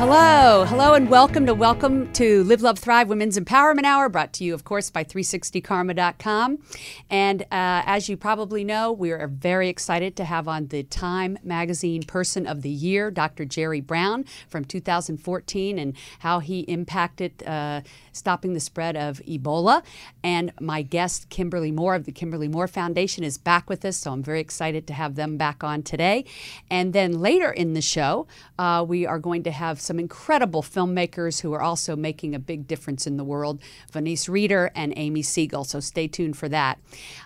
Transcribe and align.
Hello, 0.00 0.64
hello, 0.64 0.94
and 0.94 1.10
welcome 1.10 1.44
to 1.44 1.52
Welcome 1.52 2.10
to 2.14 2.42
Live, 2.44 2.62
Love, 2.62 2.78
Thrive 2.78 3.10
Women's 3.10 3.38
Empowerment 3.38 3.84
Hour, 3.84 4.08
brought 4.08 4.32
to 4.32 4.44
you, 4.44 4.54
of 4.54 4.64
course, 4.64 4.88
by 4.88 5.04
360karma.com. 5.04 6.58
And 7.10 7.42
uh, 7.42 7.46
as 7.50 8.08
you 8.08 8.16
probably 8.16 8.64
know, 8.64 8.92
we 8.92 9.12
are 9.12 9.28
very 9.28 9.68
excited 9.68 10.16
to 10.16 10.24
have 10.24 10.48
on 10.48 10.68
the 10.68 10.84
Time 10.84 11.38
Magazine 11.42 12.02
Person 12.02 12.46
of 12.46 12.62
the 12.62 12.70
Year, 12.70 13.10
Dr. 13.10 13.44
Jerry 13.44 13.82
Brown 13.82 14.24
from 14.48 14.64
2014, 14.64 15.78
and 15.78 15.94
how 16.20 16.38
he 16.38 16.60
impacted 16.60 17.42
uh, 17.42 17.82
stopping 18.12 18.54
the 18.54 18.60
spread 18.60 18.96
of 18.96 19.20
Ebola. 19.28 19.84
And 20.24 20.50
my 20.62 20.80
guest, 20.80 21.28
Kimberly 21.28 21.72
Moore 21.72 21.94
of 21.94 22.06
the 22.06 22.12
Kimberly 22.12 22.48
Moore 22.48 22.68
Foundation, 22.68 23.22
is 23.22 23.36
back 23.36 23.68
with 23.68 23.84
us, 23.84 23.98
so 23.98 24.12
I'm 24.12 24.22
very 24.22 24.40
excited 24.40 24.86
to 24.86 24.94
have 24.94 25.16
them 25.16 25.36
back 25.36 25.62
on 25.62 25.82
today. 25.82 26.24
And 26.70 26.94
then 26.94 27.20
later 27.20 27.50
in 27.50 27.74
the 27.74 27.82
show, 27.82 28.26
uh, 28.58 28.82
we 28.88 29.04
are 29.04 29.18
going 29.18 29.42
to 29.42 29.50
have 29.50 29.78
some 29.90 29.98
incredible 29.98 30.62
filmmakers 30.62 31.40
who 31.40 31.52
are 31.52 31.60
also 31.60 31.96
making 31.96 32.32
a 32.32 32.38
big 32.38 32.68
difference 32.68 33.08
in 33.08 33.16
the 33.16 33.24
world 33.24 33.60
Vanice 33.90 34.28
Reeder 34.28 34.70
and 34.76 34.96
Amie 34.96 35.20
Segal. 35.20 35.66
So 35.66 35.80
stay 35.80 36.06
tuned 36.06 36.36
for 36.36 36.48
that. 36.48 36.78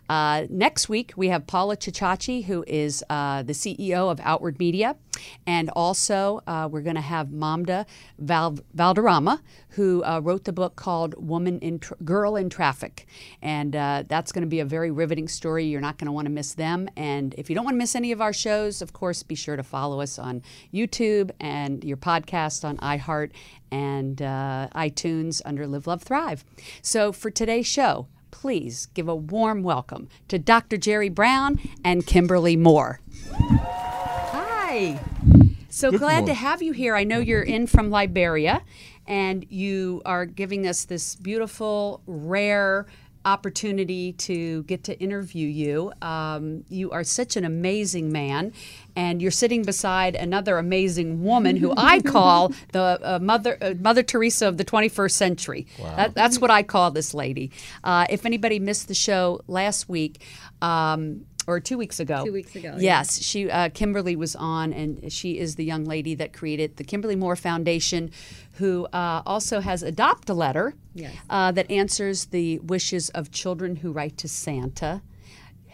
Uh, 0.09 0.47
next 0.51 0.89
week, 0.89 1.13
we 1.17 1.29
have 1.29 1.47
Paula 1.47 1.77
Ciacciacci, 1.77 2.45
who 2.45 2.65
is 2.67 3.03
uh, 3.09 3.43
the 3.43 3.53
CEO 3.53 4.11
of 4.11 4.21
Outward 4.23 4.59
Media. 4.59 4.97
And 5.47 5.71
also, 5.71 6.43
uh, 6.47 6.69
we're 6.71 6.83
going 6.83 6.97
to 6.97 7.01
have 7.01 7.29
Mamda 7.29 7.87
Val- 8.19 8.59
Valderrama, 8.75 9.41
who 9.71 10.03
uh, 10.05 10.21
wrote 10.21 10.45
the 10.45 10.53
book 10.53 10.77
called 10.77 11.15
"Woman 11.17 11.59
in 11.61 11.79
Tra- 11.79 11.97
Girl 12.05 12.37
in 12.37 12.51
Traffic," 12.51 13.07
and 13.41 13.75
uh, 13.77 14.05
that's 14.09 14.33
going 14.33 14.43
to 14.43 14.49
be 14.49 14.61
a 14.61 14.65
very 14.65 14.91
riveting 14.91 15.29
story. 15.29 15.65
You're 15.65 15.81
not 15.81 15.99
going 15.99 16.07
to 16.07 16.13
want 16.13 16.27
to 16.27 16.33
miss 16.33 16.55
them. 16.55 16.89
And 16.97 17.35
if 17.39 17.49
you 17.49 17.55
don't 17.55 17.65
want 17.65 17.75
to 17.75 17.79
miss 17.79 17.95
any 17.95 18.13
of 18.13 18.21
our 18.21 18.33
shows, 18.33 18.83
of 18.83 18.93
course, 18.93 19.23
be 19.23 19.35
sure 19.35 19.57
to 19.57 19.63
follow 19.63 20.01
us 20.01 20.19
on 20.19 20.43
YouTube 20.73 21.31
and 21.41 21.85
your 21.85 21.97
podcast 21.97 22.65
on 22.65 22.77
iHeart 22.79 23.31
and 23.71 24.21
uh, 24.21 24.69
iTunes 24.75 25.41
under 25.45 25.67
Live, 25.67 25.87
Love, 25.87 26.03
Thrive. 26.03 26.45
So 26.83 27.13
for 27.13 27.31
today's 27.31 27.67
show. 27.67 28.09
Please 28.45 28.89
give 28.93 29.09
a 29.09 29.15
warm 29.17 29.63
welcome 29.63 30.07
to 30.29 30.39
Dr. 30.39 30.77
Jerry 30.77 31.09
Brown 31.09 31.59
and 31.83 32.07
Kimberly 32.07 32.57
Moore. 32.57 33.01
Hi. 33.33 35.01
So 35.71 35.91
Good 35.91 36.01
glad 36.01 36.27
to 36.27 36.35
have 36.35 36.61
you 36.61 36.73
here. 36.73 36.95
I 36.95 37.05
know 37.05 37.21
you're 37.21 37.41
in 37.41 37.67
from 37.67 37.89
Liberia 37.89 38.61
and 39.07 39.47
you 39.49 40.03
are 40.05 40.27
giving 40.27 40.67
us 40.67 40.85
this 40.85 41.15
beautiful, 41.15 42.03
rare 42.07 42.85
opportunity 43.25 44.13
to 44.13 44.63
get 44.65 44.85
to 44.85 44.99
interview 45.01 45.47
you. 45.47 45.93
Um, 46.03 46.65
you 46.69 46.91
are 46.91 47.05
such 47.05 47.37
an 47.37 47.45
amazing 47.45 48.13
man, 48.13 48.53
and 48.97 49.21
you're 49.23 49.31
sitting 49.31 49.63
beside 49.63 50.15
another 50.15 50.59
amazing 50.59 51.23
woman 51.25 51.57
who 51.57 51.73
I 51.77 52.01
call 52.05 52.53
the 52.73 52.99
uh, 53.03 53.19
mother 53.21 53.59
uh, 53.61 53.75
Mother 53.81 54.03
Teresa 54.03 54.49
of 54.49 54.57
the 54.57 54.65
21st 54.65 55.13
century. 55.13 55.67
That, 55.97 56.15
that's 56.15 56.39
what 56.39 56.51
I 56.51 56.63
call 56.63 56.91
this 56.91 57.15
lady. 57.15 57.51
Uh, 57.83 58.07
if 58.11 58.27
anybody 58.27 58.59
missed 58.59 58.89
the 58.89 58.95
show 58.95 59.41
last 59.47 59.89
week. 59.89 60.23
Um, 60.63 61.27
or 61.47 61.61
two 61.61 61.77
weeks 61.79 62.01
ago. 62.01 62.25
Two 62.25 62.33
weeks 62.33 62.55
ago, 62.57 62.75
yeah. 62.77 62.99
Yes, 62.99 63.23
she 63.23 63.51
uh, 63.51 63.69
Kimberly 63.71 64.17
was 64.17 64.35
on, 64.37 64.73
and 64.73 65.13
she 65.13 65.39
is 65.39 65.57
the 65.57 65.65
young 65.65 65.85
lady 65.85 66.15
that 66.15 66.33
created 66.33 66.77
the 66.77 66.85
Kimberly 66.85 67.17
Moore 67.17 67.37
Foundation, 67.37 68.11
who 68.55 68.87
uh, 68.93 69.23
also 69.27 69.61
has 69.61 69.83
Adopt 69.83 70.29
a 70.31 70.35
Letter 70.35 70.75
Yes. 70.95 71.15
uh, 71.29 71.51
that 71.53 71.71
answers 71.71 72.27
the 72.27 72.59
wishes 72.61 73.11
of 73.11 73.31
children 73.33 73.77
who 73.77 73.91
write 73.93 74.17
to 74.19 74.29
Santa. 74.29 75.03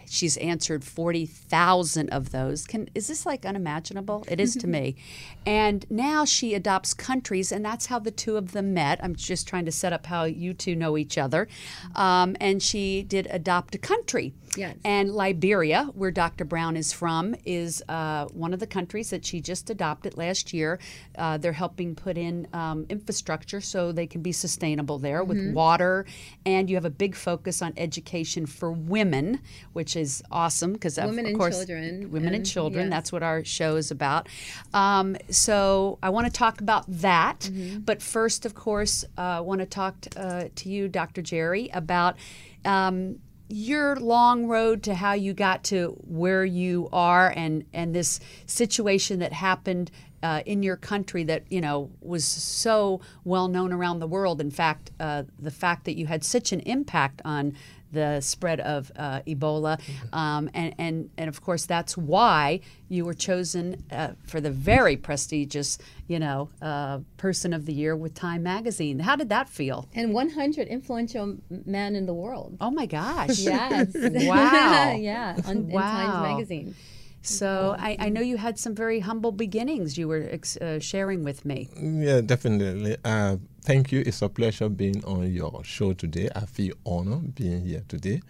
She's 0.07 0.35
answered 0.37 0.83
forty 0.83 1.25
thousand 1.25 2.09
of 2.09 2.31
those. 2.31 2.65
Can 2.67 2.89
is 2.93 3.07
this 3.07 3.25
like 3.25 3.45
unimaginable? 3.45 4.25
It 4.27 4.41
is 4.41 4.57
to 4.57 4.67
me. 4.77 4.97
And 5.45 5.85
now 5.89 6.25
she 6.25 6.53
adopts 6.53 6.93
countries, 6.93 7.49
and 7.49 7.63
that's 7.63 7.85
how 7.85 7.97
the 7.97 8.11
two 8.11 8.35
of 8.35 8.51
them 8.51 8.73
met. 8.73 8.99
I'm 9.01 9.15
just 9.15 9.47
trying 9.47 9.63
to 9.65 9.71
set 9.71 9.93
up 9.93 10.07
how 10.07 10.25
you 10.25 10.53
two 10.53 10.75
know 10.75 10.97
each 10.97 11.17
other. 11.17 11.47
Um, 11.95 12.35
and 12.41 12.61
she 12.61 13.03
did 13.03 13.27
adopt 13.31 13.73
a 13.75 13.77
country. 13.77 14.33
Yes. 14.57 14.75
And 14.83 15.11
Liberia, 15.11 15.85
where 15.93 16.11
Dr. 16.11 16.43
Brown 16.43 16.75
is 16.75 16.91
from, 16.91 17.35
is 17.45 17.81
uh, 17.87 18.25
one 18.33 18.53
of 18.53 18.59
the 18.59 18.67
countries 18.67 19.09
that 19.11 19.23
she 19.25 19.39
just 19.39 19.69
adopted 19.69 20.17
last 20.17 20.51
year. 20.51 20.77
Uh, 21.17 21.37
they're 21.37 21.53
helping 21.53 21.95
put 21.95 22.17
in 22.17 22.47
um, 22.53 22.85
infrastructure 22.89 23.61
so 23.61 23.91
they 23.93 24.07
can 24.07 24.21
be 24.21 24.31
sustainable 24.33 24.99
there 24.99 25.23
with 25.23 25.53
water. 25.53 26.05
And 26.45 26.69
you 26.69 26.75
have 26.75 26.83
a 26.85 26.89
big 26.89 27.15
focus 27.15 27.61
on 27.61 27.73
education 27.77 28.45
for 28.45 28.71
women, 28.71 29.39
which 29.73 29.95
is 29.95 30.21
awesome 30.31 30.73
because 30.73 30.97
of, 30.97 31.05
Women 31.05 31.25
of 31.25 31.29
and 31.29 31.39
course, 31.39 31.57
children, 31.57 32.11
women 32.11 32.27
and 32.27 32.35
and- 32.37 32.45
children. 32.45 32.85
yes. 32.87 32.91
That's 32.91 33.11
what 33.13 33.23
our 33.23 33.45
show 33.45 33.77
is 33.77 33.89
about. 33.89 34.27
Um, 34.73 35.15
so 35.29 35.97
I 36.03 36.09
want 36.09 36.27
to 36.27 36.33
talk 36.33 36.59
about 36.59 36.83
that. 36.89 37.39
Mm-hmm. 37.41 37.79
But 37.79 38.01
first, 38.01 38.45
of 38.45 38.53
course, 38.53 39.05
uh, 39.17 39.21
I 39.21 39.39
want 39.39 39.59
to 39.61 39.65
talk 39.65 40.01
t- 40.01 40.09
uh, 40.17 40.49
to 40.55 40.69
you, 40.69 40.87
Dr. 40.89 41.21
Jerry, 41.21 41.69
about. 41.73 42.17
Um, 42.65 43.19
your 43.51 43.95
long 43.97 44.47
road 44.47 44.83
to 44.83 44.95
how 44.95 45.13
you 45.13 45.33
got 45.33 45.63
to 45.65 45.97
where 46.07 46.45
you 46.45 46.89
are 46.93 47.33
and 47.35 47.65
and 47.73 47.93
this 47.93 48.19
situation 48.45 49.19
that 49.19 49.33
happened 49.33 49.91
uh, 50.23 50.41
in 50.45 50.63
your 50.63 50.77
country 50.77 51.23
that 51.23 51.43
you 51.49 51.61
know 51.61 51.89
was 52.01 52.23
so 52.23 53.01
well 53.23 53.47
known 53.47 53.73
around 53.73 53.99
the 53.99 54.07
world. 54.07 54.39
In 54.39 54.51
fact, 54.51 54.91
uh, 54.99 55.23
the 55.39 55.51
fact 55.51 55.85
that 55.85 55.97
you 55.97 56.07
had 56.07 56.23
such 56.23 56.51
an 56.51 56.61
impact 56.61 57.21
on 57.25 57.55
the 57.91 58.21
spread 58.21 58.59
of 58.59 58.91
uh, 58.95 59.21
Ebola, 59.27 59.79
um, 60.13 60.49
and, 60.53 60.73
and 60.77 61.09
and 61.17 61.27
of 61.29 61.41
course 61.41 61.65
that's 61.65 61.97
why 61.97 62.59
you 62.89 63.05
were 63.05 63.13
chosen 63.13 63.83
uh, 63.91 64.11
for 64.25 64.41
the 64.41 64.51
very 64.51 64.97
prestigious, 64.97 65.77
you 66.07 66.19
know, 66.19 66.49
uh, 66.61 66.99
Person 67.17 67.53
of 67.53 67.65
the 67.65 67.73
Year 67.73 67.95
with 67.95 68.13
Time 68.13 68.43
Magazine. 68.43 68.99
How 68.99 69.15
did 69.15 69.29
that 69.29 69.47
feel? 69.49 69.87
and 69.93 70.13
100 70.13 70.67
influential 70.67 71.23
m- 71.23 71.41
men 71.65 71.95
in 71.95 72.05
the 72.05 72.13
world. 72.13 72.57
Oh 72.61 72.71
my 72.71 72.85
gosh! 72.85 73.39
Yes. 73.51 73.95
Wow. 74.11 74.95
yeah. 74.99 75.35
On, 75.45 75.57
in 75.57 75.69
Wow. 75.69 75.81
Times 75.81 76.21
Magazine. 76.23 76.75
So 77.23 77.75
I, 77.77 77.97
I 77.99 78.09
know 78.09 78.21
you 78.21 78.37
had 78.37 78.57
some 78.57 78.73
very 78.73 78.99
humble 78.99 79.31
beginnings. 79.31 79.95
You 79.95 80.07
were 80.07 80.27
ex- 80.31 80.57
uh, 80.57 80.79
sharing 80.79 81.23
with 81.23 81.45
me. 81.45 81.69
Yeah, 81.79 82.21
definitely. 82.21 82.97
Uh, 83.05 83.37
thank 83.61 83.91
you. 83.91 84.03
It's 84.05 84.21
a 84.21 84.29
pleasure 84.29 84.69
being 84.69 85.03
on 85.05 85.31
your 85.31 85.63
show 85.63 85.93
today. 85.93 86.29
I 86.35 86.45
feel 86.45 86.73
honored 86.85 87.35
being 87.35 87.65
here 87.65 87.83
today. 87.87 88.21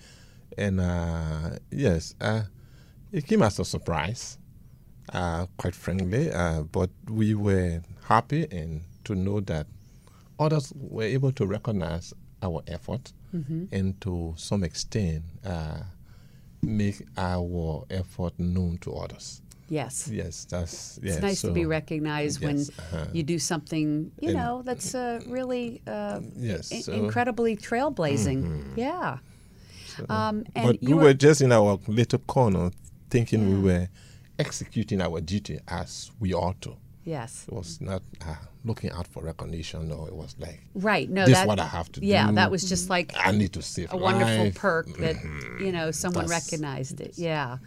And 0.57 0.79
uh, 0.81 1.51
yes, 1.71 2.15
uh, 2.19 2.43
it 3.11 3.25
came 3.27 3.41
as 3.41 3.59
a 3.59 3.65
surprise, 3.65 4.37
uh, 5.13 5.45
quite 5.57 5.75
frankly, 5.75 6.31
uh, 6.31 6.63
but 6.63 6.89
we 7.09 7.33
were 7.33 7.81
happy 8.03 8.47
and 8.51 8.81
to 9.05 9.15
know 9.15 9.39
that 9.41 9.67
others 10.39 10.73
were 10.75 11.03
able 11.03 11.31
to 11.33 11.45
recognize 11.45 12.13
our 12.43 12.61
effort 12.67 13.13
and 13.71 14.01
to 14.01 14.33
some 14.37 14.63
extent 14.63 15.23
uh, 15.45 15.79
make 16.61 17.01
our 17.17 17.85
effort 17.89 18.33
known 18.37 18.77
to 18.79 18.93
others. 18.93 19.41
Yes. 19.71 20.09
Yes, 20.11 20.45
that's 20.49 20.99
yes. 21.01 21.13
It's 21.15 21.21
nice 21.21 21.41
to 21.41 21.51
be 21.51 21.63
so- 21.63 21.69
recognized 21.69 22.43
when 22.43 22.57
uh-huh. 22.59 23.05
you 23.13 23.23
do 23.23 23.39
something, 23.39 24.11
you 24.19 24.29
And- 24.29 24.37
know, 24.37 24.61
that's 24.65 24.93
uh, 24.93 25.21
really 25.27 25.81
uh, 25.87 26.19
Yes, 26.35 26.71
in- 26.71 26.81
so- 26.83 26.91
Mm-hmm. 26.91 27.05
incredibly 27.05 27.55
trailblazing. 27.55 28.43
Yeah. 28.75 29.19
Um, 30.09 30.43
and 30.55 30.65
but 30.67 30.83
you 30.83 30.97
we 30.97 31.03
were, 31.03 31.13
just 31.13 31.39
in 31.41 31.51
our 31.53 31.79
little 31.87 32.19
corner 32.19 32.71
thinking 33.09 33.39
we 33.49 33.59
were 33.71 33.87
executing 34.37 34.99
our 35.01 35.21
duty 35.21 35.59
as 35.67 36.11
we 36.19 36.33
ought 36.33 36.59
to. 36.61 36.75
yes. 37.05 37.45
It 37.47 37.53
was 37.53 37.79
not 37.81 38.01
uh, 38.27 38.35
looking 38.65 38.91
out 38.91 39.07
for 39.07 39.23
recognition, 39.23 39.87
no, 39.87 40.05
it 40.05 40.13
was 40.15 40.35
like, 40.39 40.59
Right. 40.75 41.09
No, 41.09 41.25
this 41.25 41.37
that, 41.37 41.47
what 41.47 41.59
I 41.59 41.65
have 41.77 41.89
to 41.93 41.99
yeah, 42.01 42.23
do. 42.23 42.29
Yeah, 42.29 42.35
that 42.39 42.51
was 42.51 42.63
just 42.67 42.89
like 42.89 43.11
I 43.15 43.31
need 43.31 43.53
to 43.53 43.61
save 43.61 43.93
a 43.93 43.97
wonderful 43.97 44.51
perk 44.51 44.87
that, 44.97 45.15
you 45.63 45.71
know, 45.71 45.91
someone 45.91 46.25
That's- 46.27 46.39
recognized 46.51 46.99
it. 47.01 47.13
Yeah. 47.17 47.57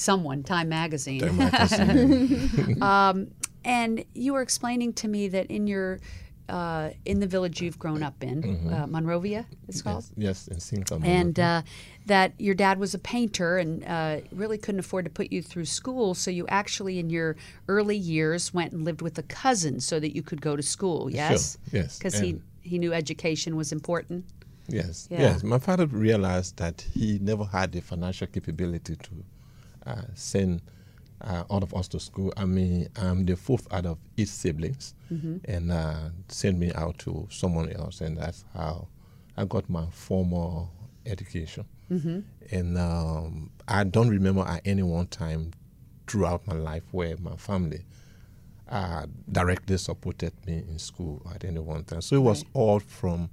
Someone, 0.00 0.42
Time 0.42 0.68
Magazine. 0.68 1.20
Time 1.20 1.36
magazine. 1.36 2.78
Um, 2.92 3.16
and 3.64 4.04
you 4.14 4.32
were 4.32 4.40
explaining 4.42 4.94
to 4.94 5.06
me 5.08 5.28
that 5.28 5.46
in 5.50 5.66
your 5.66 6.00
uh, 6.48 6.90
in 7.04 7.20
the 7.20 7.26
village 7.28 7.60
you've 7.62 7.78
grown 7.78 8.02
up 8.02 8.24
in, 8.24 8.42
uh, 8.74 8.84
Monrovia, 8.88 9.46
it's 9.68 9.82
called, 9.82 10.02
Mm-hmm. 10.04 10.22
yes, 10.22 10.48
yes, 10.48 10.54
in 10.54 10.58
Singapore. 10.60 10.98
and 11.04 11.38
uh, 11.38 11.62
that 12.06 12.32
your 12.38 12.56
dad 12.56 12.76
was 12.80 12.92
a 12.92 12.98
painter 12.98 13.58
and 13.58 13.84
uh, 13.84 14.16
really 14.32 14.58
couldn't 14.58 14.80
afford 14.80 15.04
to 15.04 15.10
put 15.12 15.30
you 15.30 15.42
through 15.42 15.66
school, 15.66 16.12
so 16.14 16.28
you 16.38 16.44
actually, 16.48 16.98
in 16.98 17.08
your 17.08 17.36
early 17.68 17.96
years, 17.96 18.52
went 18.52 18.72
and 18.72 18.84
lived 18.84 19.00
with 19.00 19.16
a 19.18 19.22
cousin 19.42 19.78
so 19.80 20.00
that 20.00 20.12
you 20.16 20.22
could 20.22 20.40
go 20.40 20.56
to 20.56 20.62
school. 20.62 21.08
Yes, 21.10 21.56
yes, 21.72 21.98
because 21.98 22.18
he 22.18 22.28
he 22.62 22.78
knew 22.82 22.92
education 22.92 23.54
was 23.54 23.70
important. 23.70 24.24
Yes, 24.66 25.06
Yeah. 25.10 25.20
yes. 25.26 25.44
My 25.44 25.58
father 25.58 25.86
realized 25.86 26.56
that 26.56 26.76
he 26.94 27.18
never 27.30 27.44
had 27.44 27.70
the 27.72 27.80
financial 27.80 28.26
capability 28.26 28.96
to 28.96 29.10
send 30.14 30.62
uh, 31.20 31.44
all 31.50 31.62
of 31.62 31.72
us 31.74 31.88
to 31.88 32.00
school. 32.00 32.32
I 32.36 32.44
mean, 32.46 32.88
I'm 32.96 33.24
the 33.26 33.36
fourth 33.36 33.66
out 33.72 33.86
of 33.86 33.98
eight 34.18 34.28
siblings, 34.28 34.94
and 35.44 35.70
uh, 35.72 36.10
send 36.28 36.58
me 36.58 36.72
out 36.74 36.98
to 37.00 37.26
someone 37.30 37.68
else, 37.72 38.00
and 38.00 38.16
that's 38.16 38.44
how 38.54 38.88
I 39.36 39.44
got 39.44 39.68
my 39.68 39.86
formal 39.90 40.70
education. 41.06 41.64
And 42.52 42.78
um, 42.78 43.50
I 43.66 43.84
don't 43.84 44.08
remember 44.08 44.42
at 44.42 44.62
any 44.64 44.82
one 44.82 45.06
time 45.08 45.50
throughout 46.06 46.46
my 46.46 46.54
life 46.54 46.84
where 46.92 47.16
my 47.18 47.36
family 47.36 47.84
uh, 48.68 49.06
directly 49.30 49.76
supported 49.78 50.32
me 50.46 50.58
in 50.68 50.78
school 50.78 51.20
at 51.34 51.44
any 51.44 51.58
one 51.60 51.82
time. 51.84 52.00
So 52.00 52.16
it 52.16 52.20
was 52.22 52.44
all 52.54 52.78
from 52.80 53.28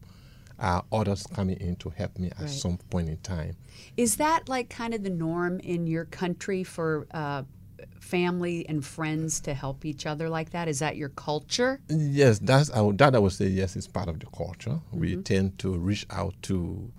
uh, 0.59 0.81
others 0.91 1.25
coming 1.33 1.57
in 1.59 1.75
to 1.77 1.89
help 1.89 2.17
me 2.17 2.27
at 2.31 2.39
Right. 2.41 2.49
some 2.49 2.77
point 2.89 3.09
in 3.09 3.17
time. 3.17 3.55
Is 3.95 4.17
that 4.17 4.49
like 4.49 4.69
kind 4.69 4.93
of 4.93 5.03
the 5.03 5.09
norm 5.09 5.59
in 5.59 5.87
your 5.87 6.05
country 6.05 6.63
for 6.63 7.07
uh, 7.11 7.43
family 7.99 8.67
and 8.69 8.83
friends 8.85 9.39
to 9.41 9.53
help 9.53 9.85
each 9.85 10.05
other 10.05 10.29
like 10.29 10.51
that? 10.51 10.67
Is 10.67 10.79
that 10.79 10.97
your 10.97 11.09
culture? 11.09 11.79
Yes, 11.89 12.39
that's 12.39 12.69
I 12.71 12.81
would, 12.81 12.97
that 12.97 13.15
I 13.15 13.19
would 13.19 13.33
say 13.33 13.47
yes, 13.47 13.75
it's 13.75 13.87
part 13.87 14.07
of 14.09 14.19
the 14.19 14.25
culture. 14.27 14.79
We 14.91 15.17
tend 15.17 15.59
to 15.59 15.77
reach 15.77 16.05
out 16.09 16.33
to 16.43 16.91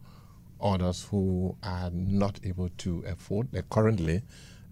others 0.61 1.07
who 1.11 1.57
are 1.63 1.91
not 1.91 2.41
able 2.45 2.69
to 2.79 3.05
afford. 3.07 3.49
Like 3.53 3.69
currently, 3.71 4.23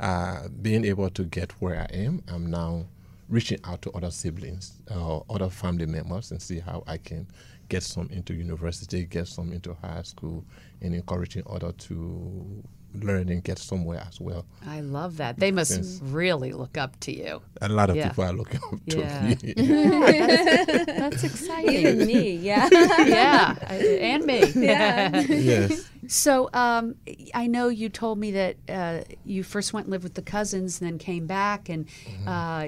uh, 0.00 0.49
being 0.62 0.85
able 0.85 1.11
to 1.11 1.25
get 1.25 1.53
where 1.61 1.81
I 1.81 1.94
am, 1.94 2.23
I'm 2.29 2.50
now 2.50 2.87
reaching 3.29 3.59
out 3.65 3.83
to 3.83 3.91
other 3.93 4.11
siblings 4.11 4.75
or 4.94 5.25
other 5.29 5.49
family 5.50 5.87
members 5.87 6.31
and 6.31 6.41
see 6.41 6.61
how 6.61 6.85
I 6.87 6.97
can 6.99 7.27
get 7.69 7.83
some 7.83 8.09
into 8.11 8.35
university, 8.35 9.05
get 9.05 9.29
some 9.29 9.53
into 9.53 9.75
high 9.75 10.03
school, 10.03 10.45
and 10.81 10.95
encouraging 10.95 11.43
other 11.49 11.73
to 11.73 12.63
learn 12.95 13.29
and 13.29 13.45
get 13.45 13.59
somewhere 13.59 14.03
as 14.09 14.21
well. 14.21 14.47
I 14.67 14.81
love 14.81 15.19
that. 15.19 15.39
They 15.39 15.51
must 15.53 15.71
Yes. 15.77 16.01
really 16.03 16.53
look 16.53 16.79
up 16.79 16.99
to 17.01 17.13
you. 17.13 17.43
A 17.61 17.69
lot 17.69 17.91
of 17.91 17.97
Yeah. 17.97 18.09
people 18.09 18.25
are 18.25 18.33
looking 18.33 18.61
up 18.73 18.81
to 18.89 18.99
Yeah. 19.01 19.35
me. 19.45 19.53
That's 20.87 21.25
exciting. 21.25 21.75
Even 21.75 22.07
me, 22.07 22.37
yeah. 22.37 22.69
yeah, 23.05 23.55
and 23.69 24.25
me. 24.25 24.41
yes. 24.57 25.91
So 26.09 26.49
um, 26.55 26.95
I 27.35 27.49
know 27.49 27.69
you 27.69 27.89
told 27.91 28.19
me 28.19 28.31
that 28.33 28.57
uh, 28.69 29.01
you 29.25 29.43
first 29.43 29.73
went 29.73 29.87
and 29.87 29.93
lived 29.93 30.05
with 30.05 30.15
the 30.15 30.23
cousins, 30.23 30.81
and 30.81 30.89
then 30.91 30.99
came 30.99 31.27
back, 31.27 31.69
and 31.69 31.87
Mm-hmm. 31.87 32.29
uh, 32.29 32.67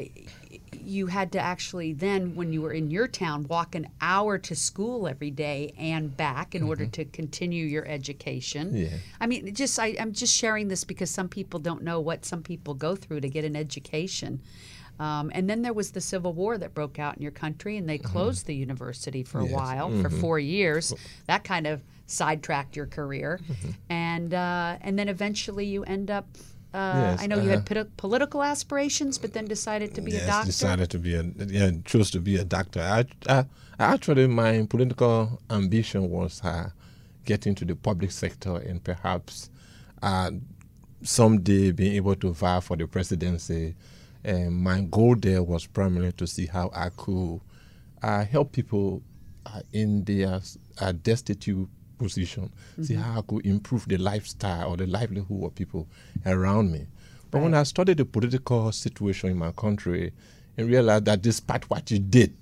you 0.83 1.07
had 1.09 1.33
to 1.33 1.41
actually 1.41 1.93
then, 1.93 2.35
when 2.35 2.53
you 2.53 2.63
were 2.63 2.73
in 2.73 2.91
your 2.91 3.07
town, 3.09 3.45
walk 3.49 3.75
an 3.75 3.89
hour 4.01 4.39
to 4.39 4.55
school 4.55 5.07
every 5.09 5.31
day 5.31 5.73
and 5.79 6.17
back 6.17 6.55
in 6.55 6.63
order 6.63 6.87
to 6.87 7.05
continue 7.05 7.65
your 7.67 7.87
education. 7.87 8.69
Mm-hmm. 8.69 8.77
Yeah. 8.77 8.89
I 9.21 9.27
mean, 9.27 9.55
just 9.55 9.79
I, 9.79 9.97
I'm 10.01 10.13
just 10.13 10.35
sharing 10.37 10.69
this 10.69 10.85
because 10.85 11.11
some 11.11 11.29
people 11.29 11.61
don't 11.61 11.83
know 11.83 12.01
what 12.01 12.25
some 12.25 12.43
people 12.43 12.75
go 12.75 12.95
through 12.97 13.21
to 13.21 13.29
get 13.29 13.45
an 13.45 13.57
education. 13.57 14.41
Um, 15.01 15.31
and 15.33 15.49
then 15.49 15.63
there 15.63 15.73
was 15.73 15.93
the 15.93 16.01
Civil 16.01 16.33
War 16.33 16.59
that 16.59 16.75
broke 16.75 16.99
out 16.99 17.17
in 17.17 17.23
your 17.23 17.31
country, 17.31 17.77
and 17.77 17.89
they 17.89 17.99
closed 17.99 18.47
the 18.47 18.55
university 18.55 19.23
for 19.23 19.39
a 19.41 19.45
Mm-hmm. 19.45 19.55
Mm-hmm. 19.55 19.91
while, 19.93 20.03
for 20.03 20.11
four 20.11 20.39
years. 20.41 20.93
That 21.27 21.45
kind 21.45 21.69
of 21.69 21.83
sidetracked 22.07 22.75
your 22.75 22.87
career, 22.87 23.39
Mm-hmm. 23.49 23.71
and 23.91 24.35
uh, 24.35 24.77
and 24.81 24.99
then 24.99 25.09
eventually 25.09 25.67
you 25.67 25.85
end 25.85 26.11
up. 26.11 26.27
Uh, 26.73 27.13
Yes, 27.13 27.23
I 27.23 27.27
know 27.27 27.41
you 27.41 27.49
had 27.49 27.67
uh-huh. 27.71 27.85
political 27.97 28.43
aspirations, 28.43 29.17
but 29.19 29.33
then 29.33 29.47
decided 29.47 29.95
to 29.95 30.01
be 30.01 30.13
yes, 30.13 30.23
a 30.23 30.27
doctor. 30.27 30.47
decided 30.47 30.91
to 30.91 30.99
be 30.99 31.15
a 31.15 31.23
yeah, 31.23 31.71
chose 31.85 32.11
to 32.11 32.21
be 32.21 32.37
a 32.37 32.45
doctor. 32.45 32.81
I, 32.81 33.07
I, 33.29 33.47
actually, 33.79 34.27
my 34.27 34.67
political 34.69 35.41
ambition 35.49 36.11
was 36.11 36.43
uh, 36.45 36.71
get 37.25 37.47
into 37.47 37.65
the 37.65 37.75
public 37.75 38.11
sector 38.11 38.57
and 38.57 38.85
perhaps 38.85 39.51
uh, 40.03 40.31
someday 41.03 41.71
being 41.71 41.95
able 41.95 42.17
to 42.17 42.33
vie 42.33 42.61
for 42.61 42.77
the 42.77 42.87
presidency. 42.87 43.75
And 44.25 44.55
my 44.57 44.83
goal 44.83 45.15
there 45.17 45.43
was 45.43 45.67
primarily 45.67 46.13
to 46.13 46.27
see 46.27 46.47
how 46.47 46.71
I 46.75 46.91
could 46.91 47.41
uh, 48.03 48.25
help 48.25 48.53
people 48.53 49.03
uh, 49.47 49.61
in 49.73 50.05
their 50.05 50.41
uh, 50.81 50.93
destitute 50.93 51.69
position, 51.99 52.51
see 52.83 52.95
how 52.95 53.19
I 53.19 53.23
could 53.23 53.45
improve 53.45 53.87
the 53.89 53.99
lifestyle 53.99 54.71
or 54.71 54.77
the 54.77 54.87
livelihood 54.87 55.45
of 55.45 55.55
people 55.55 55.87
around 56.25 56.73
me. 56.73 56.87
But 57.31 57.43
when 57.43 57.55
I 57.55 57.63
studied 57.65 57.99
the 57.99 58.05
political 58.07 58.73
situation 58.73 59.31
in 59.31 59.37
my 59.37 59.53
country 59.53 60.13
and 60.57 60.69
realized 60.69 61.05
that 61.07 61.21
despite 61.23 61.69
what 61.69 61.91
you 61.91 61.99
did, 61.99 62.35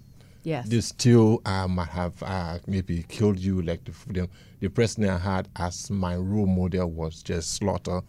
Yes. 0.45 0.69
they 0.69 0.81
still 0.81 1.43
uh, 1.45 1.67
might 1.67 1.89
have 1.89 2.23
uh, 2.23 2.59
maybe 2.69 3.05
killed 3.09 3.39
you. 3.41 3.63
Like 3.63 3.83
the, 3.85 3.93
the, 4.13 4.29
the 4.61 4.69
president 4.69 5.11
I 5.11 5.19
had 5.19 5.49
as 5.57 5.91
my 5.91 6.15
role 6.15 6.47
model 6.47 6.89
was 6.89 7.21
just 7.21 7.55
slaughter. 7.55 8.01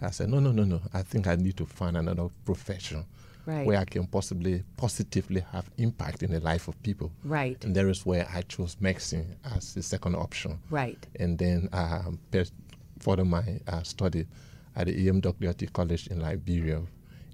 I 0.00 0.10
said, 0.12 0.28
no, 0.28 0.38
no, 0.38 0.52
no, 0.52 0.62
no. 0.62 0.80
I 0.94 1.02
think 1.02 1.26
I 1.26 1.34
need 1.34 1.56
to 1.56 1.66
find 1.66 1.96
another 1.96 2.28
profession 2.44 3.04
Right. 3.46 3.66
where 3.66 3.78
I 3.78 3.84
can 3.84 4.06
possibly 4.06 4.62
positively 4.76 5.40
have 5.52 5.70
impact 5.78 6.22
in 6.22 6.30
the 6.30 6.40
life 6.40 6.68
of 6.68 6.80
people. 6.82 7.10
Right. 7.24 7.62
And 7.64 7.74
there 7.74 7.88
is 7.88 8.04
where 8.06 8.28
I 8.32 8.42
chose 8.42 8.76
medicine 8.80 9.36
as 9.56 9.74
the 9.74 9.82
second 9.82 10.14
option. 10.16 10.58
Right. 10.70 11.04
And 11.18 11.38
then 11.38 11.68
um, 11.72 12.18
further 12.98 13.24
my 13.24 13.60
uh, 13.66 13.82
study 13.82 14.26
at 14.76 14.86
the 14.86 15.06
EMWT 15.06 15.72
College 15.72 16.06
in 16.08 16.20
Liberia 16.20 16.82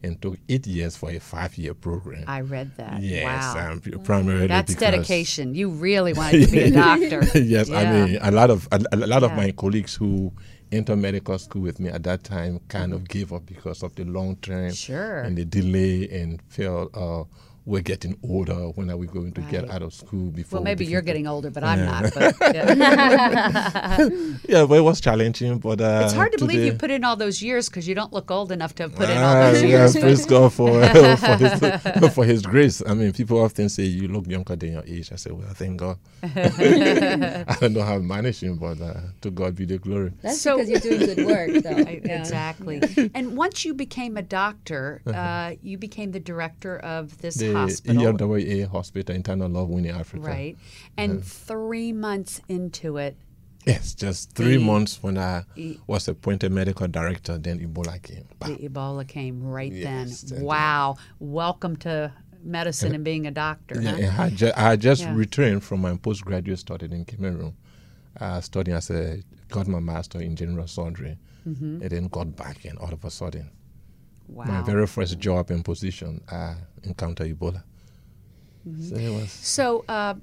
and 0.03 0.21
took 0.21 0.39
eight 0.49 0.67
years 0.67 0.97
for 0.97 1.11
a 1.11 1.19
five-year 1.19 1.75
program. 1.75 2.25
I 2.27 2.41
read 2.43 2.77
that. 2.77 3.01
Yes, 3.03 3.55
wow. 3.55 3.73
um, 3.73 3.81
primarily 4.05 4.47
That's 4.47 4.75
because- 4.75 4.81
dedication. 4.93 5.55
You 5.55 5.71
really 5.71 6.13
wanted 6.13 6.47
to 6.47 6.53
be 6.53 6.59
a 6.61 6.71
doctor. 6.71 7.23
yes, 7.39 7.71
I 7.71 7.85
mean 7.91 8.19
a 8.21 8.31
lot 8.31 8.51
of 8.51 8.69
a, 8.73 8.81
a 8.93 8.97
lot 8.97 9.23
of 9.23 9.33
my 9.33 9.53
colleagues 9.53 9.95
who 9.95 10.33
entered 10.73 10.97
medical 10.97 11.39
school 11.39 11.63
with 11.63 11.79
me 11.81 11.89
at 11.89 12.03
that 12.03 12.25
time 12.25 12.61
kind 12.69 12.93
of 12.93 13.07
gave 13.09 13.33
up 13.33 13.47
because 13.47 13.83
of 13.85 13.95
the 13.95 14.05
long 14.05 14.35
term 14.37 14.73
Sure. 14.73 15.21
and 15.21 15.39
the 15.39 15.45
delay 15.45 16.09
and 16.11 16.43
felt 16.49 16.91
uh, 16.97 17.23
we're 17.67 17.83
getting 17.83 18.17
older. 18.23 18.55
When 18.77 18.91
are 18.91 18.97
we 18.97 19.07
going 19.09 19.33
to 19.33 19.41
get 19.43 19.69
out 19.71 19.83
of 19.83 19.93
school 19.93 20.31
before? 20.31 20.59
Well, 20.59 20.63
we 20.63 20.71
maybe 20.71 20.87
you're 20.87 21.03
getting 21.03 21.27
older, 21.27 21.51
but 21.51 21.65
I'm 21.65 21.85
not. 21.85 22.15
But, 22.15 22.35
yeah. 22.55 23.97
Yeah, 24.49 24.65
but 24.67 24.75
it 24.79 24.85
was 24.91 25.01
challenging. 25.01 25.59
But 25.59 25.81
uh, 25.81 26.03
It's 26.05 26.15
hard 26.15 26.33
to 26.33 26.39
believe 26.39 26.63
you 26.65 26.73
put 26.75 26.91
in 26.91 27.03
all 27.05 27.17
those 27.17 27.43
years 27.43 27.69
because 27.69 27.89
you 27.89 27.95
don't 27.95 28.13
look 28.13 28.31
old 28.31 28.53
enough 28.53 28.75
to 28.77 28.85
have 28.85 28.95
put 28.95 29.11
in 29.11 29.17
all 29.19 29.25
Ah, 29.37 29.51
those 29.51 29.63
yes, 29.65 29.95
years. 29.95 30.05
praise 30.05 30.27
God 30.35 30.53
for 30.53 30.71
for 30.87 31.37
his 31.37 32.15
for 32.15 32.25
His 32.25 32.43
grace. 32.43 32.83
I 32.87 32.95
mean, 32.95 33.13
people 33.13 33.41
often 33.43 33.69
say 33.69 33.83
you 33.85 34.09
look 34.09 34.27
younger 34.29 34.55
than 34.57 34.73
your 34.73 34.85
age. 34.87 35.11
I 35.13 35.17
say, 35.17 35.31
well, 35.33 35.49
thank 35.55 35.81
God. 35.81 35.99
I 36.23 37.57
don't 37.61 37.73
know 37.75 37.83
how 37.83 37.97
I'm 37.97 38.07
managing, 38.07 38.57
but 38.57 38.81
uh, 38.81 38.95
to 39.23 39.31
God 39.31 39.57
be 39.57 39.65
the 39.65 39.79
glory. 39.79 40.13
That's 40.23 40.41
So- 40.41 40.57
because 40.59 40.71
you're 40.71 40.81
doing 40.99 41.15
good 41.15 41.27
work, 41.27 41.63
though. 41.63 41.77
Yeah. 41.79 42.21
Exactly. 42.21 43.11
and 43.15 43.37
once 43.37 43.65
you 43.65 43.75
became 43.75 44.17
a 44.17 44.23
doctor, 44.23 45.03
uh, 45.07 45.55
you 45.63 45.79
became 45.79 46.13
the 46.13 46.21
director 46.21 46.79
of 46.79 47.19
this 47.19 47.37
Uh-huh. 47.43 47.53
The 47.53 47.56
hospital. 47.57 48.69
Hospital, 48.73 49.17
Eternal 49.17 49.49
Love 49.49 49.69
Winning 49.69 49.91
Africa. 49.93 50.27
Right. 50.27 50.57
And 50.97 51.25
three 51.25 51.93
months 51.93 52.41
into 52.49 52.97
it, 52.99 53.17
Yes, 53.67 53.95
just 53.95 54.31
three 54.37 54.59
The- 54.59 54.65
months 54.65 55.03
when 55.03 55.19
I 55.19 55.43
E- 55.57 55.79
was 55.89 56.07
appointed 56.07 56.53
medical 56.53 56.87
director, 56.87 57.37
then 57.37 57.59
Ebola 57.59 58.01
came. 58.01 58.29
The 58.41 58.69
Ebola 58.69 59.05
came 59.09 59.43
right 59.43 59.73
Yes, 59.73 60.21
then. 60.21 60.39
and- 60.39 60.47
Wow. 60.47 60.97
Welcome 61.19 61.75
to 61.79 62.13
medicine 62.45 62.95
and 62.95 63.03
being 63.03 63.27
a 63.27 63.33
doctor. 63.33 63.83
Yeah, 63.83 64.07
huh? 64.07 64.23
I, 64.23 64.31
ju- 64.31 64.53
I 64.57 64.77
just 64.77 65.03
Yeah. 65.03 65.17
returned 65.17 65.65
from 65.65 65.81
my 65.81 65.97
postgraduate 65.97 66.61
study 66.61 66.87
in 66.87 67.05
Cameroon, 67.05 67.55
uh, 68.21 68.41
studying 68.41 68.77
as 68.77 68.89
a 68.91 69.21
got 69.49 69.67
my 69.67 69.81
master 69.81 70.21
in 70.21 70.37
general 70.37 70.69
surgery, 70.69 71.19
Mm-hmm. 71.45 71.83
and 71.83 71.91
then 71.91 72.07
got 72.07 72.37
back, 72.37 72.65
and 72.67 72.79
all 72.79 72.93
of 72.93 73.05
a 73.05 73.11
sudden, 73.11 73.51
Wow. 74.29 74.45
my 74.45 74.63
very 74.63 74.87
first 74.87 75.19
job 75.19 75.51
and 75.51 75.65
position, 75.65 76.21
I 76.31 76.55
encountered 76.87 77.29
Ebola. 77.29 77.63
Mm-hmm. 78.69 78.83
So 78.89 78.97
it 78.97 79.11
was 79.11 79.31
So 79.31 79.85
uh, 79.89 80.15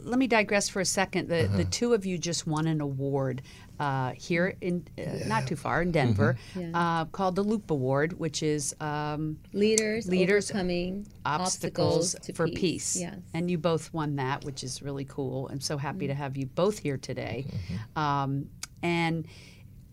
let 0.00 0.18
me 0.18 0.26
digress 0.26 0.68
for 0.68 0.80
a 0.80 0.84
second. 0.84 1.28
The, 1.28 1.44
Uh-huh. 1.44 1.56
the 1.58 1.64
two 1.64 1.92
of 1.94 2.06
you 2.06 2.18
just 2.18 2.46
won 2.46 2.66
an 2.66 2.80
award 2.80 3.42
uh, 3.80 4.10
here 4.12 4.54
in 4.60 4.84
uh, 4.98 5.02
not 5.28 5.46
too 5.46 5.54
far 5.54 5.82
in 5.82 5.92
Denver 5.92 6.36
Mm-hmm. 6.54 6.70
Yeah. 6.70 7.00
uh, 7.00 7.04
called 7.06 7.36
the 7.36 7.42
Loop 7.42 7.70
Award, 7.70 8.18
which 8.18 8.42
is 8.42 8.74
um, 8.80 9.38
Leaders, 9.52 10.08
Leaders 10.08 10.50
overcoming 10.50 11.06
obstacles, 11.24 12.16
to 12.22 12.32
for 12.32 12.48
peace. 12.48 12.96
Yes. 12.96 13.16
And 13.34 13.48
you 13.50 13.58
both 13.58 13.92
won 13.92 14.16
that, 14.16 14.44
which 14.44 14.64
is 14.64 14.82
really 14.82 15.04
cool. 15.04 15.48
I'm 15.50 15.60
so 15.60 15.76
happy 15.76 16.06
to 16.08 16.14
have 16.14 16.36
you 16.36 16.46
both 16.46 16.78
here 16.78 16.96
today. 16.96 17.46
Um, 17.94 18.48
and 18.82 19.26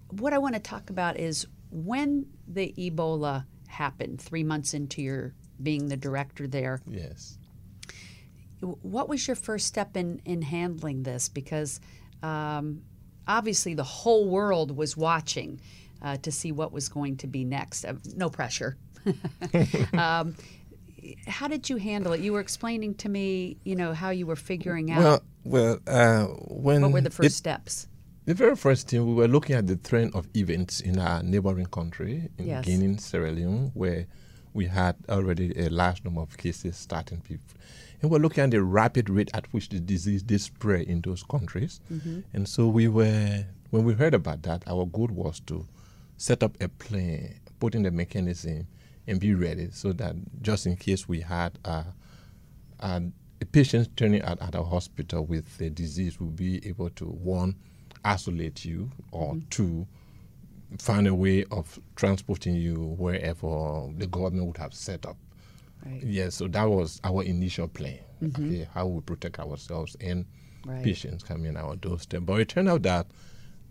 what 0.09 0.33
I 0.33 0.37
want 0.39 0.55
to 0.55 0.61
talk 0.61 0.89
about 0.89 1.19
is 1.19 1.45
when 1.71 2.25
the 2.47 2.73
Ebola 2.77 3.45
happened, 3.67 4.19
three 4.21 4.43
months 4.43 4.73
into 4.73 5.01
your 5.01 5.33
being 5.61 5.87
the 5.89 5.97
director 5.97 6.47
there. 6.47 6.81
yes. 6.87 7.37
What 8.61 9.09
was 9.09 9.27
your 9.27 9.35
first 9.35 9.67
step 9.67 9.95
in, 9.95 10.21
in 10.25 10.41
handling 10.41 11.03
this? 11.03 11.29
Because 11.29 11.79
um, 12.23 12.81
obviously 13.27 13.73
the 13.75 13.83
whole 13.83 14.27
world 14.27 14.75
was 14.75 14.97
watching 14.97 15.59
uh, 16.01 16.17
to 16.17 16.31
see 16.31 16.51
what 16.51 16.71
was 16.71 16.89
going 16.89 17.17
to 17.17 17.27
be 17.27 17.43
next. 17.43 17.85
Uh, 17.85 17.93
no 18.15 18.29
pressure. 18.29 18.75
um, 19.93 20.35
how 21.27 21.47
did 21.47 21.69
you 21.69 21.77
handle 21.77 22.13
it? 22.13 22.21
You 22.21 22.33
were 22.33 22.39
explaining 22.39 22.95
to 22.95 23.09
me, 23.09 23.57
you 23.65 23.75
know, 23.75 23.93
how 23.93 24.09
you 24.09 24.25
were 24.25 24.35
figuring 24.37 24.89
out 24.91 24.99
Well, 25.03 25.23
well, 25.43 25.79
uh, 25.85 26.25
when 26.47 26.81
what 26.81 26.91
were 26.93 27.01
the 27.01 27.11
first 27.11 27.27
it- 27.27 27.33
steps. 27.33 27.87
The 28.25 28.33
very 28.33 28.55
first 28.55 28.87
thing, 28.89 29.05
we 29.05 29.13
were 29.13 29.27
looking 29.27 29.55
at 29.55 29.67
the 29.67 29.75
trend 29.75 30.15
of 30.15 30.27
events 30.35 30.79
in 30.81 30.97
our 30.97 31.21
neighboring 31.21 31.67
country, 31.67 32.29
in 32.39 32.47
Yes. 32.47 32.65
Guinea, 32.65 32.97
Sierra 32.97 33.31
Leone, 33.31 33.69
where 33.75 34.07
we 34.55 34.65
had 34.65 34.95
already 35.09 35.53
a 35.59 35.69
large 35.69 36.03
number 36.03 36.21
of 36.21 36.37
cases 36.37 36.77
starting 36.77 37.19
people. 37.19 37.45
And 38.01 38.09
we're 38.09 38.19
looking 38.19 38.45
at 38.45 38.51
the 38.51 38.63
rapid 38.63 39.09
rate 39.09 39.29
at 39.33 39.51
which 39.53 39.69
the 39.69 39.79
disease 39.79 40.23
did 40.23 40.39
spread 40.39 40.87
in 40.87 41.01
those 41.01 41.23
countries. 41.23 41.81
Mm-hmm. 41.91 42.21
And 42.33 42.47
so 42.47 42.67
we 42.67 42.87
were, 42.87 43.45
when 43.71 43.83
we 43.83 43.93
heard 43.93 44.13
about 44.13 44.43
that, 44.43 44.63
our 44.65 44.85
goal 44.85 45.09
was 45.11 45.41
to 45.47 45.67
set 46.15 46.41
up 46.41 46.55
a 46.61 46.69
plan, 46.69 47.35
put 47.59 47.75
in 47.75 47.83
the 47.83 47.91
mechanism, 47.91 48.67
and 49.07 49.19
be 49.19 49.35
ready 49.35 49.69
so 49.71 49.91
that 49.93 50.15
just 50.41 50.65
in 50.65 50.77
case 50.77 51.07
we 51.07 51.19
had 51.19 51.59
uh, 51.65 51.83
uh, 52.79 53.01
a 53.41 53.45
patient 53.45 53.89
turning 53.97 54.21
out 54.21 54.41
at 54.41 54.55
our 54.55 54.63
hospital 54.63 55.25
with 55.25 55.59
a 55.59 55.69
disease, 55.69 56.17
we'll 56.19 56.29
be 56.29 56.65
able 56.65 56.89
to 56.91 57.05
one, 57.05 57.55
isolate 58.05 58.63
you, 58.63 58.89
or 59.11 59.37
two, 59.49 59.85
find 60.79 61.07
a 61.07 61.13
way 61.15 61.43
of 61.51 61.79
transporting 61.95 62.55
you 62.55 62.95
wherever 62.97 63.87
the 63.97 64.07
government 64.07 64.47
would 64.47 64.57
have 64.57 64.73
set 64.73 65.05
up. 65.05 65.17
Right. 65.85 66.01
Yes, 66.03 66.35
so 66.35 66.47
that 66.47 66.63
was 66.65 66.99
our 67.03 67.23
initial 67.23 67.67
plan. 67.67 67.99
Okay, 68.23 68.67
how 68.73 68.87
we 68.87 69.01
protect 69.01 69.39
ourselves 69.39 69.95
and 70.01 70.25
Right. 70.65 70.83
patients 70.83 71.23
coming 71.23 71.45
in 71.45 71.57
our 71.57 71.75
doorstep. 71.75 72.23
But 72.25 72.39
it 72.41 72.49
turned 72.49 72.67
out 72.69 72.81
that 72.83 73.05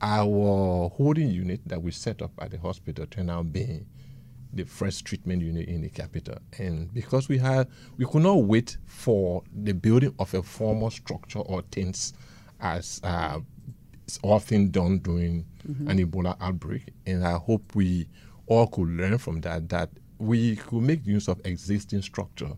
our 0.00 0.88
holding 0.90 1.28
unit 1.30 1.60
that 1.66 1.82
we 1.82 1.90
set 1.90 2.22
up 2.22 2.30
at 2.40 2.50
the 2.52 2.58
hospital 2.58 3.06
turned 3.06 3.30
out 3.30 3.52
being 3.52 3.86
the 4.52 4.64
first 4.64 5.04
treatment 5.04 5.42
unit 5.42 5.66
in 5.68 5.80
the 5.80 5.88
capital. 5.88 6.38
And 6.58 6.92
because 6.94 7.28
we 7.28 7.38
had, 7.38 7.68
we 7.96 8.04
could 8.06 8.22
not 8.22 8.44
wait 8.44 8.76
for 8.86 9.42
the 9.52 9.72
building 9.72 10.14
of 10.20 10.32
a 10.34 10.42
formal 10.44 10.90
structure 10.90 11.40
or 11.40 11.62
tents 11.62 12.12
as 12.60 13.00
uh, 13.02 13.40
is 14.06 14.18
often 14.22 14.70
done 14.70 14.98
during 14.98 15.44
an 15.86 15.98
Ebola 15.98 16.36
outbreak. 16.40 16.82
And 17.06 17.24
I 17.26 17.38
hope 17.38 17.74
we 17.74 18.06
all 18.46 18.66
could 18.66 18.88
learn 18.88 19.18
from 19.18 19.40
that, 19.42 19.68
that 19.70 19.90
we 20.18 20.56
could 20.56 20.82
make 20.82 21.06
use 21.06 21.28
of 21.28 21.40
existing 21.44 22.02
structure 22.02 22.46
and 22.46 22.56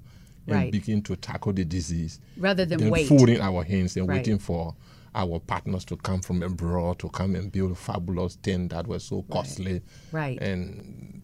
Right. 0.55 0.73
begin 0.73 1.03
to 1.03 1.17
tackle 1.17 1.53
the 1.53 1.65
disease 1.65 2.21
Rather 2.37 2.65
than 2.65 2.79
than 2.81 2.91
wait. 2.91 3.09
folding 3.09 3.41
our 3.41 3.63
hands 3.65 3.97
and 3.97 4.09
Right. 4.09 4.19
waiting 4.19 4.39
for 4.39 4.75
our 5.15 5.39
partners 5.41 5.85
to 5.87 5.97
come 5.97 6.21
from 6.21 6.43
abroad 6.43 6.99
to 6.99 7.09
come 7.09 7.35
and 7.37 7.51
build 7.51 7.77
fabulous 7.79 8.37
tent 8.37 8.71
that 8.71 8.87
were 8.87 8.99
so 8.99 9.23
costly. 9.31 9.83
Right. 10.13 10.41
And 10.43 11.23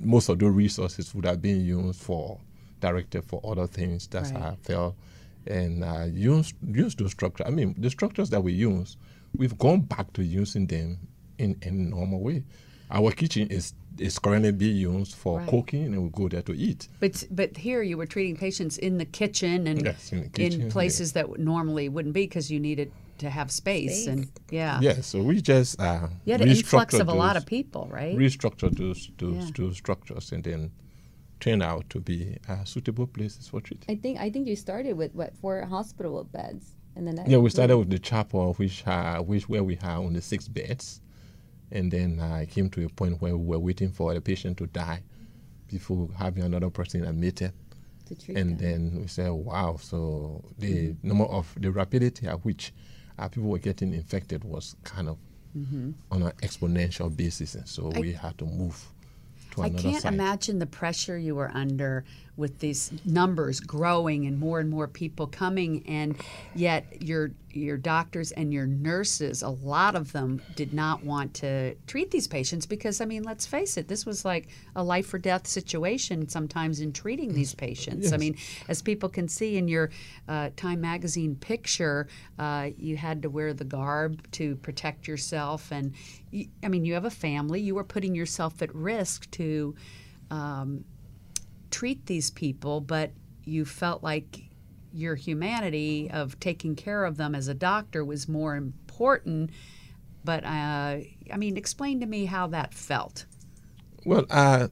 most 0.00 0.28
of 0.28 0.38
the 0.38 0.50
resources 0.50 1.14
would 1.14 1.24
have 1.26 1.42
been 1.42 1.60
used 1.64 2.00
for 2.00 2.40
directed 2.80 3.24
for 3.24 3.40
other 3.44 3.66
things. 3.66 4.06
That's 4.06 4.30
Right. 4.32 4.40
how 4.42 4.48
I 4.50 4.56
felt. 4.56 4.96
And 5.46 5.82
uh, 5.84 6.06
use 6.12 6.54
use 6.66 6.94
those 6.94 7.10
structures. 7.12 7.46
I 7.46 7.50
mean, 7.50 7.74
the 7.78 7.90
structures 7.90 8.30
that 8.30 8.42
we 8.42 8.52
use, 8.52 8.96
we've 9.36 9.56
gone 9.58 9.82
back 9.82 10.12
to 10.14 10.22
using 10.24 10.66
them 10.66 10.98
in 11.38 11.56
a 11.62 11.70
normal 11.70 12.20
way. 12.20 12.44
Our 12.90 13.12
kitchen 13.12 13.48
is 13.48 13.74
is 13.98 14.18
currently 14.18 14.52
being 14.52 14.76
used 14.76 15.14
for 15.16 15.38
Right. 15.38 15.48
cooking, 15.48 15.86
and 15.86 16.02
we 16.04 16.10
go 16.10 16.28
there 16.28 16.42
to 16.42 16.52
eat. 16.54 16.88
But 17.00 17.24
but 17.30 17.56
here 17.56 17.82
you 17.82 17.96
were 17.98 18.06
treating 18.06 18.36
patients 18.36 18.78
in 18.78 18.98
the 18.98 19.04
kitchen 19.04 19.66
and 19.66 19.84
Yes, 19.84 20.12
in 20.12 20.22
the 20.22 20.28
kitchen, 20.28 20.60
yeah. 20.62 20.68
places 20.70 21.12
that 21.12 21.26
normally 21.38 21.88
wouldn't 21.88 22.14
be 22.14 22.22
because 22.22 22.50
you 22.50 22.60
needed 22.60 22.92
to 23.18 23.28
have 23.28 23.50
space, 23.50 24.04
Space. 24.04 24.06
and 24.06 24.28
yeah, 24.50 24.80
Yeah, 24.80 25.00
so 25.02 25.20
we 25.22 25.40
just 25.42 25.80
uh, 25.80 26.06
you 26.24 26.32
had 26.32 26.40
an 26.40 26.48
influx 26.48 26.94
restructured 26.94 27.00
of 27.00 27.08
a 27.08 27.12
lot 27.14 27.36
of 27.36 27.44
people, 27.46 27.88
right? 27.90 28.16
restructure 28.16 28.70
those 28.74 29.10
those 29.18 29.34
Yeah. 29.34 29.50
those 29.56 29.76
structures 29.76 30.32
and 30.32 30.44
then 30.44 30.70
turn 31.40 31.60
out 31.62 31.90
to 31.90 32.00
be 32.00 32.36
uh, 32.48 32.64
suitable 32.64 33.06
places 33.06 33.48
for 33.48 33.60
treatment. 33.60 33.90
I 33.90 34.00
think 34.00 34.18
I 34.20 34.30
think 34.30 34.46
you 34.48 34.56
started 34.56 34.96
with 34.96 35.12
what 35.14 35.36
four 35.36 35.66
hospital 35.66 36.22
beds, 36.24 36.74
and 36.98 37.06
then 37.06 37.14
that 37.16 37.28
Yeah, 37.28 37.38
we 37.38 37.48
started 37.50 37.78
with 37.78 37.88
the 37.90 37.98
chapel, 37.98 38.52
which 38.54 38.86
uh, 38.86 39.20
which 39.22 39.48
where 39.48 39.64
we 39.64 39.76
had 39.76 39.96
only 39.96 40.20
six 40.20 40.48
beds, 40.48 41.00
and 41.72 41.90
then 41.90 42.20
uh, 42.20 42.40
it 42.42 42.50
came 42.50 42.68
to 42.70 42.84
a 42.84 42.88
point 42.90 43.22
where 43.22 43.36
we 43.36 43.46
were 43.46 43.58
waiting 43.58 43.90
for 43.90 44.12
the 44.12 44.20
patient 44.20 44.58
to 44.58 44.66
die 44.66 45.02
before 45.68 46.08
having 46.18 46.42
another 46.42 46.70
person 46.70 47.04
admitted. 47.04 47.52
to 48.06 48.14
treat 48.14 48.36
And 48.36 48.58
them. 48.58 48.90
then 48.92 49.00
we 49.02 49.06
said, 49.06 49.30
wow, 49.30 49.76
so 49.80 50.42
the 50.58 50.94
number 51.02 51.24
of 51.26 51.54
the 51.60 51.70
rapidity 51.70 52.26
at 52.26 52.44
which 52.44 52.72
uh, 53.18 53.28
people 53.28 53.48
were 53.50 53.58
getting 53.58 53.92
infected 53.94 54.44
was 54.44 54.76
kind 54.84 55.08
of 55.08 55.18
on 56.10 56.22
an 56.22 56.32
exponential 56.42 57.14
basis, 57.14 57.54
and 57.56 57.66
so 57.68 57.88
we 57.98 58.12
had 58.12 58.36
to 58.38 58.44
move 58.44 58.78
I 59.56 59.70
can't 59.70 60.04
imagine 60.04 60.58
the 60.58 60.66
pressure 60.66 61.18
you 61.18 61.34
were 61.34 61.50
under 61.52 62.04
with 62.36 62.58
these 62.60 62.92
numbers 63.04 63.60
growing 63.60 64.26
and 64.26 64.38
more 64.38 64.60
and 64.60 64.70
more 64.70 64.86
people 64.86 65.26
coming, 65.26 65.84
and 65.86 66.16
yet 66.54 67.02
your 67.02 67.30
your 67.50 67.76
doctors 67.76 68.32
and 68.32 68.52
your 68.52 68.66
nurses, 68.66 69.42
a 69.42 69.48
lot 69.48 69.94
of 69.94 70.12
them 70.12 70.40
did 70.56 70.72
not 70.72 71.02
want 71.04 71.34
to 71.34 71.74
treat 71.86 72.10
these 72.10 72.26
patients 72.26 72.66
because 72.66 73.00
I 73.00 73.04
mean, 73.04 73.22
let's 73.22 73.46
face 73.46 73.76
it, 73.76 73.88
this 73.88 74.04
was 74.04 74.24
like 74.24 74.48
a 74.76 74.82
life 74.82 75.12
or 75.12 75.18
death 75.18 75.46
situation 75.46 76.28
sometimes 76.28 76.80
in 76.80 76.92
treating 76.92 77.32
these 77.32 77.54
patients. 77.54 78.12
I 78.12 78.16
mean, 78.16 78.36
as 78.68 78.82
people 78.82 79.08
can 79.08 79.28
see 79.28 79.56
in 79.56 79.68
your 79.68 79.90
uh, 80.28 80.50
Time 80.56 80.80
magazine 80.80 81.36
picture, 81.36 82.08
uh, 82.38 82.70
you 82.76 82.96
had 82.96 83.22
to 83.22 83.30
wear 83.30 83.54
the 83.54 83.64
garb 83.64 84.30
to 84.32 84.56
protect 84.56 85.08
yourself, 85.08 85.70
and 85.70 85.94
you, 86.30 86.48
I 86.62 86.68
mean, 86.68 86.84
you 86.84 86.94
have 86.94 87.04
a 87.04 87.10
family. 87.10 87.60
You 87.60 87.74
were 87.74 87.84
putting 87.84 88.14
yourself 88.14 88.60
at 88.62 88.74
risk 88.74 89.30
to 89.32 89.74
um, 90.30 90.84
treat 91.70 92.06
these 92.06 92.30
people, 92.30 92.80
but 92.80 93.12
you 93.44 93.64
felt 93.64 94.02
like 94.02 94.47
your 94.92 95.14
humanity 95.14 96.10
of 96.12 96.38
taking 96.40 96.74
care 96.74 97.04
of 97.04 97.16
them 97.16 97.34
as 97.34 97.48
a 97.48 97.54
doctor 97.54 98.04
was 98.04 98.28
more 98.28 98.56
important. 98.56 99.50
But 100.24 100.44
uh, 100.44 100.98
I 101.32 101.36
mean, 101.36 101.56
explain 101.56 102.00
to 102.00 102.06
me 102.06 102.24
how 102.24 102.48
that 102.48 102.74
felt. 102.74 103.26
Well, 104.04 104.26
uh, 104.30 104.68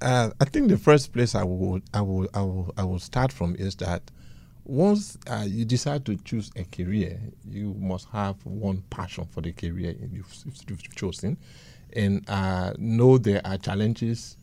uh, 0.00 0.30
I 0.40 0.44
think 0.44 0.68
the 0.68 0.78
first 0.78 1.12
place 1.12 1.34
I 1.34 1.44
would 1.44 1.82
I 1.92 2.00
would 2.00 2.28
I 2.34 2.42
would, 2.42 2.70
I 2.76 2.84
would 2.84 3.02
start 3.02 3.32
from 3.32 3.56
is 3.56 3.76
that 3.76 4.10
once 4.64 5.16
uh, 5.30 5.44
you 5.46 5.64
decide 5.64 6.04
to 6.06 6.16
choose 6.16 6.50
a 6.56 6.64
career, 6.64 7.20
you 7.48 7.74
must 7.74 8.08
have 8.08 8.44
one 8.44 8.82
passion 8.90 9.24
for 9.30 9.40
the 9.40 9.52
career 9.52 9.94
you've, 10.12 10.34
you've 10.68 10.94
chosen, 10.96 11.36
and 11.92 12.28
uh, 12.28 12.72
know 12.78 13.16
there 13.16 13.40
are 13.44 13.56
challenges 13.58 14.36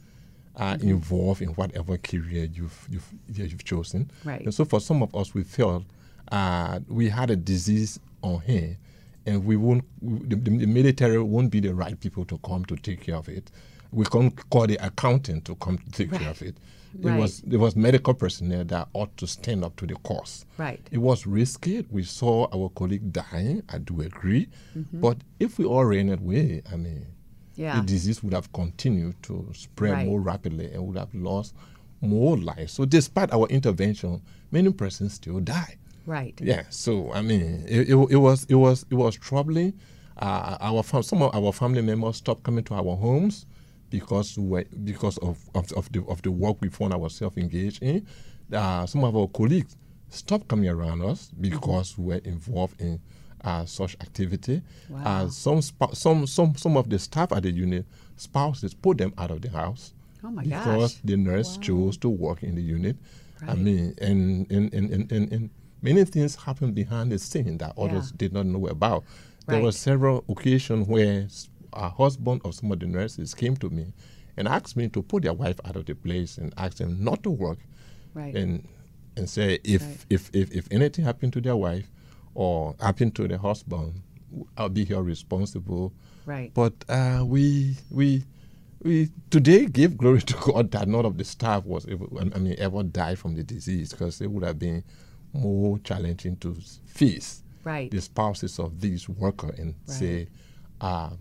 uh, 0.55 0.77
involved 0.81 1.41
in 1.41 1.49
whatever 1.49 1.97
career 1.97 2.47
you've 2.51 2.87
you've, 2.89 3.11
you've 3.27 3.63
chosen. 3.63 4.11
Right. 4.23 4.41
And 4.41 4.53
so 4.53 4.65
for 4.65 4.79
some 4.79 5.01
of 5.01 5.15
us, 5.15 5.33
we 5.33 5.43
felt 5.43 5.83
uh, 6.31 6.79
we 6.87 7.09
had 7.09 7.29
a 7.29 7.35
disease 7.35 7.99
on 8.21 8.41
hand, 8.41 8.77
and 9.25 9.45
we 9.45 9.55
won't. 9.55 9.83
The, 10.01 10.35
the 10.35 10.65
military 10.67 11.19
won't 11.21 11.51
be 11.51 11.59
the 11.59 11.73
right 11.73 11.99
people 11.99 12.25
to 12.25 12.37
come 12.39 12.65
to 12.65 12.75
take 12.75 13.01
care 13.01 13.15
of 13.15 13.29
it. 13.29 13.51
We 13.91 14.05
can't 14.05 14.33
call 14.49 14.67
the 14.67 14.77
accountant 14.85 15.45
to 15.45 15.55
come 15.55 15.77
to 15.77 15.91
take 15.91 16.11
care 16.11 16.29
of 16.29 16.41
it. 16.41 16.57
Right. 16.99 17.15
It 17.15 17.19
was 17.19 17.41
there 17.41 17.59
was 17.59 17.75
medical 17.75 18.13
personnel 18.13 18.63
that 18.65 18.87
ought 18.93 19.15
to 19.17 19.27
stand 19.27 19.63
up 19.63 19.75
to 19.77 19.87
the 19.87 19.95
cause. 19.95 20.45
Right. 20.57 20.79
It 20.91 20.99
was 20.99 21.25
risky. 21.25 21.85
We 21.89 22.03
saw 22.03 22.47
our 22.53 22.69
colleague 22.69 23.11
dying. 23.11 23.63
I 23.69 23.79
do 23.79 24.01
agree. 24.01 24.47
Mm-hmm. 24.77 25.01
But 25.01 25.17
if 25.39 25.57
we 25.57 25.65
all 25.65 25.85
ran 25.85 26.09
away, 26.09 26.61
I 26.71 26.75
mean, 26.75 27.07
Yeah. 27.55 27.79
the 27.79 27.85
disease 27.85 28.23
would 28.23 28.33
have 28.33 28.51
continued 28.51 29.21
to 29.23 29.47
spread 29.53 29.93
Right. 29.93 30.05
more 30.07 30.19
rapidly 30.21 30.71
and 30.73 30.87
would 30.87 30.97
have 30.97 31.13
lost 31.13 31.53
more 32.01 32.37
lives. 32.37 32.73
So, 32.73 32.85
despite 32.85 33.31
our 33.31 33.47
intervention, 33.47 34.21
many 34.51 34.71
persons 34.73 35.13
still 35.13 35.39
die. 35.39 35.77
Right. 36.05 36.37
Yeah. 36.41 36.63
So, 36.69 37.11
I 37.13 37.21
mean, 37.21 37.63
it, 37.67 37.89
it, 37.89 37.95
it 38.11 38.17
was 38.17 38.45
it 38.49 38.55
was 38.55 38.85
it 38.89 38.95
was 38.95 39.15
troubling. 39.15 39.73
Uh, 40.17 40.57
our 40.59 40.83
fam- 40.83 41.03
some 41.03 41.21
of 41.21 41.33
our 41.33 41.53
family 41.53 41.81
members 41.81 42.17
stopped 42.17 42.43
coming 42.43 42.63
to 42.65 42.73
our 42.75 42.95
homes 42.95 43.45
because 43.89 44.37
we 44.37 44.63
because 44.83 45.17
of, 45.19 45.37
of, 45.55 45.71
of 45.73 45.91
the 45.91 46.03
of 46.07 46.21
the 46.23 46.31
work 46.31 46.57
we 46.61 46.69
found 46.69 46.93
ourselves 46.93 47.37
engaged 47.37 47.81
in. 47.81 48.05
Uh, 48.51 48.85
some 48.85 49.03
of 49.03 49.15
our 49.15 49.27
colleagues 49.27 49.75
stopped 50.09 50.47
coming 50.47 50.69
around 50.69 51.01
us 51.01 51.31
because 51.39 51.97
we 51.97 52.05
were 52.13 52.21
involved 52.25 52.79
in 52.81 52.99
uh, 53.43 53.65
such 53.65 53.95
activity. 54.01 54.61
Uh, 54.95 55.27
some 55.27 55.61
sp- 55.63 55.93
some 55.93 56.25
some 56.27 56.55
some 56.55 56.77
of 56.77 56.89
the 56.89 56.97
staff 56.99 57.31
at 57.31 57.43
the 57.43 57.51
unit 57.51 57.85
spouses 58.17 58.73
put 58.73 58.97
them 58.97 59.13
out 59.17 59.31
of 59.31 59.41
the 59.41 59.49
house 59.49 59.93
Oh 60.23 60.29
my 60.31 60.43
because 60.43 60.93
gosh. 60.93 61.01
the 61.03 61.17
nurse 61.17 61.57
chose 61.57 61.97
to 61.97 62.09
work 62.09 62.43
in 62.43 62.55
the 62.55 62.61
unit. 62.61 62.95
I 63.47 63.55
mean, 63.55 63.93
and 63.99 64.49
and, 64.51 64.73
and, 64.73 65.11
and, 65.11 65.31
and 65.31 65.49
many 65.81 66.05
things 66.05 66.35
happened 66.35 66.75
behind 66.75 67.11
the 67.11 67.19
scene 67.19 67.57
that 67.57 67.73
others 67.77 68.11
Yeah. 68.11 68.17
did 68.17 68.33
not 68.33 68.45
know 68.45 68.67
about. 68.67 69.03
There 69.47 69.57
Right. 69.57 69.63
were 69.65 69.73
several 69.73 70.23
occasions 70.29 70.87
where 70.87 71.27
a 71.73 71.89
husband 71.89 72.41
of 72.45 72.55
some 72.55 72.71
of 72.71 72.79
the 72.79 72.85
nurses 72.85 73.33
came 73.33 73.57
to 73.57 73.69
me 73.69 73.91
and 74.37 74.47
asked 74.47 74.77
me 74.77 74.87
to 74.89 75.01
put 75.01 75.23
their 75.23 75.33
wife 75.33 75.59
out 75.65 75.75
of 75.75 75.85
the 75.85 75.95
place 75.95 76.37
and 76.37 76.53
asked 76.55 76.77
them 76.77 77.03
not 77.03 77.23
to 77.23 77.29
work 77.29 77.57
Right. 78.13 78.33
and 78.35 78.65
and 79.17 79.29
say 79.29 79.59
if, 79.65 79.81
Right. 79.81 80.05
if 80.09 80.29
if 80.33 80.51
if 80.53 80.67
anything 80.71 81.03
happened 81.03 81.33
to 81.33 81.41
their 81.41 81.57
wife 81.57 81.89
or 82.35 82.75
happened 82.79 83.15
to 83.15 83.27
the 83.27 83.37
husband, 83.37 84.01
I'll 84.57 84.69
be 84.69 84.85
here 84.85 85.01
responsible. 85.01 85.93
Right. 86.25 86.51
But 86.53 86.73
uh, 86.89 87.23
we 87.25 87.75
we 87.91 88.23
we 88.81 89.09
today 89.29 89.65
give 89.65 89.97
glory 89.97 90.21
to 90.21 90.33
God 90.35 90.71
that 90.71 90.87
none 90.87 91.05
of 91.05 91.17
the 91.17 91.23
staff 91.23 91.65
was 91.65 91.87
able, 91.87 92.17
I 92.19 92.39
mean, 92.39 92.55
ever 92.57 92.83
died 92.83 93.19
from 93.19 93.35
the 93.35 93.43
disease 93.43 93.91
because 93.91 94.19
it 94.21 94.29
would 94.31 94.43
have 94.43 94.59
been 94.59 94.83
more 95.33 95.79
challenging 95.79 96.35
to 96.37 96.55
face 96.85 97.43
Right. 97.63 97.89
the 97.89 98.01
spouses 98.01 98.59
of 98.59 98.81
these 98.81 99.07
workers 99.07 99.57
and 99.57 99.75
say, 99.85 100.27
uh, 100.81 101.11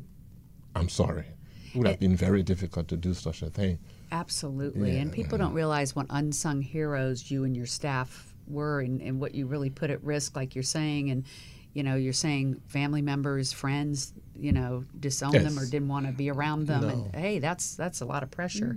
"I'm 0.75 0.88
sorry." 0.88 1.26
It 1.73 1.78
would 1.78 1.87
have 1.87 2.00
been 2.00 2.16
very 2.16 2.42
difficult 2.42 2.88
to 2.88 2.97
do 2.97 3.14
such 3.14 3.42
a 3.42 3.49
thing. 3.49 3.78
Absolutely. 4.11 4.99
And 4.99 5.11
people 5.11 5.38
don't 5.38 5.54
realize 5.54 5.97
what 5.97 6.07
unsung 6.11 6.61
heroes 6.62 7.31
you 7.31 7.45
and 7.45 7.57
your 7.57 7.64
staff 7.66 8.31
were 8.46 8.80
and, 8.80 9.00
and 9.00 9.20
what 9.20 9.34
you 9.34 9.46
really 9.46 9.70
put 9.70 9.90
at 9.90 10.02
risk, 10.04 10.37
like 10.37 10.54
you're 10.54 10.62
saying. 10.62 11.11
And, 11.11 11.25
you 11.75 11.82
know, 11.82 11.96
you're 11.96 12.12
saying 12.12 12.61
family 12.66 13.02
members, 13.02 13.52
friends, 13.52 14.12
you 14.38 14.52
know, 14.52 14.84
disowned 14.99 15.34
them 15.34 15.58
or 15.58 15.64
didn't 15.64 15.88
want 15.88 16.06
to 16.06 16.12
be 16.12 16.30
around 16.30 16.66
them. 16.66 16.84
And 16.88 17.14
hey, 17.14 17.38
that's 17.38 17.75
that's 17.75 18.00
a 18.00 18.04
lot 18.04 18.22
of 18.22 18.30
pressure. 18.30 18.76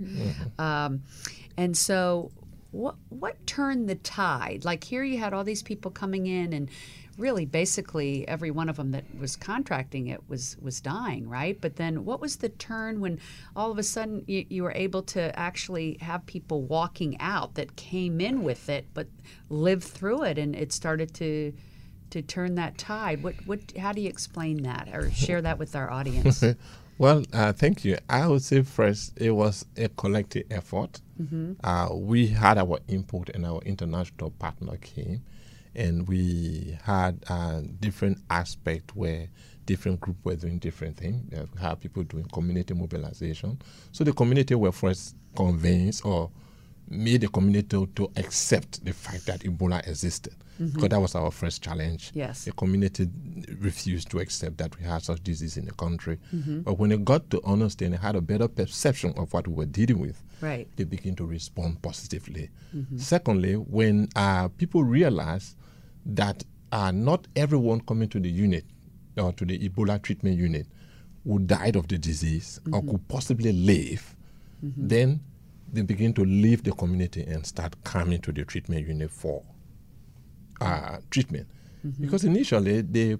Um, 0.58 1.02
and 1.56 1.76
so, 1.76 2.30
what 2.70 2.96
what 3.08 3.46
turned 3.46 3.88
the 3.88 3.96
tide? 3.96 4.64
Like 4.64 4.84
here, 4.84 5.02
you 5.04 5.18
had 5.18 5.32
all 5.34 5.44
these 5.44 5.62
people 5.62 5.90
coming 5.90 6.26
in, 6.26 6.52
and 6.52 6.70
really, 7.18 7.44
basically, 7.44 8.26
every 8.28 8.50
one 8.50 8.68
of 8.68 8.76
them 8.76 8.90
that 8.92 9.04
was 9.18 9.36
contracting 9.36 10.08
it 10.08 10.28
was 10.28 10.56
was 10.60 10.80
dying, 10.80 11.28
right? 11.28 11.60
But 11.60 11.76
then, 11.76 12.04
what 12.04 12.20
was 12.20 12.36
the 12.36 12.48
turn 12.48 13.00
when 13.00 13.18
all 13.54 13.70
of 13.70 13.78
a 13.78 13.82
sudden 13.82 14.24
you, 14.26 14.46
you 14.48 14.62
were 14.62 14.72
able 14.74 15.02
to 15.02 15.38
actually 15.38 15.98
have 16.00 16.26
people 16.26 16.62
walking 16.62 17.20
out 17.20 17.54
that 17.54 17.76
came 17.76 18.20
in 18.20 18.42
with 18.42 18.68
it, 18.68 18.86
but 18.94 19.06
lived 19.48 19.84
through 19.84 20.24
it, 20.24 20.38
and 20.38 20.54
it 20.54 20.72
started 20.72 21.14
to 21.14 21.52
to 22.10 22.22
turn 22.22 22.54
that 22.56 22.78
tide? 22.78 23.22
What 23.22 23.34
what? 23.46 23.60
How 23.78 23.92
do 23.92 24.00
you 24.00 24.08
explain 24.08 24.62
that, 24.62 24.88
or 24.92 25.10
share 25.10 25.42
that 25.42 25.58
with 25.58 25.74
our 25.76 25.90
audience? 25.90 26.44
Well, 26.98 27.24
uh, 27.32 27.52
thank 27.52 27.84
you. 27.84 27.98
I 28.08 28.26
would 28.26 28.42
say 28.42 28.62
first, 28.62 29.18
it 29.18 29.30
was 29.30 29.66
a 29.76 29.88
collective 29.90 30.44
effort. 30.50 31.02
Uh, 31.62 31.88
we 31.92 32.28
had 32.28 32.56
our 32.56 32.78
input, 32.88 33.28
and 33.34 33.44
our 33.44 33.60
international 33.66 34.30
partner 34.30 34.78
came, 34.78 35.22
and 35.76 36.08
we 36.08 36.76
had 36.82 37.22
uh, 37.28 37.60
different 37.80 38.18
aspects 38.30 38.94
where 38.96 39.28
different 39.66 40.00
groups 40.00 40.20
were 40.24 40.34
doing 40.36 40.58
different 40.58 40.96
things. 40.96 41.22
We 41.54 41.60
had 41.60 41.80
people 41.80 42.02
doing 42.04 42.24
community 42.32 42.72
mobilization. 42.74 43.58
So 43.92 44.02
the 44.04 44.12
community 44.12 44.54
were 44.54 44.72
first 44.72 45.14
convinced 45.36 46.04
or 46.04 46.30
made 46.88 47.20
the 47.20 47.28
community 47.28 47.86
to 47.96 48.10
accept 48.16 48.84
the 48.84 48.92
fact 48.92 49.26
that 49.26 49.40
Ebola 49.40 49.86
existed. 49.86 50.34
Because 50.58 50.88
that 50.88 51.00
was 51.00 51.14
our 51.14 51.30
first 51.30 51.62
challenge. 51.62 52.12
Yes. 52.14 52.46
The 52.46 52.52
community 52.52 53.06
refused 53.60 54.10
to 54.12 54.20
accept 54.20 54.56
that 54.56 54.78
we 54.78 54.86
had 54.86 55.02
such 55.02 55.22
disease 55.22 55.58
in 55.58 55.66
the 55.66 55.72
country. 55.74 56.16
But 56.32 56.78
when 56.78 56.92
it 56.92 57.04
got 57.04 57.28
to 57.30 57.44
understand 57.44 57.92
and 57.92 58.02
had 58.02 58.16
a 58.16 58.22
better 58.22 58.48
perception 58.48 59.12
of 59.18 59.30
what 59.34 59.46
we 59.46 59.52
were 59.54 59.66
dealing 59.66 59.98
with, 59.98 60.22
Right. 60.40 60.66
they 60.76 60.84
begin 60.84 61.14
to 61.16 61.26
respond 61.26 61.82
positively. 61.82 62.48
Secondly, 62.96 63.54
when 63.56 64.08
uh, 64.16 64.48
people 64.48 64.82
realize 64.84 65.56
that 66.06 66.44
uh, 66.72 66.90
not 66.90 67.26
everyone 67.36 67.80
coming 67.80 68.08
to 68.08 68.20
the 68.20 68.28
unit 68.30 68.64
or 69.16 69.32
to 69.32 69.44
the 69.44 69.58
Ebola 69.68 70.00
treatment 70.00 70.36
unit 70.38 70.66
who 71.24 71.38
died 71.40 71.76
of 71.76 71.88
the 71.88 71.98
disease 71.98 72.60
or 72.72 72.82
could 72.82 73.06
possibly 73.08 73.52
live, 73.52 74.14
then 74.62 75.20
they 75.72 75.82
begin 75.82 76.12
to 76.14 76.24
leave 76.24 76.62
the 76.62 76.72
community 76.72 77.22
and 77.24 77.44
start 77.44 77.74
coming 77.84 78.20
to 78.20 78.32
the 78.32 78.44
treatment 78.44 78.86
unit 78.86 79.10
for 79.10 79.42
uh, 80.60 80.98
treatment. 81.10 81.48
Because 82.00 82.24
initially, 82.24 82.80
they, 82.82 83.16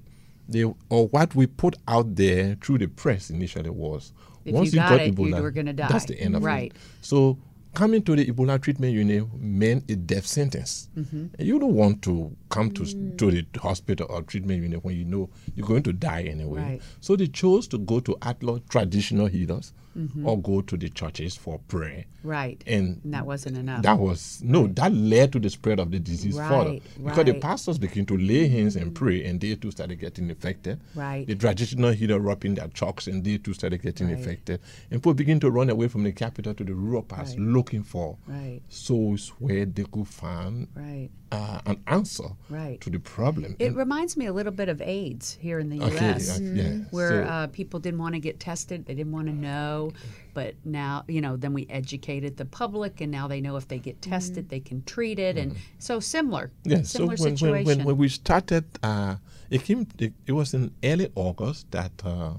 they, 0.48 0.64
or 0.88 1.08
what 1.08 1.34
we 1.34 1.46
put 1.46 1.76
out 1.88 2.14
there 2.16 2.56
through 2.62 2.78
the 2.78 2.86
press 2.88 3.30
initially 3.30 3.70
was 3.70 4.12
If 4.44 4.54
once 4.54 4.66
you 4.72 4.80
you, 4.80 4.86
got 4.86 4.88
got 4.98 5.00
it, 5.00 5.18
you 5.18 5.34
were 5.34 5.50
gonna 5.50 5.72
die. 5.72 5.88
that's 5.88 6.04
the 6.06 6.18
end 6.20 6.36
of 6.36 6.42
Right. 6.44 6.72
it. 6.72 6.78
So 7.00 7.38
coming 7.76 8.02
to 8.02 8.16
the 8.16 8.24
Ebola 8.26 8.60
treatment 8.60 8.94
unit 8.94 9.26
meant 9.38 9.90
a 9.90 9.96
death 9.96 10.26
sentence. 10.26 10.88
Mm-hmm. 10.96 11.26
You 11.38 11.58
don't 11.58 11.74
want 11.74 12.00
to 12.02 12.34
come 12.48 12.70
to, 12.72 12.82
s- 12.82 12.94
to 13.18 13.30
the 13.30 13.44
hospital 13.60 14.06
or 14.08 14.22
treatment 14.22 14.62
unit 14.62 14.82
when 14.82 14.96
you 14.96 15.04
know 15.04 15.28
you're 15.54 15.66
going 15.66 15.82
to 15.82 15.92
die 15.92 16.22
anyway. 16.22 16.60
Right. 16.62 16.80
So 17.00 17.16
they 17.16 17.26
chose 17.26 17.68
to 17.68 17.78
go 17.78 18.00
to 18.00 18.16
outlaw 18.22 18.58
traditional 18.70 19.26
healers 19.26 19.74
Mm-hmm. 19.96 20.26
or 20.28 20.38
go 20.40 20.60
to 20.60 20.76
the 20.76 20.90
churches 20.90 21.36
for 21.36 21.58
prayer. 21.68 22.04
Right. 22.22 22.62
And 22.66 23.00
And 23.04 23.14
that 23.14 23.24
wasn't 23.24 23.56
enough. 23.56 23.82
that 23.82 23.98
was 23.98 24.42
no, 24.44 24.66
that 24.66 24.92
led 24.92 25.32
to 25.32 25.38
the 25.38 25.48
spread 25.48 25.78
of 25.78 25.90
the 25.90 25.98
disease 25.98 26.36
further. 26.36 26.70
Right, 26.72 26.82
Because 27.02 27.24
the 27.24 27.34
pastors 27.34 27.78
began 27.78 28.04
to 28.06 28.16
lay 28.18 28.48
hands 28.48 28.76
and 28.76 28.94
pray, 28.94 29.24
and 29.24 29.40
they 29.40 29.54
too 29.54 29.70
started 29.70 29.96
getting 30.00 30.28
infected. 30.28 30.80
Right. 30.94 31.26
The 31.26 31.34
traditional 31.36 31.92
healer 31.92 32.18
rubbing 32.18 32.56
their 32.56 32.68
chalks, 32.68 33.06
and 33.06 33.24
they 33.24 33.38
too 33.38 33.54
started 33.54 33.80
getting 33.80 34.08
Right. 34.08 34.18
infected. 34.18 34.60
And 34.90 35.00
people 35.00 35.14
begin 35.14 35.40
to 35.40 35.50
run 35.50 35.70
away 35.70 35.88
from 35.88 36.02
the 36.02 36.12
capital 36.12 36.52
to 36.54 36.64
the 36.64 36.74
rural 36.74 37.02
parts, 37.02 37.30
Right. 37.30 37.40
looking 37.40 37.82
for 37.84 38.18
Right. 38.26 38.60
souls 38.68 39.32
where 39.38 39.64
they 39.64 39.84
could 39.84 40.08
find 40.08 40.66
Right. 40.74 41.08
uh, 41.32 41.60
an 41.66 41.78
answer 41.86 42.28
Right. 42.50 42.80
to 42.80 42.90
the 42.90 42.98
problem. 42.98 43.56
It 43.58 43.68
And- 43.68 43.76
reminds 43.76 44.16
me 44.16 44.26
a 44.26 44.32
little 44.32 44.52
bit 44.52 44.68
of 44.68 44.80
AIDS 44.82 45.38
here 45.40 45.58
in 45.58 45.70
the 45.70 45.80
okay, 45.80 45.94
U.S. 45.94 46.40
yeah. 46.40 46.78
where 46.90 47.24
so- 47.24 47.30
uh, 47.30 47.46
people 47.48 47.78
didn't 47.80 47.98
want 48.00 48.14
to 48.14 48.20
get 48.20 48.38
tested, 48.40 48.86
they 48.86 48.94
didn't 48.94 49.12
want 49.12 49.28
to 49.28 49.32
know, 49.34 49.85
but 50.34 50.54
now 50.64 51.04
you 51.08 51.20
know. 51.20 51.36
Then 51.36 51.52
we 51.52 51.66
educated 51.70 52.36
the 52.36 52.44
public, 52.44 53.00
and 53.00 53.10
now 53.10 53.28
they 53.28 53.40
know 53.40 53.56
if 53.56 53.68
they 53.68 53.78
get 53.78 54.00
tested, 54.02 54.48
they 54.48 54.60
can 54.60 54.82
treat 54.84 55.18
it, 55.18 55.36
and 55.36 55.56
so 55.78 56.00
similar, 56.00 56.50
Yeah, 56.64 56.82
similar 56.82 57.16
when, 57.16 57.18
when, 57.22 57.36
situation. 57.36 57.66
when, 57.66 57.84
when 57.86 57.96
we 57.96 58.08
started, 58.08 58.64
uh, 58.82 59.16
it 59.50 59.62
came. 59.64 59.86
It, 59.98 60.12
it 60.26 60.32
was 60.32 60.54
in 60.54 60.72
early 60.82 61.10
August 61.14 61.70
that 61.70 61.92
uh, 62.04 62.34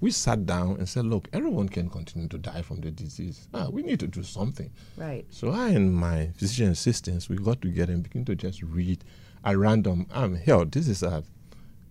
we 0.00 0.10
sat 0.10 0.46
down 0.46 0.76
and 0.78 0.88
said, 0.88 1.04
"Look, 1.06 1.28
everyone 1.32 1.68
can 1.68 1.88
continue 1.88 2.28
to 2.28 2.38
die 2.38 2.62
from 2.62 2.80
the 2.80 2.90
disease. 2.90 3.48
Ah, 3.54 3.68
we 3.70 3.82
need 3.82 4.00
to 4.00 4.06
do 4.06 4.22
something." 4.22 4.70
right, 4.96 5.24
So 5.30 5.50
I 5.50 5.68
and 5.70 5.94
my 5.94 6.30
physician 6.36 6.68
assistants, 6.70 7.28
we 7.28 7.36
got 7.36 7.60
together 7.62 7.92
and 7.92 8.02
began 8.02 8.24
to 8.26 8.34
just 8.34 8.62
read 8.62 9.04
at 9.44 9.56
random. 9.56 10.06
Um, 10.10 10.36
here, 10.36 10.64
this 10.64 10.88
is 10.88 11.02
a 11.02 11.22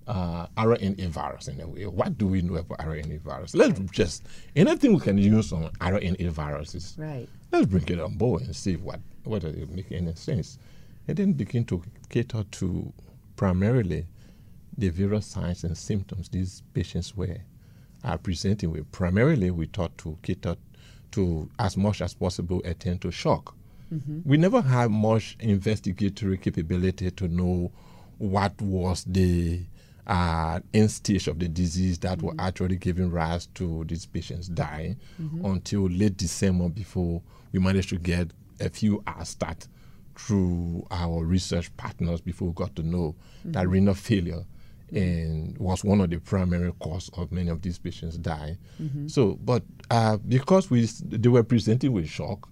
uh, 0.07 0.47
RNA 0.57 1.07
virus 1.09 1.47
in 1.47 1.61
a 1.61 1.67
way. 1.67 1.85
What 1.85 2.17
do 2.17 2.27
we 2.27 2.41
know 2.41 2.55
about 2.55 2.79
RNA 2.79 3.21
virus? 3.21 3.55
Let's 3.55 3.79
just 3.91 4.25
anything 4.55 4.93
we 4.93 4.99
can 4.99 5.17
use 5.17 5.51
on 5.53 5.71
RNA 5.79 6.29
viruses 6.29 6.95
right, 6.97 7.27
let's 7.51 7.67
bring 7.67 7.87
it 7.87 7.99
on 7.99 8.15
board 8.15 8.43
and 8.43 8.55
see 8.55 8.75
what 8.75 8.99
whether 9.23 9.47
it 9.49 9.69
make 9.69 9.91
any 9.91 10.13
sense. 10.15 10.59
And 11.07 11.17
then 11.17 11.33
begin 11.33 11.65
to 11.65 11.83
cater 12.09 12.43
to 12.43 12.93
primarily 13.35 14.07
the 14.77 14.89
various 14.89 15.25
signs 15.25 15.63
and 15.63 15.77
symptoms 15.77 16.29
these 16.29 16.63
patients 16.73 17.15
were 17.15 17.37
are 18.03 18.17
presenting 18.17 18.71
with. 18.71 18.91
Primarily, 18.91 19.51
we 19.51 19.65
thought 19.67 19.97
to 19.99 20.17
cater 20.21 20.57
to 21.11 21.49
as 21.59 21.77
much 21.77 22.01
as 22.01 22.13
possible 22.13 22.61
attend 22.65 23.01
to 23.01 23.11
shock. 23.11 23.55
We 24.25 24.37
never 24.37 24.61
had 24.61 24.89
much 24.89 25.37
investigatory 25.39 26.39
capability 26.39 27.11
to 27.11 27.27
know 27.27 27.71
what 28.17 28.59
was 28.59 29.03
the 29.03 29.61
uh, 30.07 30.59
end 30.73 30.91
stage 30.91 31.27
of 31.27 31.39
the 31.39 31.47
disease 31.47 31.97
that 31.99 32.21
were 32.21 32.31
mm-hmm. 32.31 32.39
actually 32.41 32.75
giving 32.75 33.09
rise 33.09 33.47
to 33.47 33.85
these 33.85 34.05
patients 34.05 34.47
dying 34.47 34.97
mm-hmm. 35.21 35.45
until 35.45 35.83
late 35.89 36.17
December 36.17 36.69
before 36.69 37.21
we 37.51 37.59
managed 37.59 37.89
to 37.89 37.97
get 37.97 38.31
a 38.59 38.69
few 38.69 39.01
hours 39.07 39.29
start 39.29 39.67
through 40.15 40.85
our 40.91 41.23
research 41.25 41.75
partners 41.77 42.21
before 42.21 42.49
we 42.49 42.53
got 42.53 42.75
to 42.75 42.83
know 42.83 43.15
that 43.45 43.63
mm-hmm. 43.63 43.71
renal 43.71 43.93
failure 43.93 44.45
and 44.91 45.57
was 45.57 45.83
one 45.83 46.01
of 46.01 46.09
the 46.11 46.19
primary 46.19 46.71
cause 46.79 47.09
of 47.17 47.31
many 47.31 47.49
of 47.49 47.61
these 47.63 47.79
patients 47.79 48.15
dying. 48.17 48.57
So, 49.07 49.39
but 49.43 49.63
uh, 49.89 50.17
because 50.17 50.69
we 50.69 50.85
they 50.85 51.29
were 51.29 51.41
presenting 51.43 51.93
with 51.93 52.07
shock, 52.07 52.47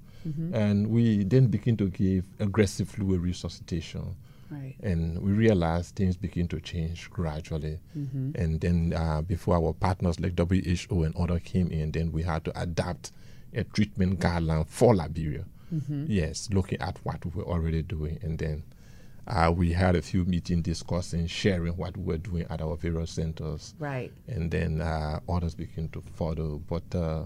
and 0.53 0.87
we 0.87 1.23
then 1.23 1.47
begin 1.47 1.77
to 1.77 1.89
give 1.89 2.25
aggressive 2.39 2.89
fluid 2.89 3.21
resuscitation 3.21 4.15
right, 4.51 4.75
and 4.81 5.19
we 5.21 5.31
realized 5.31 5.95
things 5.95 6.17
begin 6.17 6.47
to 6.49 6.59
change 6.59 7.09
gradually. 7.09 7.79
And 8.35 8.59
then 8.61 8.93
uh, 8.95 9.21
before 9.21 9.55
our 9.55 9.73
partners 9.73 10.19
like 10.19 10.37
WHO 10.37 11.03
and 11.03 11.15
other 11.15 11.39
came 11.39 11.69
in, 11.71 11.91
then 11.91 12.11
we 12.11 12.23
had 12.23 12.43
to 12.45 12.61
adapt 12.61 13.11
a 13.53 13.63
treatment 13.63 14.19
guideline 14.19 14.67
for 14.67 14.93
Liberia. 14.95 15.45
Yes, 16.07 16.49
looking 16.51 16.79
at 16.81 16.97
what 17.05 17.23
we 17.25 17.31
were 17.31 17.47
already 17.49 17.81
doing, 17.81 18.19
and 18.21 18.37
then 18.37 18.63
uh, 19.27 19.53
we 19.55 19.71
had 19.71 19.95
a 19.95 20.01
few 20.01 20.25
meetings 20.25 20.63
discussing, 20.63 21.27
sharing 21.27 21.77
what 21.77 21.95
we 21.95 22.03
were 22.03 22.17
doing 22.17 22.45
at 22.49 22.61
our 22.61 22.75
various 22.75 23.11
centers 23.11 23.73
right, 23.79 24.11
and 24.27 24.51
then 24.51 24.81
uh, 24.81 25.19
others 25.29 25.55
begin 25.55 25.87
to 25.89 26.01
follow. 26.01 26.61
But 26.67 26.93
uh, 26.93 27.23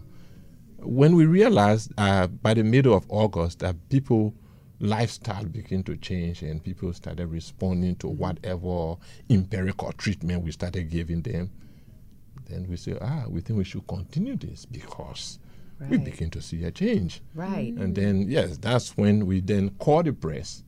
when 0.77 1.15
we 1.15 1.25
realized 1.25 1.91
uh, 1.97 2.27
by 2.27 2.53
the 2.53 2.63
middle 2.63 2.93
of 2.93 3.05
August 3.09 3.59
that 3.59 3.75
people 3.89 4.33
lifestyle 4.79 5.45
began 5.45 5.83
to 5.83 5.95
change 5.97 6.41
and 6.41 6.63
people 6.63 6.91
started 6.93 7.27
responding 7.27 7.95
to 7.97 8.07
whatever 8.07 8.95
empirical 9.29 9.91
treatment 9.93 10.43
we 10.43 10.51
started 10.51 10.89
giving 10.89 11.21
them, 11.21 11.49
then 12.45 12.67
we 12.69 12.75
say, 12.77 12.97
ah, 13.01 13.25
we 13.27 13.41
think 13.41 13.57
we 13.57 13.63
should 13.63 13.87
continue 13.87 14.35
this 14.35 14.65
because 14.65 15.39
we 15.89 15.97
begin 15.97 16.29
to 16.29 16.41
see 16.41 16.63
a 16.63 16.71
change. 16.71 17.21
right. 17.33 17.73
And 17.73 17.95
then, 17.95 18.29
yes, 18.29 18.57
that's 18.57 18.95
when 18.97 19.25
we 19.25 19.41
then 19.41 19.71
call 19.71 20.03
the 20.03 20.13
press 20.13 20.63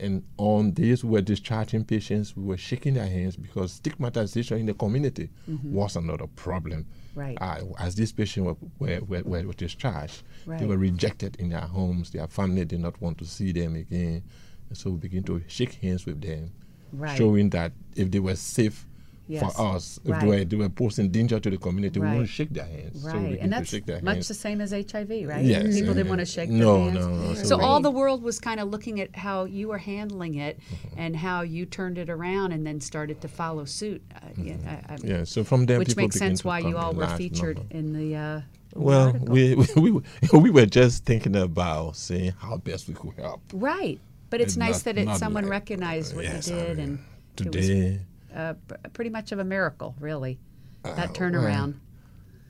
And 0.00 0.24
on 0.38 0.70
days 0.72 1.04
we 1.04 1.10
were 1.10 1.20
discharging 1.20 1.84
patients, 1.84 2.34
we 2.34 2.42
were 2.42 2.56
shaking 2.56 2.94
their 2.94 3.06
hands 3.06 3.36
because 3.36 3.72
stigmatization 3.72 4.58
in 4.58 4.66
the 4.66 4.74
community 4.74 5.28
was 5.64 5.94
another 5.96 6.26
problem. 6.26 6.84
Mm-hmm. 6.84 7.20
Right. 7.20 7.38
Uh, 7.40 7.64
as 7.78 7.96
these 7.96 8.12
patients 8.12 8.56
were, 8.78 9.00
were, 9.00 9.22
were, 9.24 9.42
were 9.42 9.52
discharged, 9.52 10.22
Right. 10.46 10.58
they 10.60 10.66
were 10.66 10.78
rejected 10.78 11.36
in 11.38 11.50
their 11.50 11.60
homes. 11.60 12.10
Their 12.10 12.26
family 12.28 12.64
did 12.64 12.80
not 12.80 13.00
want 13.00 13.18
to 13.18 13.24
see 13.24 13.52
them 13.52 13.76
again. 13.76 14.22
And 14.68 14.76
so 14.78 14.90
we 14.90 14.98
begin 14.98 15.22
to 15.24 15.42
shake 15.48 15.74
hands 15.74 16.06
with 16.06 16.20
them, 16.20 16.52
Right. 16.92 17.16
showing 17.16 17.50
that 17.50 17.72
if 17.96 18.10
they 18.10 18.20
were 18.20 18.36
safe 18.36 18.86
Yes. 19.28 19.42
for 19.54 19.60
us, 19.76 20.00
if 20.04 20.10
Right. 20.10 20.20
they, 20.20 20.26
were, 20.26 20.44
they 20.44 20.56
were 20.56 20.68
posing 20.68 21.08
danger 21.08 21.38
to 21.38 21.50
the 21.50 21.56
community, 21.56 22.00
we 22.00 22.06
Right. 22.06 22.16
won't 22.16 22.28
shake 22.28 22.50
their 22.50 22.64
hands. 22.64 23.02
So 23.02 23.06
we 23.08 23.12
Right, 23.12 23.22
begin 23.30 23.38
and 23.44 23.52
to 23.52 23.58
that's 23.58 23.70
shake 23.70 23.86
their 23.86 24.02
much 24.02 24.14
hands. 24.14 24.28
the 24.28 24.34
same 24.34 24.60
as 24.60 24.72
HIV, 24.72 25.24
right? 25.24 25.44
Yes, 25.44 25.72
People 25.72 25.94
didn't 25.94 26.08
want 26.08 26.18
to 26.18 26.24
shake 26.26 26.50
No, 26.50 26.84
their 26.90 26.92
hands. 26.94 27.06
no, 27.06 27.22
no, 27.28 27.34
So 27.34 27.44
so 27.44 27.60
all 27.60 27.80
the 27.80 27.92
world 27.92 28.24
was 28.24 28.40
kind 28.40 28.58
of 28.58 28.68
looking 28.70 29.00
at 29.00 29.14
how 29.14 29.44
you 29.44 29.68
were 29.68 29.78
handling 29.78 30.34
it 30.34 30.58
Mm-hmm. 30.58 30.98
and 30.98 31.14
how 31.16 31.42
you 31.42 31.64
turned 31.64 31.96
it 31.96 32.10
around 32.10 32.50
and 32.50 32.66
then 32.66 32.80
started 32.80 33.20
to 33.20 33.28
follow 33.28 33.64
suit. 33.66 34.02
Uh, 34.12 34.18
yeah, 34.36 34.54
I- 34.66 34.94
I- 34.94 34.96
Mm-hmm. 34.96 35.06
Yeah, 35.08 35.24
so 35.24 35.44
from 35.44 35.66
there, 35.66 35.78
which 35.78 35.88
people 35.90 36.02
makes 36.04 36.16
sense 36.16 36.44
why 36.44 36.58
you 36.58 36.76
all 36.76 36.92
were 36.92 37.06
featured 37.16 37.58
number. 37.58 37.76
in 37.76 37.92
the. 37.92 38.16
Uh, 38.16 38.34
in 38.36 38.42
the 38.42 38.42
Well, 38.74 39.12
we, 39.20 39.54
we, 39.76 39.90
we, 39.90 40.02
we 40.32 40.50
were 40.50 40.66
just 40.66 41.04
thinking 41.04 41.36
about 41.36 41.96
seeing 41.96 42.32
how 42.32 42.56
best 42.58 42.88
we 42.88 42.94
could 42.94 43.14
help. 43.18 43.40
right, 43.52 43.98
but 44.30 44.40
it's 44.40 44.56
nice 44.56 44.84
not- 44.86 44.96
that 44.96 44.98
it, 44.98 45.16
someone 45.16 45.44
like, 45.44 45.50
recognized 45.50 46.14
what 46.14 46.24
yes, 46.24 46.48
you 46.48 46.56
I 46.56 46.58
did, 46.60 46.78
mean, 46.78 46.86
and 46.86 46.98
it 47.46 47.56
was 47.56 47.66
Today, 47.66 48.00
uh, 48.34 48.54
pr- 48.68 48.74
pretty 48.92 49.10
much 49.10 49.32
of 49.32 49.38
a 49.38 49.44
miracle, 49.44 49.94
really. 49.98 50.38
Uh, 50.84 50.94
That 50.94 51.12
turnaround. 51.14 51.74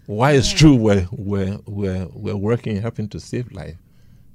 why 0.06 0.32
it's 0.32 0.52
true 0.52 0.74
we're, 0.76 1.08
we're, 1.12 1.58
we're, 1.66 2.06
we're 2.12 2.36
working, 2.36 2.80
helping 2.80 3.08
to 3.08 3.18
save 3.20 3.50
life. 3.52 3.76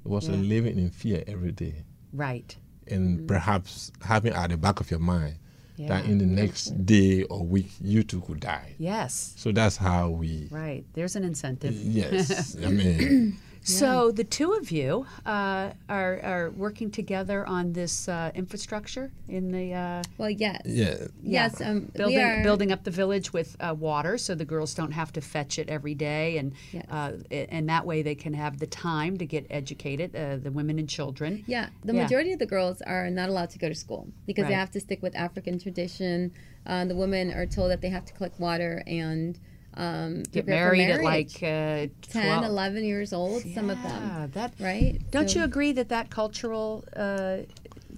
It 0.04 0.08
was 0.08 0.28
Yeah. 0.28 0.36
living 0.36 0.78
in 0.78 0.90
fear 0.90 1.22
every 1.26 1.52
day. 1.52 1.84
right. 2.12 2.54
And 2.88 3.26
perhaps 3.26 3.90
having 4.00 4.32
at 4.32 4.50
the 4.50 4.56
back 4.56 4.78
of 4.78 4.90
your 4.92 5.00
mind 5.00 5.36
that 5.78 6.04
in 6.06 6.18
the 6.18 6.26
next 6.26 6.84
day 6.86 7.22
or 7.24 7.44
week, 7.44 7.70
you 7.80 8.02
too 8.02 8.20
could 8.22 8.40
die. 8.40 8.74
Yes. 8.78 9.34
So 9.36 9.52
that's 9.52 9.76
how 9.76 10.10
we. 10.10 10.48
Right. 10.50 10.84
There's 10.94 11.16
an 11.16 11.24
incentive. 11.24 11.74
Yes, 11.74 12.56
I 12.64 12.68
mean, 12.70 13.38
So 13.66 14.12
the 14.12 14.22
two 14.22 14.52
of 14.52 14.70
you 14.70 15.06
uh, 15.26 15.70
are, 15.88 16.20
are 16.22 16.50
working 16.50 16.88
together 16.90 17.44
on 17.46 17.72
this 17.72 18.08
uh, 18.08 18.30
infrastructure 18.34 19.10
in 19.28 19.50
the 19.50 19.74
uh, 19.74 20.02
Well, 20.18 20.30
yes. 20.30 20.62
yeah, 20.64 20.96
Yes, 21.20 21.60
um, 21.60 21.90
building 21.94 22.16
we 22.16 22.22
are 22.22 22.42
building 22.44 22.70
up 22.70 22.84
the 22.84 22.92
village 22.92 23.32
with 23.32 23.56
uh, 23.58 23.74
water, 23.76 24.18
so 24.18 24.36
the 24.36 24.44
girls 24.44 24.72
don't 24.72 24.92
have 24.92 25.12
to 25.14 25.20
fetch 25.20 25.58
it 25.58 25.68
every 25.68 25.94
day, 25.96 26.38
and 26.38 26.52
Yes. 26.72 26.84
uh, 26.90 27.12
and 27.32 27.68
that 27.68 27.84
way 27.84 28.02
they 28.02 28.14
can 28.14 28.34
have 28.34 28.58
the 28.60 28.66
time 28.68 29.18
to 29.18 29.26
get 29.26 29.46
educated, 29.50 30.14
uh, 30.14 30.36
the 30.36 30.52
women 30.52 30.78
and 30.78 30.88
children. 30.88 31.42
Yeah, 31.48 31.70
the 31.84 31.92
Yeah. 31.92 32.02
majority 32.04 32.32
of 32.32 32.38
the 32.38 32.46
girls 32.46 32.80
are 32.82 33.10
not 33.10 33.28
allowed 33.28 33.50
to 33.50 33.58
go 33.58 33.68
to 33.68 33.74
school 33.74 34.06
because 34.26 34.44
Right. 34.44 34.50
they 34.50 34.54
have 34.54 34.70
to 34.72 34.80
stick 34.80 35.02
with 35.02 35.16
African 35.16 35.58
tradition. 35.58 36.30
Uh, 36.64 36.84
the 36.84 36.94
women 36.94 37.32
are 37.32 37.46
told 37.46 37.70
that 37.72 37.80
they 37.80 37.90
have 37.90 38.04
to 38.04 38.12
collect 38.12 38.38
water 38.38 38.84
and 38.86 39.38
um, 39.76 40.22
Get 40.22 40.44
prepare 40.46 40.72
married 40.72 40.90
at 40.90 41.02
like 41.02 41.42
uh, 41.42 41.86
10, 42.12 42.44
11 42.44 42.84
years 42.84 43.12
old, 43.12 43.42
some 43.54 43.70
of 43.70 43.82
them, 43.82 44.30
that 44.32 44.52
right? 44.60 44.98
Don't 45.10 45.30
So- 45.30 45.38
you 45.40 45.44
agree 45.44 45.72
that 45.72 45.88
that 45.90 46.10
cultural 46.10 46.84
uh, 46.96 47.38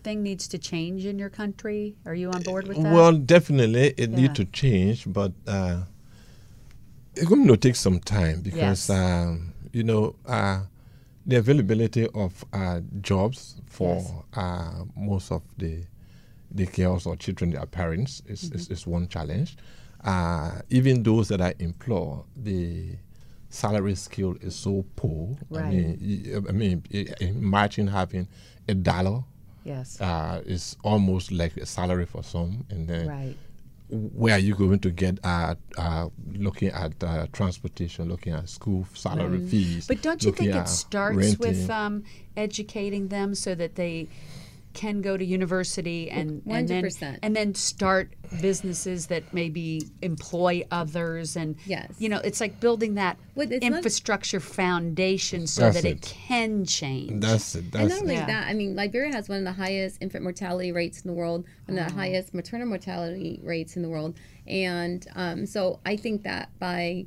thing 0.02 0.22
needs 0.22 0.48
to 0.48 0.58
change 0.58 1.06
in 1.06 1.18
your 1.18 1.30
country? 1.30 1.96
Are 2.06 2.14
you 2.14 2.30
on 2.30 2.42
board 2.42 2.66
with 2.66 2.76
that? 2.82 2.92
Well, 2.92 3.12
definitely 3.16 3.94
it 3.96 4.10
Yeah. 4.10 4.16
need 4.16 4.34
to 4.36 4.44
change, 4.44 5.04
but 5.12 5.32
uh, 5.46 5.82
it's 7.14 7.26
going 7.28 7.46
to 7.46 7.56
take 7.56 7.76
some 7.76 8.00
time 8.00 8.42
Yes. 8.44 8.44
because 8.44 8.90
um, 8.90 9.52
you 9.72 9.82
know 9.82 10.14
uh, 10.26 10.60
the 11.26 11.36
availability 11.36 12.06
of 12.14 12.44
uh, 12.52 12.80
jobs 13.00 13.56
for 13.66 13.96
Yes. 13.96 14.12
uh, 14.34 14.84
most 14.96 15.30
of 15.32 15.42
the 15.58 15.84
the 16.50 16.64
girls 16.64 17.04
or 17.06 17.14
children, 17.14 17.50
their 17.50 17.66
parents, 17.66 18.22
is, 18.26 18.44
Mm-hmm. 18.44 18.56
is, 18.56 18.70
is 18.70 18.86
one 18.86 19.06
challenge. 19.08 19.54
Uh, 20.04 20.60
even 20.70 21.02
those 21.02 21.28
that 21.28 21.40
I 21.40 21.54
employ, 21.58 22.18
the 22.36 22.96
salary 23.48 23.94
scale 23.94 24.36
is 24.40 24.54
so 24.54 24.84
poor. 24.96 25.36
I 25.52 25.56
Right. 25.62 25.72
mean, 25.74 25.98
y- 26.00 26.42
I 26.48 26.52
mean, 26.52 26.82
imagine 27.20 27.88
having 27.88 28.28
a 28.68 28.74
dollar 28.74 29.24
yes. 29.64 30.00
uh, 30.00 30.42
is 30.46 30.76
almost 30.84 31.32
like 31.32 31.56
a 31.56 31.66
salary 31.66 32.06
for 32.06 32.22
some, 32.22 32.64
and 32.70 32.86
then 32.88 33.08
right. 33.08 33.36
where 33.90 34.34
are 34.34 34.38
you 34.38 34.54
going 34.54 34.78
to 34.80 34.90
get 34.90 35.18
uh, 35.24 35.54
uh, 35.78 36.08
looking 36.34 36.68
at 36.68 37.02
uh, 37.02 37.26
transportation, 37.32 38.08
looking 38.08 38.34
at 38.34 38.48
school 38.48 38.86
salary 38.94 39.40
fees? 39.40 39.86
But 39.88 40.02
don't 40.02 40.22
you 40.22 40.30
think 40.32 40.50
it 40.50 40.56
at 40.56 40.68
starts 40.68 41.38
with 41.38 41.68
um, 41.70 42.04
educating 42.36 43.08
them 43.08 43.34
so 43.34 43.54
that 43.54 43.74
they 43.76 44.08
can 44.74 45.00
go 45.00 45.16
to 45.16 45.24
university 45.24 46.10
and 46.10 46.42
and 46.46 46.68
then 46.68 46.84
100%. 46.84 47.18
and 47.22 47.34
then 47.34 47.54
start 47.54 48.12
businesses 48.40 49.06
that 49.06 49.22
maybe 49.32 49.82
employ 50.02 50.62
others 50.70 51.36
and 51.36 51.56
Yes. 51.66 51.92
you 51.98 52.08
know 52.08 52.18
it's 52.18 52.40
like 52.40 52.60
building 52.60 52.94
that 52.94 53.18
Well, 53.34 53.50
it's 53.50 53.64
not- 53.64 53.76
infrastructure 53.78 54.40
foundation 54.40 55.46
so 55.46 55.70
that 55.70 55.84
it. 55.84 55.96
it. 55.96 56.02
can 56.02 56.64
change. 56.64 57.20
That's 57.22 57.54
it. 57.54 57.64
And 57.74 57.88
not 57.88 58.02
only 58.02 58.14
Yeah. 58.14 58.26
that, 58.26 58.46
I 58.48 58.54
mean, 58.54 58.76
Liberia 58.76 59.12
has 59.12 59.28
one 59.28 59.38
of 59.38 59.44
the 59.44 59.52
highest 59.52 59.98
infant 60.00 60.22
mortality 60.22 60.70
rates 60.72 61.00
in 61.02 61.08
the 61.08 61.14
world, 61.14 61.44
one 61.66 61.78
of 61.78 61.84
Oh. 61.84 61.88
the 61.88 61.94
highest 61.94 62.34
maternal 62.34 62.66
mortality 62.68 63.40
rates 63.42 63.76
in 63.76 63.82
the 63.82 63.88
world. 63.88 64.14
And 64.46 65.06
um, 65.14 65.46
so 65.46 65.80
I 65.84 65.96
think 65.96 66.22
that 66.24 66.50
by 66.58 67.06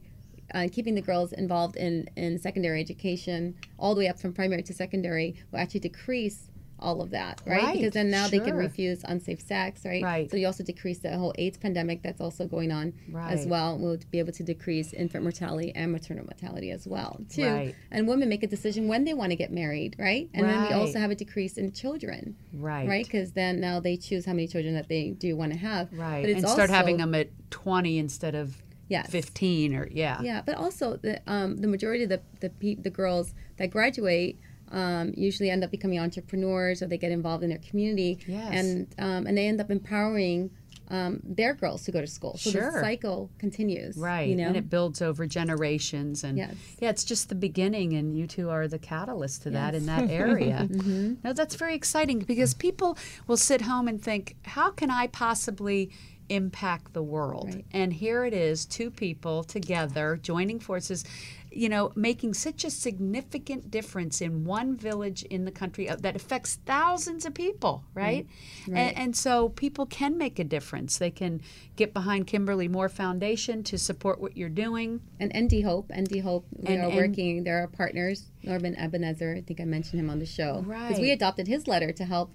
uh, 0.54 0.68
keeping 0.70 0.96
the 0.96 1.02
girls 1.02 1.32
involved 1.32 1.78
in, 1.78 2.10
in 2.18 2.38
secondary 2.38 2.82
education, 2.82 3.56
all 3.80 3.96
the 3.96 4.00
way 4.00 4.08
up 4.10 4.20
from 4.20 4.34
primary 4.34 4.62
to 4.64 4.74
secondary, 4.74 5.34
will 5.50 5.60
actually 5.60 5.80
decrease 5.80 6.50
all 6.82 7.02
of 7.02 7.12
that, 7.12 7.42
right? 7.46 7.64
Right, 7.64 7.74
Because 7.76 7.94
then 7.94 8.10
now 8.10 8.28
they 8.28 8.40
can 8.40 8.56
refuse 8.56 9.02
unsafe 9.04 9.42
sex, 9.42 9.86
right? 9.86 10.04
Right. 10.04 10.32
So 10.32 10.38
you 10.38 10.48
also 10.48 10.64
decrease 10.64 11.00
the 11.00 11.18
whole 11.18 11.34
AIDS 11.38 11.58
pandemic 11.58 12.02
that's 12.02 12.22
also 12.22 12.48
going 12.48 12.72
on 12.72 12.94
right. 13.10 13.32
as 13.32 13.46
well. 13.46 13.78
We'll 13.78 13.98
be 14.10 14.20
able 14.20 14.34
to 14.34 14.44
decrease 14.44 14.94
infant 14.94 15.24
mortality 15.24 15.72
and 15.76 15.92
maternal 15.92 16.26
mortality 16.26 16.72
as 16.72 16.88
well, 16.88 17.20
too. 17.30 17.46
Right. 17.46 17.76
And 17.92 18.08
women 18.08 18.30
make 18.30 18.44
a 18.44 18.48
decision 18.48 18.88
when 18.88 19.04
they 19.04 19.14
want 19.14 19.32
to 19.32 19.36
get 19.36 19.52
married, 19.52 19.96
right? 20.00 20.30
And 20.34 20.48
then 20.48 20.64
we 20.64 20.74
also 20.74 21.00
have 21.00 21.12
a 21.12 21.16
decrease 21.16 21.58
in 21.58 21.72
children, 21.72 22.36
right. 22.54 22.88
right? 22.88 23.06
Because 23.06 23.34
then 23.34 23.60
now 23.60 23.80
they 23.80 23.98
choose 23.98 24.26
how 24.26 24.34
many 24.34 24.48
children 24.48 24.74
that 24.76 24.88
they 24.88 25.12
do 25.12 25.36
want 25.36 25.52
to 25.54 25.58
have. 25.60 25.90
Right. 25.94 26.28
And 26.28 26.48
start 26.48 26.70
having 26.70 26.98
them 26.98 27.14
at 27.16 27.30
20 27.52 27.98
instead 27.98 28.36
of 28.36 28.62
Yes. 28.92 29.10
15 29.10 29.74
or 29.74 29.88
yeah. 29.90 30.22
Yeah, 30.22 30.42
but 30.46 30.56
also 30.56 30.98
the 30.98 31.22
um, 31.26 31.56
the 31.58 31.68
majority 31.70 32.04
of 32.04 32.10
the 32.10 32.22
the, 32.42 32.50
pe- 32.50 32.76
the 32.76 32.90
girls 32.90 33.34
that 33.56 33.72
graduate 33.72 34.38
um, 34.72 35.14
usually 35.16 35.50
end 35.50 35.64
up 35.64 35.72
becoming 35.72 36.00
entrepreneurs 36.00 36.82
or 36.82 36.88
they 36.88 36.98
get 36.98 37.12
involved 37.12 37.44
in 37.44 37.50
their 37.50 37.60
community. 37.60 38.20
Yes. 38.28 38.52
And 38.54 38.88
um, 38.98 39.28
and 39.28 39.38
they 39.38 39.48
end 39.48 39.60
up 39.62 39.70
empowering 39.70 40.50
um, 40.90 41.22
their 41.24 41.54
girls 41.54 41.86
to 41.86 41.92
go 41.92 42.02
to 42.02 42.08
school. 42.08 42.36
So 42.38 42.52
Sure. 42.52 42.72
the 42.74 42.80
cycle 42.82 43.30
continues. 43.38 43.96
Right. 43.98 44.28
You 44.30 44.36
know. 44.36 44.48
And 44.48 44.58
it 44.58 44.70
builds 44.70 45.02
over 45.02 45.26
generations. 45.26 46.24
And 46.24 46.38
Yes. 46.38 46.54
yeah, 46.80 46.90
it's 46.90 47.06
just 47.06 47.30
the 47.30 47.36
beginning, 47.36 47.94
and 47.94 48.16
you 48.18 48.28
two 48.28 48.50
are 48.50 48.68
the 48.68 48.78
catalyst 48.80 49.44
to 49.44 49.52
that 49.52 49.74
in 49.74 49.86
that 49.86 50.10
area. 50.24 50.68
Mm-hmm. 50.70 51.14
No, 51.24 51.32
that's 51.34 51.56
very 51.56 51.76
exciting 51.76 52.20
because 52.20 52.54
people 52.54 52.98
will 53.26 53.38
sit 53.38 53.62
home 53.62 53.88
and 53.88 54.02
think, 54.02 54.36
how 54.44 54.70
can 54.72 54.92
I 54.92 55.08
possibly 55.08 55.92
impact 56.28 56.94
the 56.94 57.04
world? 57.04 57.54
Right. 57.56 57.66
And 57.72 57.94
here 57.94 58.26
it 58.26 58.34
is, 58.34 58.66
two 58.66 58.92
people 58.92 59.44
together 59.46 60.20
joining 60.22 60.60
forces. 60.60 61.06
You 61.54 61.68
know, 61.68 61.92
making 61.96 62.34
such 62.36 62.64
a 62.64 62.70
significant 62.70 63.70
difference 63.70 64.22
in 64.22 64.46
one 64.46 64.78
village 64.78 65.24
in 65.24 65.44
the 65.44 65.52
country 65.52 65.90
uh, 65.90 65.98
that 65.98 66.16
affects 66.16 66.56
thousands 66.66 67.26
of 67.26 67.34
people, 67.34 67.84
right? 67.94 68.26
Right. 68.68 68.78
And, 68.80 68.98
and 68.98 69.16
so 69.18 69.50
people 69.50 69.86
can 69.86 70.18
make 70.18 70.40
a 70.40 70.46
difference. 70.46 70.98
They 70.98 71.12
can 71.12 71.42
get 71.76 71.94
behind 71.94 72.28
Kimberly 72.28 72.70
Moore 72.70 72.88
Foundation 72.88 73.64
to 73.64 73.78
support 73.78 74.22
what 74.22 74.38
you're 74.38 74.48
doing. 74.48 75.02
and 75.20 75.32
ND 75.36 75.64
Hope, 75.64 75.92
ND 75.94 76.20
Hope, 76.22 76.46
we 76.56 76.74
And- 76.74 76.84
are 76.84 76.88
and- 76.88 76.96
working. 76.96 77.44
There 77.44 77.62
are 77.62 77.68
partners. 77.68 78.32
Norman 78.44 78.76
Ebenezer, 78.78 79.36
I 79.38 79.42
think 79.42 79.60
I 79.60 79.66
mentioned 79.66 80.00
him 80.00 80.10
on 80.10 80.20
the 80.20 80.26
show. 80.26 80.64
Right. 80.66 80.88
Because 80.88 81.02
we 81.02 81.12
adopted 81.12 81.48
his 81.48 81.68
letter 81.68 81.92
to 81.92 82.06
help 82.06 82.32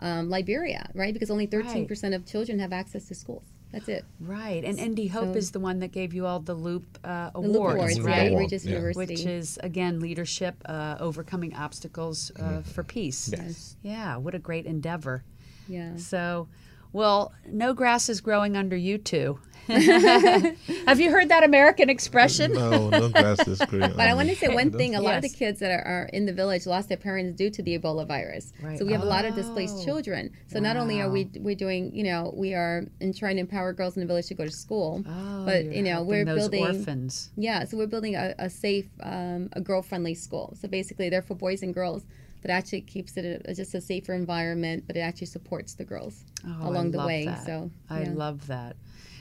um, 0.00 0.28
Liberia, 0.28 0.90
right? 0.92 1.14
Because 1.14 1.30
only 1.30 1.46
13% 1.46 2.14
of 2.14 2.26
children 2.26 2.58
have 2.58 2.72
access 2.72 3.06
to 3.08 3.14
schools. 3.14 3.44
That's 3.72 3.88
it. 3.88 4.04
Right. 4.20 4.64
And 4.64 4.80
ND 4.80 5.08
Hope 5.08 5.32
So- 5.32 5.38
is 5.38 5.50
the 5.50 5.60
one 5.60 5.80
that 5.80 5.92
gave 5.92 6.14
you 6.14 6.24
all 6.26 6.40
the 6.40 6.54
Loop 6.54 6.98
uh, 7.04 7.30
The 7.30 7.40
Loop 7.40 7.56
Awards, 7.56 7.76
Awards, 7.76 8.00
right? 8.00 8.22
yeah, 8.24 8.28
Award, 8.28 8.40
Regis 8.44 8.64
yeah. 8.64 8.70
University. 8.72 9.14
Which 9.14 9.26
is, 9.26 9.58
again, 9.62 10.00
leadership, 10.00 10.54
uh, 10.66 10.96
overcoming 11.00 11.54
obstacles 11.54 12.30
uh, 12.36 12.62
for 12.62 12.82
peace. 12.84 13.28
Yes. 13.36 13.76
Yeah, 13.82 14.16
what 14.16 14.34
a 14.34 14.38
great 14.38 14.66
endeavor. 14.66 15.24
Yeah. 15.68 15.96
So, 15.96 16.48
well, 16.92 17.32
no 17.46 17.74
grass 17.74 18.08
is 18.08 18.20
growing 18.20 18.56
under 18.56 18.76
you 18.76 18.98
two. 18.98 19.40
Have 20.86 21.00
you 21.00 21.10
heard 21.10 21.28
that 21.28 21.42
American 21.44 21.90
expression? 21.90 22.52
no, 22.52 22.88
no 22.88 23.08
grass 23.08 23.46
is 23.46 23.60
green. 23.62 23.80
But 23.96 24.08
I 24.08 24.14
want 24.14 24.28
to 24.28 24.36
say 24.36 24.48
one 24.48 24.70
thing: 24.70 24.94
a 24.94 25.00
lot 25.00 25.16
of 25.16 25.22
the 25.22 25.28
kids 25.28 25.60
that 25.60 25.70
are, 25.70 25.82
are 25.84 26.10
in 26.12 26.26
the 26.26 26.32
village 26.32 26.66
lost 26.66 26.88
their 26.88 26.96
parents 26.98 27.36
due 27.36 27.50
to 27.50 27.62
the 27.62 27.78
Ebola 27.78 28.06
virus. 28.06 28.52
Right. 28.62 28.78
So 28.78 28.84
we 28.84 28.92
have 28.92 29.02
a 29.02 29.06
lot 29.06 29.24
of 29.24 29.32
Oh. 29.34 29.36
displaced 29.36 29.84
children. 29.84 30.30
So 30.46 30.60
not 30.60 30.76
only 30.76 31.00
are 31.00 31.10
we 31.10 31.28
we're 31.36 31.54
doing, 31.56 31.94
you 31.94 32.04
know, 32.04 32.32
we 32.36 32.54
are 32.54 32.84
in 33.00 33.12
trying 33.12 33.36
to 33.36 33.40
empower 33.40 33.72
girls 33.72 33.96
in 33.96 34.00
the 34.00 34.06
village 34.06 34.26
to 34.28 34.34
go 34.34 34.44
to 34.44 34.50
school, 34.50 35.04
Oh, 35.06 35.44
but 35.44 35.64
you're 35.64 35.82
know, 35.82 36.02
we're 36.02 36.24
building. 36.24 36.64
orphans. 36.64 37.30
Yeah, 37.36 37.64
so 37.64 37.76
we're 37.76 37.86
building 37.86 38.14
a, 38.16 38.34
a 38.38 38.48
safe, 38.50 38.86
um, 39.02 39.48
a 39.52 39.60
girl-friendly 39.60 40.14
school. 40.14 40.54
So 40.60 40.68
basically, 40.68 41.08
they're 41.10 41.22
for 41.22 41.34
boys 41.34 41.62
and 41.62 41.72
girls 41.74 42.04
but 42.42 42.50
actually 42.50 42.82
keeps 42.82 43.16
it 43.16 43.42
a, 43.46 43.54
just 43.54 43.74
a 43.74 43.80
safer 43.80 44.12
environment. 44.14 44.84
But 44.86 44.96
it 44.96 45.00
actually 45.00 45.26
supports 45.26 45.74
the 45.74 45.84
girls 45.84 46.24
Oh, 46.46 46.54
I 46.62 46.66
along 46.68 46.92
the 46.92 47.04
way. 47.04 47.24
that. 47.24 47.44
So 47.44 47.70
I 47.90 48.02
yeah. 48.02 48.10
love 48.14 48.46
that. 48.46 48.76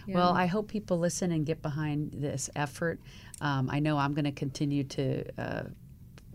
Well, 0.07 0.33
I 0.33 0.45
hope 0.45 0.67
people 0.67 0.97
listen 0.99 1.31
and 1.31 1.45
get 1.45 1.61
behind 1.61 2.11
this 2.13 2.49
effort. 2.55 2.99
Um, 3.41 3.69
I 3.69 3.79
know 3.79 3.97
I'm 3.97 4.13
going 4.13 4.25
to 4.25 4.31
continue 4.31 4.83
to. 4.85 5.23
Uh, 5.41 5.63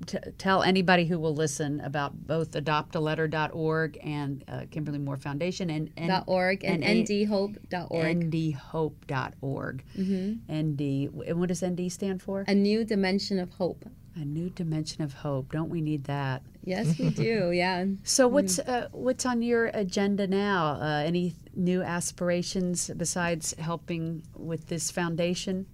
t- 0.06 0.18
tell 0.38 0.62
anybody 0.62 1.04
who 1.04 1.18
will 1.18 1.34
listen 1.34 1.80
about 1.80 2.26
both 2.26 2.52
adoptaletter.org 2.52 3.98
and 4.02 4.44
uh, 4.48 4.62
Kimberly 4.70 4.98
Moore 4.98 5.16
Foundation 5.18 5.68
and, 5.70 5.90
and 5.96 6.08
dot 6.08 6.24
org 6.26 6.64
and 6.64 6.82
a- 6.82 7.04
ndhope.org. 7.04 8.30
ndhope.org. 8.30 9.84
ND. 9.98 10.80
And 11.26 11.38
what 11.40 11.48
does 11.48 11.64
ND 11.64 11.90
stand 11.92 12.22
for? 12.22 12.44
A 12.48 12.54
new 12.54 12.84
dimension 12.84 13.38
of 13.38 13.50
hope. 13.50 13.84
A 14.16 14.24
new 14.24 14.50
dimension 14.50 15.02
of 15.02 15.12
hope. 15.12 15.52
Don't 15.52 15.70
we 15.70 15.80
need 15.80 16.04
that? 16.04 16.42
Yes, 16.64 16.98
we 16.98 17.10
do. 17.10 17.52
Yeah. 17.52 17.84
So 18.04 18.26
what's 18.28 18.58
uh, 18.58 18.88
what's 18.92 19.24
on 19.24 19.40
your 19.40 19.66
agenda 19.72 20.26
now? 20.26 20.78
Uh, 20.80 21.02
any 21.06 21.34
new 21.54 21.82
aspirations 21.82 22.90
besides 22.96 23.54
helping 23.58 24.22
with 24.36 24.68
this 24.68 24.90
foundation? 24.90 25.66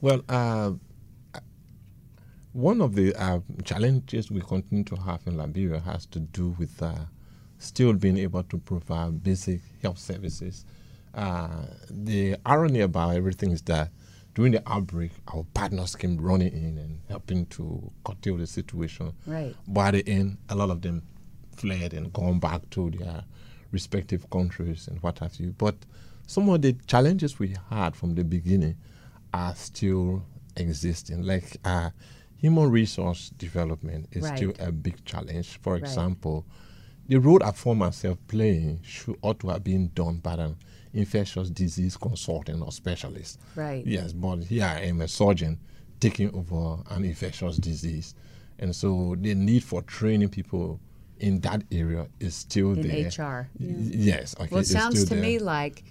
Well, 0.00 0.22
uh, 0.28 0.72
one 2.52 2.80
of 2.80 2.94
the 2.94 3.14
uh, 3.14 3.40
challenges 3.64 4.30
we 4.30 4.40
continue 4.40 4.84
to 4.84 4.96
have 4.96 5.20
in 5.26 5.36
Liberia 5.36 5.80
has 5.80 6.06
to 6.06 6.20
do 6.20 6.56
with 6.58 6.82
uh, 6.82 6.94
still 7.58 7.92
being 7.92 8.16
able 8.18 8.42
to 8.44 8.58
provide 8.58 9.22
basic 9.22 9.60
health 9.82 9.98
services. 9.98 10.64
Uh, 11.14 11.66
the 11.90 12.36
irony 12.46 12.80
about 12.80 13.16
everything 13.16 13.50
is 13.50 13.62
that 13.62 13.90
during 14.34 14.52
the 14.52 14.62
outbreak, 14.70 15.10
our 15.34 15.44
partners 15.52 15.96
came 15.96 16.16
running 16.16 16.52
in 16.52 16.78
and 16.78 17.00
helping 17.08 17.46
to 17.46 17.90
curtail 18.04 18.36
the 18.36 18.46
situation. 18.46 19.12
Right. 19.26 19.54
By 19.66 19.90
the 19.90 20.08
end, 20.08 20.38
a 20.48 20.54
lot 20.54 20.70
of 20.70 20.80
them 20.80 21.02
fled 21.56 21.92
and 21.92 22.12
gone 22.12 22.38
back 22.38 22.70
to 22.70 22.90
their 22.90 23.24
respective 23.72 24.28
countries 24.30 24.88
and 24.88 25.02
what 25.02 25.18
have 25.18 25.36
you. 25.36 25.54
But 25.58 25.76
some 26.26 26.48
of 26.48 26.62
the 26.62 26.74
challenges 26.86 27.38
we 27.38 27.54
had 27.70 27.94
from 27.96 28.14
the 28.14 28.24
beginning 28.24 28.76
are 29.32 29.54
still 29.54 30.22
existing. 30.56 31.22
Like 31.22 31.56
uh, 31.64 31.90
human 32.36 32.70
resource 32.70 33.30
development 33.30 34.08
is 34.12 34.22
Right. 34.24 34.36
still 34.36 34.52
a 34.58 34.72
big 34.72 35.04
challenge. 35.04 35.58
For 35.62 35.76
example, 35.76 36.44
the 37.06 37.16
role 37.18 37.42
I 37.42 37.52
found 37.52 37.78
myself 37.78 38.18
playing 38.28 38.80
should 38.82 39.16
ought 39.22 39.40
to 39.40 39.48
have 39.48 39.64
been 39.64 39.90
done 39.94 40.18
by 40.18 40.34
an 40.34 40.56
infectious 40.92 41.48
disease 41.50 41.96
consultant 41.96 42.62
or 42.62 42.72
specialist. 42.72 43.38
Right. 43.56 43.86
Yes, 43.86 44.12
but 44.12 44.44
here 44.44 44.64
I 44.64 44.80
am 44.82 45.00
a 45.00 45.08
surgeon 45.08 45.58
taking 46.00 46.32
over 46.34 46.82
an 46.90 47.04
infectious 47.04 47.56
disease. 47.56 48.14
And 48.58 48.74
so 48.74 49.14
the 49.18 49.34
need 49.34 49.64
for 49.64 49.82
training 49.82 50.28
people 50.30 50.80
in 51.20 51.40
that 51.40 51.62
area 51.72 52.06
is 52.20 52.34
still 52.34 52.72
In 52.72 52.86
there. 52.88 53.06
HR. 53.08 53.48
Y- 53.58 53.74
Yes. 54.10 54.34
Okay, 54.38 54.48
Well, 54.50 54.60
it 54.60 54.66
sounds 54.66 55.00
still 55.00 55.16
to 55.16 55.22
me 55.22 55.38
like 55.38 55.84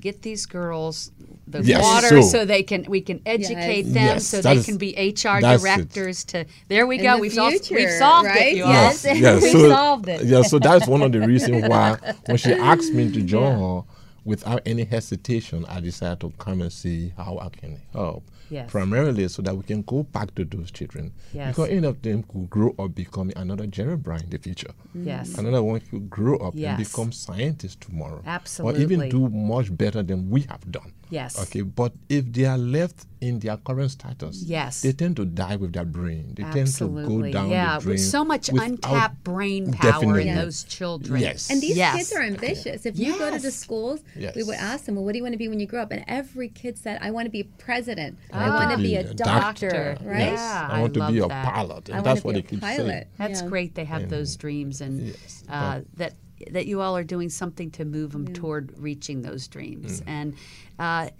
get 0.00 0.22
these 0.22 0.46
girls 0.46 1.12
the 1.46 1.62
Yes, 1.62 1.82
water 1.82 2.22
so- 2.22 2.28
so, 2.28 2.44
they 2.44 2.62
can 2.62 2.84
we 2.88 3.00
can 3.00 3.20
educate 3.26 3.82
them 3.82 4.04
Yes, 4.06 4.26
so 4.26 4.40
they 4.42 4.56
is- 4.56 4.64
can 4.66 4.76
be 4.76 4.94
HR 4.96 5.40
that's 5.40 5.62
it. 5.62 5.66
directors 5.66 6.24
to 6.24 6.44
there 6.68 6.86
we 6.86 6.96
In 6.98 7.02
go 7.04 7.14
the 7.16 7.20
we've 7.22 7.32
solved 7.32 7.70
we've 7.70 7.90
solved 7.90 8.26
right? 8.28 8.52
it 8.52 8.56
you. 8.56 8.64
Yes. 8.64 9.04
yes, 9.04 9.42
we 9.46 9.50
so, 9.52 9.68
solved 9.68 10.08
it 10.08 10.24
Yeah, 10.24 10.42
so 10.42 10.58
that's 10.58 10.86
one 10.88 11.02
of 11.02 11.12
the 11.12 11.20
reasons 11.20 11.68
why 11.68 11.98
when 12.26 12.36
she 12.36 12.52
asked 12.52 12.92
me 12.92 13.10
to 13.12 13.20
join 13.22 13.58
her, 13.60 13.82
without 14.24 14.62
any 14.66 14.84
hesitation, 14.84 15.64
I 15.68 15.80
decided 15.80 16.20
to 16.20 16.32
come 16.38 16.62
and 16.62 16.72
see 16.72 17.12
how 17.16 17.38
I 17.38 17.48
can 17.50 17.80
help. 17.92 18.24
Yes. 18.52 18.70
Primarily 18.70 19.26
so 19.28 19.40
that 19.42 19.56
we 19.56 19.62
can 19.62 19.80
go 19.82 20.02
back 20.02 20.34
to 20.34 20.44
those 20.44 20.70
children. 20.70 21.12
Yes. 21.32 21.48
Because 21.56 21.70
any 21.70 21.86
of 21.86 22.02
them 22.02 22.22
could 22.22 22.50
grow 22.50 22.74
up 22.78 22.94
becoming 22.94 23.36
another 23.36 23.66
Jerry 23.66 23.96
Brown 23.96 24.20
in 24.24 24.30
the 24.30 24.38
future. 24.38 24.72
Mm. 24.96 25.06
yes 25.06 25.38
Another 25.38 25.62
one 25.62 25.80
could 25.80 26.10
grow 26.10 26.36
up 26.36 26.52
Yes. 26.54 26.78
and 26.78 26.86
become 26.86 27.12
scientists 27.12 27.76
tomorrow. 27.76 28.22
Or 28.60 28.76
even 28.76 29.08
do 29.08 29.28
much 29.30 29.74
better 29.76 30.02
than 30.02 30.28
we 30.28 30.42
have 30.42 30.70
done. 30.70 30.92
Yes. 31.12 31.38
Okay, 31.42 31.60
but 31.60 31.92
if 32.08 32.32
they 32.32 32.46
are 32.46 32.56
left 32.58 33.04
in 33.20 33.38
their 33.38 33.56
current 33.58 33.90
status, 33.92 34.42
Yes. 34.42 34.80
they 34.82 34.92
tend 34.92 35.14
to 35.16 35.24
die 35.26 35.56
with 35.56 35.72
their 35.74 35.84
brain. 35.84 36.32
They 36.34 36.42
tend 36.44 36.68
to 36.80 36.88
go 36.88 37.20
down 37.30 37.50
yeah 37.50 37.78
the 37.78 37.84
drain. 37.84 37.98
so 37.98 38.24
much 38.24 38.48
untapped 38.48 39.22
brain 39.22 39.70
power 39.72 39.92
Definitely. 39.92 40.28
in 40.28 40.34
those 40.36 40.64
children 40.64 41.20
Yes. 41.20 41.50
And 41.50 41.60
these 41.60 41.76
Yes. 41.76 41.96
kids 41.96 42.12
are 42.14 42.22
ambitious. 42.22 42.86
If 42.86 42.98
you 42.98 43.12
go 43.18 43.30
to 43.30 43.38
the 43.38 43.52
Yes. 43.52 43.56
schools, 43.64 44.00
we 44.34 44.42
would 44.42 44.56
ask 44.56 44.86
them, 44.86 44.94
"Well, 44.96 45.04
what 45.04 45.12
do 45.12 45.18
you 45.18 45.22
want 45.22 45.34
to 45.34 45.38
be 45.38 45.48
when 45.48 45.60
you 45.60 45.66
grow 45.66 45.82
up?" 45.82 45.92
And 45.92 46.02
every 46.08 46.48
kid 46.48 46.78
said, 46.78 46.98
"I 47.02 47.10
want 47.12 47.26
to 47.26 47.30
be 47.30 47.44
president. 47.44 48.16
I 48.32 48.48
want 48.48 48.54
want 48.54 48.70
to 48.70 48.76
to 48.78 48.82
be 48.82 48.88
be 48.88 48.94
a 48.96 49.10
a 49.10 49.14
doctor." 49.14 49.70
doctor. 49.70 49.98
Right? 50.04 50.32
Yeah. 50.32 50.68
I 50.72 50.80
want 50.80 50.96
I 50.96 51.06
to 51.06 51.12
be 51.12 51.18
a 51.20 51.28
that. 51.28 51.44
pilot, 51.52 51.88
and 51.90 51.98
I 51.98 52.02
that's 52.02 52.20
to 52.22 52.26
what 52.26 52.34
be 52.34 52.40
they 52.40 52.46
a 52.46 52.50
keep 52.50 52.60
pilot. 52.60 52.86
saying. 52.86 53.04
That's 53.18 53.42
Yeah. 53.42 53.48
great. 53.48 53.74
They 53.76 53.84
have 53.84 54.08
those 54.08 54.34
dreams, 54.36 54.80
and 54.80 55.08
Yes, 55.08 55.44
uh, 55.48 55.80
that 55.98 56.14
that 56.50 56.66
you 56.66 56.80
all 56.80 56.96
are 56.96 57.04
doing 57.04 57.28
something 57.28 57.70
to 57.72 57.84
move 57.84 58.12
them 58.12 58.32
toward 58.32 58.72
reaching 58.78 59.22
those 59.22 59.48
dreams. 59.48 60.00
Mm. 60.00 60.08
And 60.08 60.34
uh, 60.78 61.10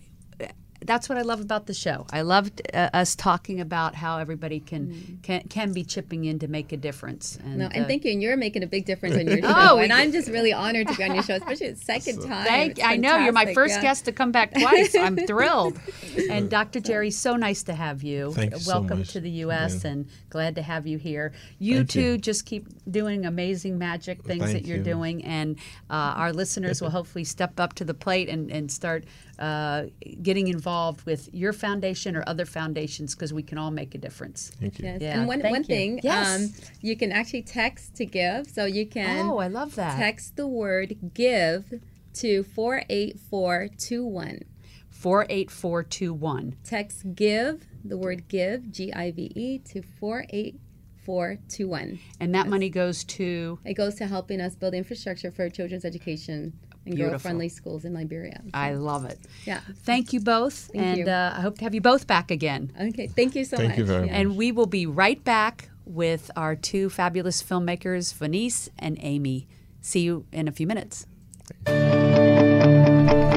that's 0.85 1.09
what 1.09 1.19
I 1.19 1.23
love 1.23 1.41
about 1.41 1.67
the 1.67 1.75
show. 1.75 2.07
I 2.13 2.23
loved 2.23 2.63
uh, 2.75 2.91
us 2.93 3.15
talking 3.15 3.61
about 3.61 3.95
how 3.95 4.19
everybody 4.19 4.61
can 4.61 5.19
can 5.23 5.43
can 5.49 5.73
be 5.73 5.85
chipping 5.85 6.25
in 6.25 6.39
to 6.41 6.49
make 6.49 6.73
a 6.73 6.77
difference. 6.77 7.39
And. 7.45 7.59
No, 7.59 7.67
and 7.67 7.85
uh, 7.85 7.89
thank 7.89 8.05
you. 8.05 8.13
And 8.13 8.23
you're 8.23 8.37
making 8.37 8.63
a 8.63 8.67
big 8.67 8.85
difference 8.85 9.17
on 9.17 9.27
your 9.27 9.39
show. 9.43 9.53
Oh, 9.55 9.79
and 9.79 9.93
I'm 9.93 10.13
just 10.13 10.29
really 10.29 10.53
honored 10.53 10.89
to 10.89 10.95
be 10.95 11.05
on 11.05 11.15
your 11.15 11.23
show, 11.23 11.35
especially 11.35 11.71
the 11.73 11.77
second 11.77 12.23
time. 12.23 12.45
Thank, 12.45 12.79
It's 12.79 12.87
I 12.87 12.97
know 12.97 13.19
you're 13.19 13.33
my 13.33 13.55
first 13.55 13.77
yeah. 13.77 13.83
guest 13.83 14.05
to 14.07 14.13
come 14.13 14.33
back 14.33 14.53
twice. 14.53 14.95
I'm 14.95 15.17
thrilled. 15.27 15.79
And 16.31 16.51
Dr. 16.51 16.81
Jerry, 16.81 17.11
so 17.11 17.37
nice 17.37 17.63
to 17.65 17.75
have 17.75 18.03
you. 18.03 18.33
Thank 18.33 18.53
you 18.53 18.59
so 18.59 18.73
Welcome 18.73 19.01
much. 19.01 19.13
to 19.13 19.21
the 19.21 19.31
U.S. 19.31 19.85
Yeah. 19.85 19.91
and 19.93 20.09
glad 20.31 20.55
to 20.57 20.63
have 20.63 20.87
you 20.87 20.99
here. 20.99 21.33
You 21.59 21.79
Thank 21.79 21.91
two 21.91 22.01
you. 22.03 22.19
just 22.19 22.45
keep 22.47 22.67
doing 22.91 23.25
amazing 23.25 23.79
magic 23.79 24.23
things 24.23 24.53
that 24.53 24.65
you're 24.65 24.79
you. 24.79 24.83
doing, 24.85 25.25
and 25.25 25.57
uh, 25.91 25.95
our 26.17 26.33
listeners 26.33 26.81
will 26.83 26.91
hopefully 26.91 27.25
step 27.25 27.59
up 27.59 27.75
to 27.75 27.85
the 27.85 27.95
plate 27.95 28.29
and, 28.29 28.51
and 28.51 28.71
start 28.71 29.05
uh, 29.43 29.87
getting 30.23 30.47
involved 30.49 31.05
with 31.05 31.29
your 31.35 31.53
foundation 31.53 32.17
or 32.17 32.25
other 32.27 32.47
foundations 32.47 33.15
because 33.15 33.35
we 33.35 33.43
can 33.43 33.59
all 33.59 33.71
make 33.73 33.95
a 33.95 33.99
difference. 33.99 34.51
Thank 34.61 34.79
you. 34.79 34.85
Yes. 34.87 35.01
Yeah, 35.03 35.19
and 35.19 35.29
one, 35.29 35.41
thank 35.43 35.53
one 35.53 35.63
you. 35.63 35.67
thing, 35.67 36.01
Yes. 36.03 36.37
um, 36.37 36.51
you 36.81 36.97
can 36.97 37.13
actually 37.13 37.43
text 37.43 37.95
to 37.97 38.07
give. 38.07 38.47
So 38.47 38.65
you 38.65 38.87
can 38.87 39.27
Oh, 39.27 39.37
I 39.39 39.49
love 39.49 39.75
that. 39.75 39.99
text 39.99 40.37
the 40.37 40.47
word 40.47 40.97
give 41.13 41.81
to 42.15 42.43
48421. 42.45 44.45
48421. 44.91 46.57
Text 46.63 47.15
give, 47.17 47.67
the 47.85 47.99
word 47.99 48.29
give, 48.29 48.71
G 48.71 48.93
I 48.93 49.11
V 49.11 49.33
E, 49.35 49.59
to 49.59 49.83
48421. 49.83 51.99
And 52.21 52.33
that 52.35 52.47
money 52.47 52.69
goes 52.71 53.03
to. 53.05 53.59
It 53.65 53.75
goes 53.75 53.97
to 53.97 54.07
helping 54.07 54.41
us 54.41 54.55
build 54.55 54.75
infrastructure 54.75 55.33
for 55.33 55.49
children's 55.51 55.85
education 55.85 56.53
and 56.85 56.95
Beautiful. 56.95 57.11
girl 57.13 57.19
friendly 57.19 57.49
schools 57.49 57.85
in 57.85 57.95
Liberia. 57.95 58.41
I 58.55 58.75
love 58.75 59.05
it. 59.05 59.19
Yeah. 59.45 59.61
Thank 59.85 60.13
you 60.13 60.21
both, 60.21 60.71
and 60.75 60.99
you. 60.99 61.07
Uh, 61.07 61.35
I 61.37 61.41
hope 61.41 61.59
to 61.59 61.65
have 61.65 61.75
you 61.75 61.81
both 61.81 62.07
back 62.07 62.31
again. 62.31 62.73
Okay. 62.81 63.07
Thank 63.07 63.35
you 63.35 63.45
so 63.45 63.57
Thank 63.57 63.71
much. 63.71 63.79
you 63.79 63.85
very 63.85 64.07
Yeah. 64.07 64.13
much. 64.13 64.21
And 64.21 64.37
we 64.37 64.53
will 64.53 64.67
be 64.67 64.87
right 64.87 65.23
back 65.23 65.69
with 65.85 66.31
our 66.37 66.55
two 66.57 66.89
fabulous 66.91 67.43
filmmakers, 67.43 68.15
Venice 68.15 68.69
and 68.79 68.99
Amie. 69.03 69.47
See 69.81 70.01
you 70.01 70.27
in 70.33 70.49
a 70.49 70.53
few 70.53 70.67
minutes. 70.67 71.07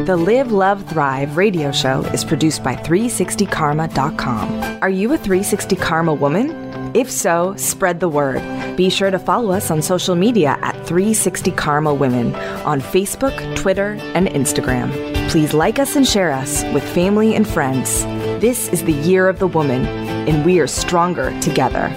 The 0.06 0.16
Live, 0.16 0.52
Love, 0.52 0.88
Thrive 0.88 1.36
radio 1.38 1.72
show 1.72 2.02
is 2.14 2.24
produced 2.24 2.64
by 2.64 2.76
360karma.com. 2.76 4.80
Are 4.82 4.90
you 4.90 5.12
a 5.14 5.18
360 5.18 5.76
Karma 5.76 6.14
woman? 6.14 6.65
If 6.96 7.12
so, 7.12 7.54
spread 7.58 8.00
the 8.00 8.08
word. 8.08 8.42
Be 8.78 8.90
sure 8.90 9.12
to 9.12 9.20
follow 9.20 9.52
us 9.52 9.70
on 9.70 9.82
social 9.82 10.16
media 10.16 10.58
at 10.62 10.76
360 10.88 11.52
Karma 11.52 11.94
Women 11.94 12.34
on 12.64 12.80
Facebook, 12.80 13.36
Twitter, 13.58 13.98
and 14.14 14.30
Instagram. 14.30 14.94
Please 15.30 15.54
like 15.54 15.78
us 15.78 15.98
and 15.98 16.08
share 16.08 16.32
us 16.32 16.64
with 16.74 16.88
family 16.94 17.36
and 17.36 17.46
friends. 17.46 18.04
This 18.40 18.70
is 18.70 18.82
the 18.86 18.94
year 18.94 19.28
of 19.28 19.40
the 19.40 19.48
woman, 19.48 19.86
and 19.86 20.46
we 20.46 20.62
are 20.62 20.68
stronger 20.68 21.38
together. 21.42 21.90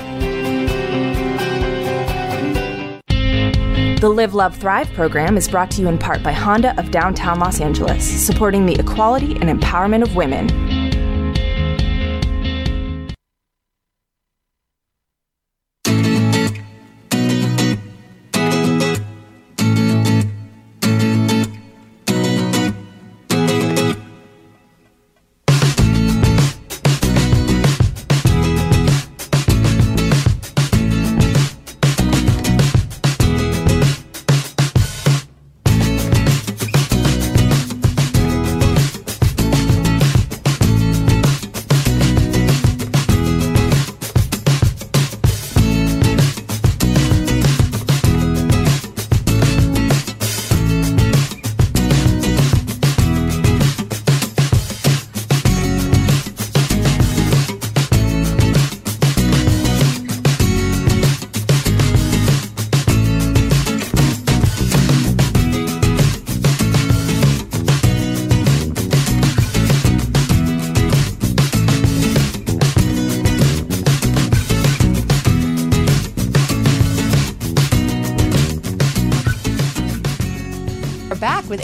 The 4.00 4.08
Live, 4.08 4.34
Love, 4.34 4.56
Thrive 4.56 4.92
program 4.94 5.36
is 5.36 5.48
brought 5.48 5.70
to 5.72 5.80
you 5.80 5.86
in 5.86 5.98
part 5.98 6.24
by 6.24 6.32
Honda 6.32 6.76
of 6.76 6.90
downtown 6.90 7.38
Los 7.38 7.60
Angeles, 7.60 8.04
supporting 8.04 8.66
the 8.66 8.74
equality 8.74 9.36
and 9.40 9.44
empowerment 9.44 10.02
of 10.02 10.16
women. 10.16 10.48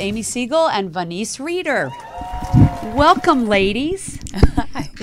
Amie 0.04 0.20
Segal 0.20 0.68
and 0.70 0.92
Vanice 0.92 1.40
Reeder. 1.40 1.90
Welcome, 2.94 3.48
ladies. 3.48 4.13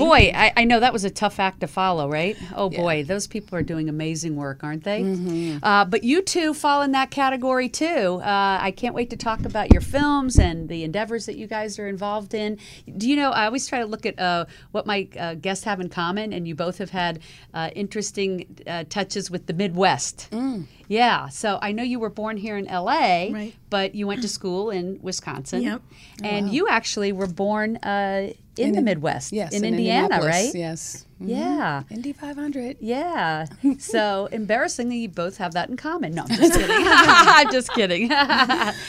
Boy, 0.05 0.31
I, 0.33 0.51
I 0.57 0.63
know 0.65 0.79
that 0.79 0.93
was 0.93 1.03
a 1.03 1.09
tough 1.09 1.39
act 1.39 1.61
to 1.61 1.67
follow, 1.67 2.09
right? 2.09 2.37
Oh 2.55 2.69
boy, 2.69 3.03
those 3.03 3.27
people 3.27 3.57
are 3.57 3.63
doing 3.63 3.89
amazing 3.89 4.35
work, 4.35 4.63
aren't 4.63 4.83
they? 4.83 5.01
Mm-hmm. 5.03 5.63
Uh, 5.63 5.85
but 5.85 6.03
you 6.03 6.21
two 6.21 6.53
fall 6.53 6.81
in 6.81 6.91
that 6.91 7.11
category 7.11 7.69
too. 7.69 8.19
Uh, 8.21 8.57
I 8.61 8.71
can't 8.71 8.95
wait 8.95 9.09
to 9.11 9.17
talk 9.17 9.45
about 9.45 9.71
your 9.71 9.81
films 9.81 10.37
and 10.39 10.67
the 10.69 10.83
endeavors 10.83 11.25
that 11.25 11.37
you 11.37 11.47
guys 11.47 11.77
are 11.79 11.87
involved 11.87 12.33
in. 12.33 12.57
Do 12.97 13.09
you 13.09 13.15
know? 13.15 13.31
I 13.31 13.45
always 13.45 13.67
try 13.67 13.79
to 13.79 13.85
look 13.85 14.05
at 14.05 14.19
uh, 14.19 14.45
what 14.71 14.85
my 14.85 15.07
uh, 15.19 15.35
guests 15.35 15.63
have 15.65 15.79
in 15.79 15.89
common, 15.89 16.33
and 16.33 16.47
you 16.47 16.55
both 16.55 16.77
have 16.79 16.89
had 16.91 17.19
uh, 17.53 17.69
interesting 17.75 18.57
uh, 18.67 18.83
touches 18.89 19.29
with 19.31 19.47
the 19.47 19.53
Midwest. 19.53 20.29
Mm. 20.31 20.65
Yeah, 20.87 21.29
so 21.29 21.57
I 21.61 21.71
know 21.71 21.83
you 21.83 21.99
were 21.99 22.09
born 22.09 22.35
here 22.35 22.57
in 22.57 22.65
LA, 22.65 23.29
Right. 23.31 23.53
but 23.69 23.95
you 23.95 24.07
went 24.07 24.21
to 24.23 24.27
school 24.27 24.69
in 24.71 24.99
Wisconsin. 25.01 25.61
Yep. 25.61 25.81
And 26.21 26.53
you 26.53 26.67
actually 26.67 27.13
were 27.13 27.27
born 27.27 27.77
uh, 27.77 28.33
in, 28.57 28.73
the 28.73 28.81
Midwest, 28.81 29.31
Yes, 29.31 29.53
in, 29.53 29.63
Indiana, 29.63 30.19
right? 30.21 30.51
Yes. 30.53 31.05
Mhm. 31.21 31.29
Yeah. 31.29 31.83
Indy 31.89 32.13
500. 32.13 32.77
Yeah. 32.79 33.45
So 33.79 34.27
embarrassingly, 34.31 34.97
you 34.97 35.09
both 35.09 35.37
have 35.37 35.53
that 35.53 35.69
in 35.69 35.77
common. 35.77 36.13
No, 36.15 36.23
I'm 36.23 36.27
just 36.37 36.53
kidding. 36.59 36.69
I'm 36.89 37.51
just 37.51 37.71
kidding. 37.73 38.09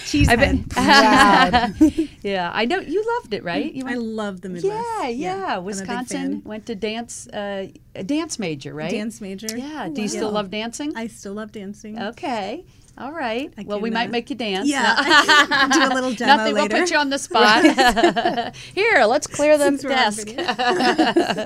Cheese 0.07 0.29
I've 0.29 0.38
been- 0.40 0.64
head. 0.75 2.09
yeah, 2.22 2.51
I 2.53 2.64
know 2.64 2.81
you 2.81 3.05
loved 3.18 3.35
it, 3.35 3.44
right? 3.44 3.72
You 3.72 3.85
I 3.87 3.94
love 3.94 4.40
the 4.40 4.48
Midwest. 4.48 4.75
yeah, 4.75 5.09
yeah, 5.09 5.35
I'm 5.35 5.51
a 5.51 5.57
big 5.61 5.64
Wisconsin 5.66 6.42
went 6.44 6.66
to 6.66 6.75
dance, 6.75 7.27
uh, 7.29 7.68
a 7.94 8.03
dance 8.05 8.38
major, 8.38 8.75
right? 8.75 8.90
Dance 8.90 9.20
major. 9.20 9.57
Yeah. 9.57 9.88
Do 9.92 10.03
you 10.03 10.09
still 10.09 10.31
love 10.31 10.51
dancing? 10.51 10.96
I 10.96 11.07
still 11.09 11.35
love 11.35 11.53
dancing. 11.53 11.98
okay. 12.01 12.64
All 12.98 13.12
right. 13.12 13.52
well, 13.64 13.81
we 13.81 13.88
can, 13.88 13.94
might 13.94 14.11
make 14.11 14.28
you 14.28 14.37
dance. 14.37 14.68
Yeah, 14.68 14.94
I 14.96 15.46
can 15.48 15.70
do 15.88 15.92
a 15.92 15.94
little 15.94 16.12
demo 16.14 16.37
Nothing. 16.37 16.55
later. 16.55 16.74
We'll 16.74 16.83
put 16.83 16.90
you 16.90 16.98
on 16.98 17.11
the 17.11 17.18
spot. 17.18 18.55
Here, 18.74 19.05
let's 19.05 19.26
clear 19.26 19.57
the 19.57 19.64
Since 19.64 19.85
we're 19.85 19.90
desk. 19.90 20.28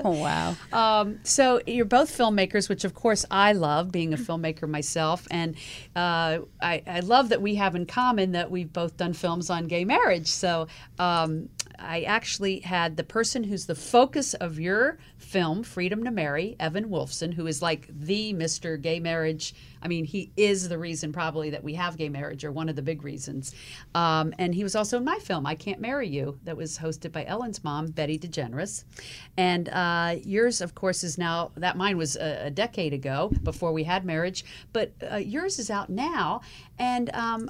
Oh, 0.03 0.11
wow. 0.11 0.55
Um, 0.73 1.19
so 1.23 1.61
you're 1.65 1.85
both 1.85 2.15
filmmakers, 2.15 2.67
which 2.67 2.83
of 2.83 2.93
course 2.93 3.25
I 3.31 3.53
love, 3.53 3.91
being 3.91 4.13
a 4.13 4.17
filmmaker 4.17 4.67
myself, 4.67 5.27
and 5.31 5.55
uh, 5.95 6.39
I, 6.61 6.83
I 6.85 6.99
love 6.99 7.29
that 7.29 7.41
we 7.41 7.55
have 7.55 7.75
in 7.75 7.85
common 7.85 8.33
that 8.33 8.51
we've 8.51 8.71
both 8.71 8.97
done 8.97 9.13
films 9.13 9.49
on 9.49 9.67
gay 9.67 9.85
marriage. 9.85 10.27
So 10.27 10.67
um, 10.99 11.49
I 11.79 12.01
actually 12.01 12.59
had 12.59 12.97
the 12.97 13.03
person 13.03 13.43
who's 13.43 13.65
the 13.67 13.75
focus 13.75 14.33
of 14.33 14.59
your 14.59 14.97
film, 15.17 15.63
Freedom 15.63 16.03
to 16.03 16.11
Marry, 16.11 16.55
Evan 16.59 16.89
Wolfson, 16.89 17.33
who 17.33 17.47
is 17.47 17.61
like 17.61 17.87
the 17.89 18.33
Mr. 18.33 18.81
Gay 18.81 18.99
Marriage. 18.99 19.53
I 19.87 19.89
mean, 19.89 20.03
he 20.03 20.33
is 20.35 20.67
the 20.67 20.77
reason 20.77 21.13
probably 21.13 21.49
that 21.51 21.63
we 21.63 21.75
have 21.75 21.95
gay 21.95 22.09
marriage, 22.09 22.43
or 22.43 22.51
one 22.51 22.67
of 22.67 22.75
the 22.75 22.81
big 22.81 23.05
reasons. 23.05 23.55
Um, 23.95 24.33
and 24.37 24.53
he 24.53 24.61
was 24.61 24.75
also 24.75 24.97
in 24.97 25.05
my 25.05 25.17
film, 25.19 25.45
I 25.45 25.55
Can't 25.55 25.79
Marry 25.79 26.09
You, 26.09 26.37
that 26.43 26.57
was 26.57 26.77
hosted 26.77 27.13
by 27.13 27.23
Ellen's 27.23 27.63
mom, 27.63 27.87
Betty 27.91 28.19
DeGeneres. 28.19 28.83
And 29.37 29.69
uh, 29.69 30.17
yours, 30.25 30.59
of 30.59 30.75
course, 30.75 31.05
is 31.05 31.17
now, 31.17 31.51
that 31.55 31.77
mine 31.77 31.95
was 31.95 32.17
a, 32.17 32.47
a 32.47 32.51
decade 32.51 32.91
ago 32.91 33.31
before 33.43 33.71
we 33.71 33.85
had 33.85 34.03
marriage, 34.03 34.43
but 34.73 34.91
uh, 35.09 35.15
yours 35.15 35.57
is 35.57 35.71
out 35.71 35.89
now. 35.89 36.41
And, 36.77 37.09
um, 37.15 37.49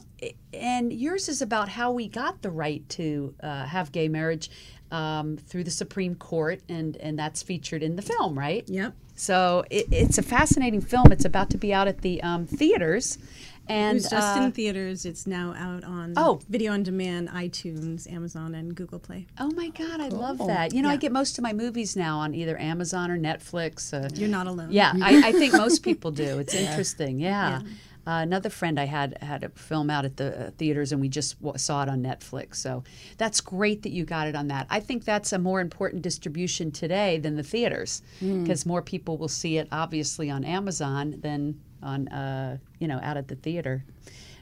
and 0.53 0.93
yours 0.93 1.29
is 1.29 1.41
about 1.41 1.69
how 1.69 1.91
we 1.91 2.07
got 2.07 2.43
the 2.43 2.51
right 2.51 2.87
to 2.89 3.33
uh, 3.41 3.65
have 3.65 3.91
gay 3.91 4.09
marriage 4.09 4.51
um, 4.91 5.37
through 5.37 5.63
the 5.63 5.71
Supreme 5.71 6.13
Court, 6.13 6.61
and, 6.69 6.97
and 6.97 7.17
that's 7.17 7.41
featured 7.41 7.81
in 7.81 7.95
the 7.95 8.03
film, 8.03 8.37
right? 8.37 8.63
Yep. 8.69 8.93
So 9.19 9.65
it, 9.71 9.87
it's 9.91 10.17
a 10.17 10.21
fascinating 10.21 10.79
film. 10.79 11.11
It's 11.11 11.25
about 11.25 11.49
to 11.49 11.57
be 11.57 11.73
out 11.73 11.87
at 11.87 12.01
the 12.01 12.21
um, 12.23 12.45
theaters. 12.45 13.17
It 13.17 13.73
And 13.73 13.95
was 13.95 14.09
just 14.09 14.37
uh, 14.37 14.41
in 14.43 14.51
theaters. 14.53 15.05
It's 15.05 15.25
now 15.27 15.53
out 15.57 15.83
on 15.83 16.13
Oh. 16.15 16.39
video 16.47 16.71
on 16.71 16.83
demand, 16.83 17.27
iTunes, 17.29 18.09
Amazon, 18.09 18.53
and 18.55 18.73
Google 18.75 18.99
Play. 18.99 19.25
Oh 19.39 19.51
my 19.51 19.69
God, 19.69 19.99
I 19.99 20.07
love 20.09 20.37
that. 20.47 20.71
You 20.73 20.81
know, 20.83 20.89
I 20.89 20.95
get 20.97 21.11
most 21.11 21.37
of 21.37 21.43
my 21.43 21.51
movies 21.51 21.95
now 21.97 22.19
on 22.19 22.33
either 22.35 22.57
Amazon 22.59 23.09
or 23.11 23.17
Netflix. 23.17 23.91
Uh, 23.93 24.07
You're 24.13 24.29
not 24.29 24.47
alone. 24.47 24.69
yeah, 24.71 24.93
I, 25.01 25.29
I 25.29 25.31
think 25.33 25.53
most 25.53 25.83
people 25.83 26.11
do. 26.11 26.39
It's 26.39 26.53
interesting. 26.63 27.19
Yeah. 27.19 27.61
Uh, 28.07 28.21
another 28.21 28.49
friend 28.49 28.79
I 28.79 28.85
had 28.85 29.17
had 29.21 29.43
a 29.43 29.49
film 29.49 29.89
out 29.89 30.05
at 30.05 30.15
the 30.15 30.47
uh, 30.47 30.51
theaters, 30.57 30.93
and 30.93 31.01
we 31.01 31.09
just 31.09 31.37
w- 31.41 31.57
saw 31.57 31.83
it 31.83 31.89
on 31.89 32.01
Netflix. 32.01 32.55
So 32.55 32.85
that's 33.17 33.41
great 33.41 33.83
that 33.83 33.91
you 33.91 34.05
got 34.05 34.27
it 34.27 34.35
on 34.35 34.47
that. 34.47 34.65
I 34.69 34.79
think 34.79 35.03
that's 35.03 35.33
a 35.33 35.37
more 35.37 35.59
important 35.59 36.03
distribution 36.03 36.71
today 36.71 37.17
than 37.19 37.35
the 37.35 37.43
theaters, 37.43 38.01
because 38.43 38.65
more 38.65 38.81
people 38.81 39.17
will 39.17 39.27
see 39.27 39.57
it 39.57 39.67
obviously 39.73 40.29
on 40.29 40.45
Amazon 40.45 41.19
than 41.21 41.59
on 41.83 42.07
uh, 42.07 42.57
you 42.79 42.87
know 42.87 42.99
out 43.03 43.17
at 43.17 43.27
the 43.27 43.35
theater. 43.35 43.83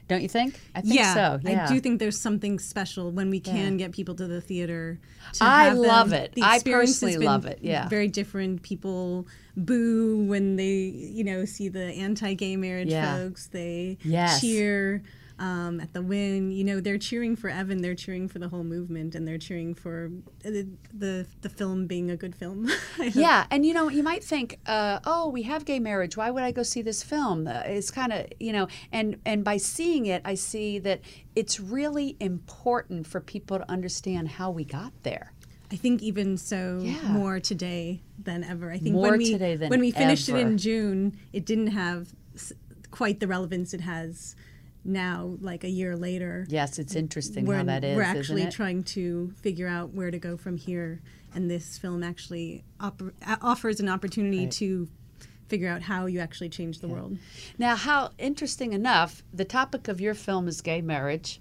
Don't 0.08 0.22
you 0.22 0.28
think? 0.28 0.60
I 0.74 0.82
think 0.82 0.94
yeah, 0.94 1.14
so. 1.14 1.40
Yeah. 1.42 1.66
I 1.66 1.72
do 1.72 1.80
think 1.80 1.98
there's 1.98 2.18
something 2.20 2.58
special 2.60 3.10
when 3.10 3.28
we 3.28 3.40
can 3.40 3.76
get 3.76 3.90
people 3.90 4.14
to 4.14 4.26
the 4.28 4.40
theater. 4.40 5.00
To 5.34 5.44
I 5.44 5.64
have 5.64 5.74
them- 5.74 5.82
love 5.86 6.12
it. 6.12 6.32
The 6.34 6.42
I 6.42 6.60
personally 6.60 7.16
love 7.18 7.44
it, 7.46 7.58
yeah. 7.60 7.88
very 7.88 8.06
different. 8.06 8.62
People 8.62 9.26
boo 9.56 10.24
when 10.28 10.54
they, 10.56 10.74
you 10.74 11.24
know, 11.24 11.44
see 11.44 11.68
the 11.68 11.86
anti-gay 11.86 12.56
marriage 12.56 12.88
Yeah. 12.90 13.16
folks. 13.16 13.48
They 13.48 13.98
Yes. 14.04 14.40
cheer 14.40 15.02
um, 15.38 15.80
at 15.80 15.92
the 15.92 16.02
win. 16.02 16.50
You 16.50 16.64
know, 16.64 16.80
they're 16.80 16.98
cheering 16.98 17.36
for 17.36 17.48
Evan. 17.50 17.82
They're 17.82 17.94
cheering 17.94 18.28
for 18.28 18.38
the 18.38 18.48
whole 18.48 18.64
movement, 18.64 19.14
and 19.14 19.26
they're 19.26 19.38
cheering 19.38 19.74
for 19.74 20.10
the 20.42 20.66
the, 20.92 21.26
the 21.42 21.48
film 21.48 21.86
being 21.86 22.10
a 22.10 22.16
good 22.16 22.34
film. 22.34 22.70
Yeah, 23.14 23.46
and 23.50 23.64
you 23.64 23.72
know, 23.74 23.88
you 23.88 24.02
might 24.02 24.24
think, 24.24 24.58
uh, 24.66 25.00
"Oh, 25.04 25.28
we 25.28 25.42
have 25.42 25.64
gay 25.64 25.78
marriage. 25.78 26.16
Why 26.16 26.30
would 26.30 26.42
I 26.42 26.50
go 26.50 26.62
see 26.62 26.82
this 26.82 27.02
film?" 27.02 27.46
Uh, 27.46 27.62
it's 27.66 27.90
kind 27.90 28.12
of, 28.12 28.26
you 28.40 28.52
know, 28.52 28.68
and 28.92 29.16
and 29.24 29.44
by 29.44 29.58
seeing 29.58 30.06
it, 30.06 30.22
I 30.24 30.34
see 30.34 30.78
that 30.80 31.00
it's 31.34 31.60
really 31.60 32.16
important 32.20 33.06
for 33.06 33.20
people 33.20 33.58
to 33.58 33.70
understand 33.70 34.28
how 34.28 34.50
we 34.50 34.64
got 34.64 34.92
there. 35.02 35.32
I 35.70 35.76
think 35.76 36.02
even 36.02 36.36
so 36.36 36.80
Yeah. 36.84 37.08
more 37.12 37.40
today 37.40 38.00
than 38.22 38.44
ever. 38.44 38.70
I 38.70 38.78
think 38.78 38.94
More 38.94 39.10
when 39.10 39.18
we 39.18 39.32
today 39.32 39.56
than 39.56 39.68
when 39.70 39.80
we 39.80 39.90
finished 39.90 40.28
it 40.28 40.36
in 40.36 40.58
June, 40.58 41.16
it 41.32 41.44
didn't 41.44 41.68
have 41.68 42.08
quite 42.90 43.20
the 43.20 43.26
relevance 43.26 43.74
it 43.74 43.80
has 43.82 44.34
now. 44.86 45.36
Like 45.40 45.64
a 45.64 45.68
year 45.68 45.96
later, 45.96 46.46
Yes, 46.48 46.78
it's 46.78 46.94
interesting 46.94 47.44
we're, 47.46 47.56
how 47.56 47.64
that 47.64 47.84
is. 47.84 47.96
we're 47.96 48.02
actually 48.02 48.46
trying 48.50 48.82
to 48.84 49.32
figure 49.40 49.68
out 49.68 49.92
where 49.92 50.10
to 50.10 50.18
go 50.18 50.36
from 50.36 50.56
here, 50.56 51.00
and 51.34 51.50
this 51.50 51.78
film 51.78 52.02
actually 52.02 52.64
a- 52.80 52.92
offers 53.42 53.80
an 53.80 53.88
opportunity 53.88 54.46
to 54.46 54.88
figure 55.48 55.68
out 55.68 55.82
how 55.82 56.06
you 56.06 56.18
actually 56.18 56.48
change 56.48 56.80
the 56.80 56.88
world. 56.88 57.18
Now, 57.58 57.76
how 57.76 58.10
interesting 58.18 58.72
enough, 58.72 59.22
the 59.32 59.44
topic 59.44 59.86
of 59.88 60.00
your 60.00 60.14
film 60.14 60.48
is 60.48 60.60
gay 60.60 60.80
marriage. 60.80 61.40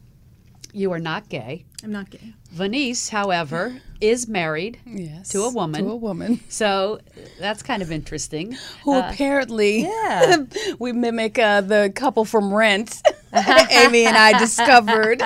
You 0.75 0.91
are 0.91 0.99
not 0.99 1.29
gay. 1.29 1.63
I'm 1.85 1.91
not 1.93 2.09
gay. 2.09 2.33
Vanice, 2.51 3.07
however, 3.07 3.79
is 4.01 4.27
married 4.27 4.77
Yes. 4.85 5.29
to 5.29 5.43
a 5.43 5.49
woman. 5.49 5.85
To 5.85 5.91
a 5.91 5.95
woman. 5.95 6.41
So 6.49 6.99
that's 7.39 7.63
kind 7.63 7.81
of 7.81 7.93
interesting. 7.93 8.57
Who 8.83 8.97
apparently 8.99 9.83
yeah. 9.83 10.43
we 10.77 10.91
mimic 10.91 11.39
uh, 11.39 11.61
the 11.61 11.93
couple 11.95 12.25
from 12.25 12.53
Rent. 12.53 13.01
Amie 13.33 14.05
and 14.05 14.17
I 14.17 14.37
discovered. 14.37 15.21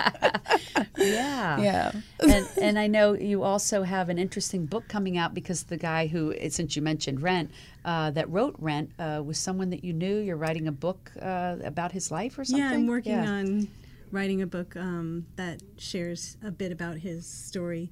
Yeah. 0.97 1.59
Yeah. 1.59 1.91
and, 2.19 2.47
and 2.61 2.79
I 2.79 2.85
know 2.85 3.13
you 3.13 3.41
also 3.41 3.81
have 3.83 4.09
an 4.09 4.19
interesting 4.19 4.67
book 4.67 4.87
coming 4.87 5.17
out 5.17 5.33
because 5.33 5.63
the 5.63 5.77
guy 5.77 6.05
who, 6.07 6.35
since 6.49 6.75
you 6.75 6.81
mentioned 6.83 7.21
Rent, 7.23 7.49
uh, 7.85 8.11
that 8.11 8.29
wrote 8.29 8.55
Rent 8.59 8.91
uh, 8.99 9.21
was 9.25 9.39
someone 9.39 9.71
that 9.71 9.83
you 9.83 9.93
knew. 9.93 10.17
You're 10.19 10.37
writing 10.37 10.67
a 10.67 10.71
book 10.71 11.11
uh, 11.19 11.55
about 11.63 11.91
his 11.91 12.11
life 12.11 12.37
or 12.37 12.45
something. 12.45 12.63
Yeah, 12.63 12.71
I'm 12.71 12.87
working 12.87 13.13
Yeah. 13.13 13.31
on 13.31 13.67
writing 14.11 14.41
a 14.41 14.47
book 14.47 14.75
um, 14.75 15.25
that 15.35 15.61
shares 15.77 16.37
a 16.43 16.51
bit 16.51 16.71
about 16.71 16.97
his 16.97 17.25
story. 17.25 17.91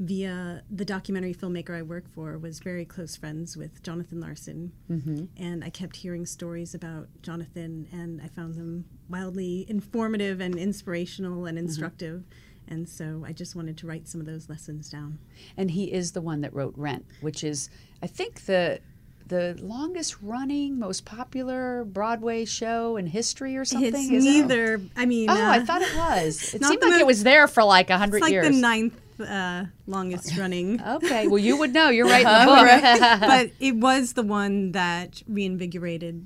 Via 0.00 0.62
the 0.70 0.84
documentary 0.84 1.34
filmmaker 1.34 1.76
I 1.76 1.82
work 1.82 2.08
for 2.08 2.38
was 2.38 2.60
very 2.60 2.84
close 2.84 3.16
friends 3.16 3.56
with 3.56 3.82
Jonathan 3.82 4.20
Larson, 4.20 4.70
mm-hmm. 4.88 5.24
and 5.36 5.64
I 5.64 5.70
kept 5.70 5.96
hearing 5.96 6.24
stories 6.24 6.72
about 6.72 7.08
Jonathan, 7.20 7.88
and 7.90 8.20
I 8.22 8.28
found 8.28 8.54
them 8.54 8.84
wildly 9.08 9.66
informative 9.68 10.40
and 10.40 10.54
inspirational 10.54 11.46
and 11.46 11.58
instructive. 11.58 12.22
And 12.68 12.88
so 12.88 13.24
I 13.26 13.32
just 13.32 13.56
wanted 13.56 13.76
to 13.78 13.86
write 13.86 14.06
some 14.06 14.20
of 14.20 14.26
those 14.26 14.48
lessons 14.48 14.88
down. 14.88 15.18
And 15.56 15.70
he 15.70 15.92
is 15.92 16.12
the 16.12 16.20
one 16.20 16.42
that 16.42 16.54
wrote 16.54 16.74
Rent, 16.76 17.06
which 17.20 17.42
is, 17.42 17.68
I 18.02 18.06
think, 18.06 18.44
the 18.44 18.80
the 19.28 19.56
longest 19.60 20.16
running, 20.22 20.78
most 20.78 21.04
popular 21.04 21.84
Broadway 21.84 22.44
show 22.44 22.96
in 22.96 23.06
history 23.06 23.56
or 23.56 23.64
something. 23.64 23.94
It's 23.94 24.10
is 24.12 24.24
it? 24.24 24.28
neither. 24.28 24.80
I 24.96 25.06
mean, 25.06 25.28
Oh, 25.30 25.34
uh, 25.34 25.50
I 25.50 25.60
thought 25.64 25.82
it 25.82 25.94
was. 25.94 26.54
It 26.54 26.64
seemed 26.64 26.82
like 26.82 26.92
mo- 26.92 26.98
it 26.98 27.06
was 27.06 27.22
there 27.24 27.46
for 27.48 27.62
like 27.64 27.90
a 27.90 27.98
hundred 27.98 28.16
it's 28.18 28.22
like 28.22 28.32
years. 28.32 28.46
the 28.48 28.52
ninth 28.60 28.98
uh, 29.20 29.64
longest 29.86 30.36
running. 30.42 30.80
Okay, 30.82 31.26
well, 31.28 31.38
you 31.38 31.56
would 31.58 31.72
know. 31.74 31.90
You're 31.90 32.08
the 32.08 32.14
book. 32.46 33.20
but 33.20 33.50
it 33.60 33.76
was 33.76 34.14
the 34.14 34.22
one 34.22 34.72
that 34.72 35.22
reinvigorated 35.28 36.24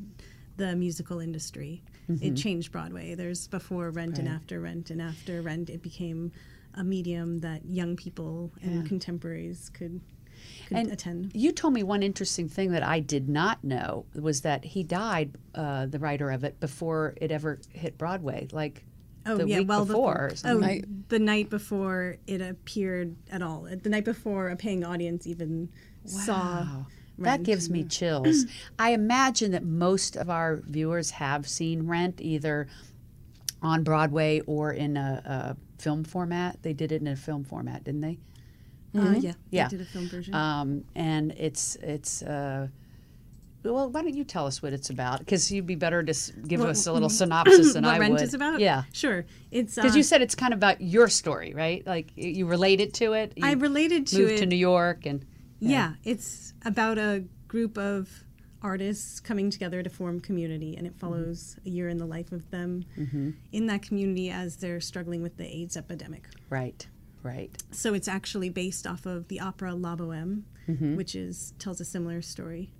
the 0.56 0.76
musical 0.76 1.18
industry. 1.18 1.82
Mm-hmm. 2.10 2.24
It 2.26 2.36
changed 2.36 2.72
Broadway. 2.72 3.14
There's 3.14 3.46
before 3.48 3.90
Rent 3.90 4.18
and 4.18 4.28
after 4.28 4.60
Rent, 4.60 4.90
and 4.90 5.00
after 5.00 5.40
Rent, 5.42 5.70
it 5.70 5.82
became 5.82 6.32
a 6.74 6.82
medium 6.84 7.40
that 7.40 7.64
young 7.66 7.96
people 7.96 8.50
and 8.62 8.86
contemporaries 8.86 9.70
could, 9.74 10.00
could 10.72 10.80
And 10.84 10.92
attend. 10.92 11.32
You 11.34 11.52
told 11.52 11.74
me 11.74 11.82
one 11.82 12.02
interesting 12.02 12.48
thing 12.48 12.72
that 12.72 12.82
I 12.82 13.00
did 13.00 13.28
not 13.28 13.62
know 13.64 14.06
was 14.14 14.40
that 14.42 14.64
he 14.64 14.82
died, 14.82 15.32
uh, 15.54 15.86
the 15.86 15.98
writer 15.98 16.30
of 16.30 16.44
it, 16.44 16.58
before 16.60 17.14
it 17.20 17.30
ever 17.30 17.60
hit 17.72 17.98
Broadway. 17.98 18.48
Like, 18.52 18.84
Oh 19.24 19.36
the 19.36 19.46
yeah, 19.46 19.58
week 19.60 19.68
well 19.68 19.84
before. 19.84 20.14
or 20.16 20.30
Oh, 20.32 20.34
something. 20.34 21.04
the 21.08 21.18
night 21.20 21.48
before 21.48 22.16
it 22.26 22.40
appeared 22.40 23.14
at 23.30 23.40
all. 23.42 23.68
The 23.82 23.88
night 23.88 24.04
before 24.04 24.48
a 24.48 24.56
paying 24.56 24.84
audience 24.84 25.26
even 25.26 25.68
saw. 26.04 26.62
Wow. 26.62 26.86
That 27.18 27.44
gives 27.44 27.70
me 27.70 27.84
chills. 27.84 28.46
I 28.80 28.90
imagine 28.92 29.52
that 29.52 29.62
most 29.64 30.16
of 30.16 30.28
our 30.28 30.60
viewers 30.66 31.10
have 31.12 31.46
seen 31.46 31.86
Rent 31.86 32.20
either 32.20 32.66
on 33.60 33.84
Broadway 33.84 34.40
or 34.46 34.72
in 34.72 34.96
a, 34.96 35.22
a 35.24 35.80
film 35.80 36.02
format. 36.02 36.60
They 36.62 36.72
did 36.72 36.90
it 36.90 37.00
in 37.00 37.06
a 37.06 37.14
film 37.14 37.44
format, 37.44 37.84
didn't 37.84 38.00
they? 38.00 38.18
Uh, 38.94 39.14
yeah, 39.18 39.32
Yeah. 39.50 39.68
They 39.68 39.76
did 39.78 39.86
a 39.86 39.90
film 39.90 40.08
version. 40.08 40.34
Um, 40.34 40.84
and 40.94 41.32
it's 41.32 41.76
it's. 41.76 42.22
Uh, 42.22 42.68
well, 43.64 43.88
why 43.90 44.02
don't 44.02 44.14
you 44.14 44.24
tell 44.24 44.46
us 44.46 44.60
what 44.60 44.72
it's 44.72 44.90
about? 44.90 45.20
Because 45.20 45.50
you'd 45.52 45.66
be 45.68 45.76
better 45.76 46.02
to 46.02 46.32
give 46.48 46.58
What- 46.60 46.70
us 46.70 46.86
a 46.88 46.92
little 46.92 47.08
synopsis 47.08 47.74
than 47.74 47.84
what 47.84 47.94
I 47.94 47.98
Rent 48.00 48.14
would. 48.14 48.22
is 48.22 48.34
about? 48.34 48.58
Yeah, 48.60 48.82
sure. 48.92 49.24
It's 49.52 49.76
because 49.76 49.94
uh, 49.94 49.96
you 49.98 50.02
said 50.02 50.20
it's 50.20 50.34
kind 50.34 50.52
of 50.52 50.58
about 50.58 50.80
your 50.80 51.08
story, 51.08 51.54
right? 51.54 51.86
Like 51.86 52.10
you 52.16 52.46
related 52.46 52.92
to 52.94 53.12
it. 53.12 53.32
You 53.36 53.46
I 53.46 53.52
related 53.52 54.08
to 54.08 54.18
moved 54.18 54.32
it. 54.32 54.38
to 54.38 54.46
New 54.46 54.56
York, 54.56 55.06
and 55.06 55.24
Yeah, 55.60 55.94
it's 56.02 56.54
about 56.64 56.98
a 56.98 57.24
group 57.46 57.78
of 57.78 58.24
artists 58.62 59.20
coming 59.20 59.48
together 59.50 59.80
to 59.82 59.90
form 59.90 60.18
community, 60.20 60.76
and 60.76 60.84
it 60.86 60.94
follows 60.98 61.56
a 61.64 61.68
year 61.70 61.88
in 61.88 61.98
the 61.98 62.06
life 62.06 62.32
of 62.32 62.50
them 62.50 62.84
in 63.52 63.66
that 63.66 63.82
community 63.82 64.28
as 64.28 64.56
they're 64.56 64.80
struggling 64.80 65.22
with 65.22 65.36
the 65.36 65.46
AIDS 65.46 65.76
epidemic. 65.76 66.26
right, 66.50 66.86
right. 67.22 67.50
So 67.70 67.94
it's 67.94 68.08
actually 68.08 68.48
based 68.50 68.86
off 68.86 69.06
of 69.06 69.28
the 69.28 69.40
opera 69.40 69.74
La 69.74 69.96
Boheme, 69.96 70.44
which 70.96 71.14
is 71.14 71.54
tells 71.58 71.80
a 71.80 71.84
similar 71.84 72.22
story. 72.22 72.72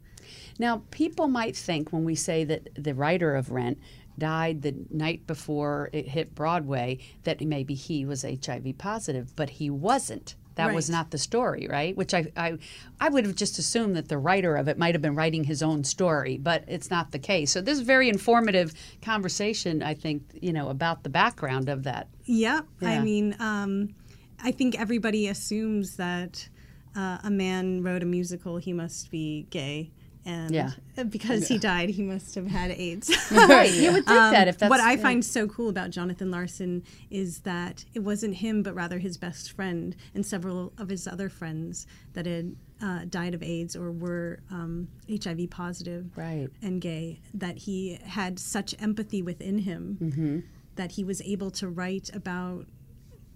Now, 0.59 0.83
people 0.91 1.29
might 1.29 1.57
think 1.57 1.93
when 1.93 2.05
we 2.05 2.15
say 2.15 2.45
that 2.45 2.69
the 2.75 2.95
writer 2.95 3.35
of 3.35 3.51
Rent 3.51 3.79
died 4.19 4.63
the 4.63 4.75
night 4.91 5.27
before 5.27 5.91
it 5.93 6.09
hit 6.09 6.35
Broadway 6.35 6.99
that 7.25 7.41
maybe 7.41 7.75
he 7.75 8.05
was 8.05 8.23
HIV 8.23 8.79
positive, 8.79 9.35
but 9.37 9.51
he 9.51 9.71
wasn't. 9.71 10.37
That 10.57 10.75
was 10.75 10.91
not 10.91 11.11
the 11.11 11.19
story, 11.19 11.67
right? 11.69 11.97
Which 11.97 12.13
I, 12.13 12.31
I, 12.37 12.59
I 13.01 13.09
would 13.09 13.25
have 13.25 13.35
just 13.35 13.59
assumed 13.59 13.97
that 13.97 14.09
the 14.09 14.19
writer 14.19 14.55
of 14.57 14.69
it 14.69 14.77
might 14.77 14.95
have 14.95 15.03
been 15.03 15.15
writing 15.15 15.45
his 15.45 15.63
own 15.63 15.83
story, 15.83 16.37
but 16.37 16.65
it's 16.69 16.91
not 16.91 17.11
the 17.11 17.19
case. 17.19 17.51
So 17.51 17.61
this 17.63 17.75
is 17.75 17.81
a 17.81 17.85
very 17.85 18.09
informative 18.11 18.75
conversation, 19.01 19.83
I 19.83 19.95
think, 19.95 20.23
you 20.41 20.53
know, 20.53 20.69
about 20.69 21.05
the 21.05 21.09
background 21.09 21.69
of 21.69 21.85
that. 21.85 22.09
Yeah, 22.25 22.61
I 22.83 23.01
mean, 23.01 23.35
um, 23.41 23.95
I 24.43 24.51
think 24.53 24.79
everybody 24.81 25.29
assumes 25.29 25.97
that 25.97 26.49
uh, 26.97 27.19
a 27.25 27.31
man 27.31 27.83
wrote 27.83 28.03
a 28.03 28.07
musical, 28.07 28.57
he 28.59 28.73
must 28.73 29.11
be 29.11 29.47
gay. 29.51 29.93
And 30.25 30.55
Yeah. 30.55 30.71
because 31.09 31.49
he 31.49 31.59
died, 31.59 31.89
he 31.91 32.03
must 32.03 32.35
have 32.37 32.47
had 32.47 32.71
AIDS. 32.71 33.11
Right. 33.33 33.73
You 33.73 33.93
would 33.93 34.07
think 34.07 34.19
that 34.33 34.47
if 34.49 34.59
that's 34.59 34.71
what 34.71 34.79
I 34.81 34.93
yeah. 34.93 35.03
find 35.03 35.25
so 35.25 35.49
cool 35.49 35.69
about 35.69 35.91
Jonathan 35.91 36.31
Larson 36.31 36.85
is 37.11 37.41
that 37.41 37.85
it 37.95 38.01
wasn't 38.01 38.37
him, 38.37 38.63
but 38.63 38.75
rather 38.75 38.99
his 38.99 39.17
best 39.17 39.51
friend 39.53 39.97
and 40.15 40.25
several 40.25 40.73
of 40.79 40.89
his 40.89 41.09
other 41.09 41.29
friends 41.29 41.87
that 42.13 42.27
had 42.27 42.55
uh, 42.81 43.05
died 43.09 43.35
of 43.35 43.43
AIDS 43.43 43.75
or 43.75 43.91
were 43.91 44.41
um, 44.51 44.87
HIV 45.09 45.51
positive 45.51 46.07
Right. 46.17 46.49
and 46.63 46.81
gay. 46.81 47.21
That 47.35 47.59
he 47.59 47.99
had 48.05 48.39
such 48.39 48.75
empathy 48.81 49.23
within 49.23 49.59
him 49.59 49.99
Mm-hmm. 50.01 50.39
that 50.77 50.93
he 50.93 51.03
was 51.05 51.21
able 51.23 51.51
to 51.53 51.69
write 51.69 52.11
about 52.15 52.67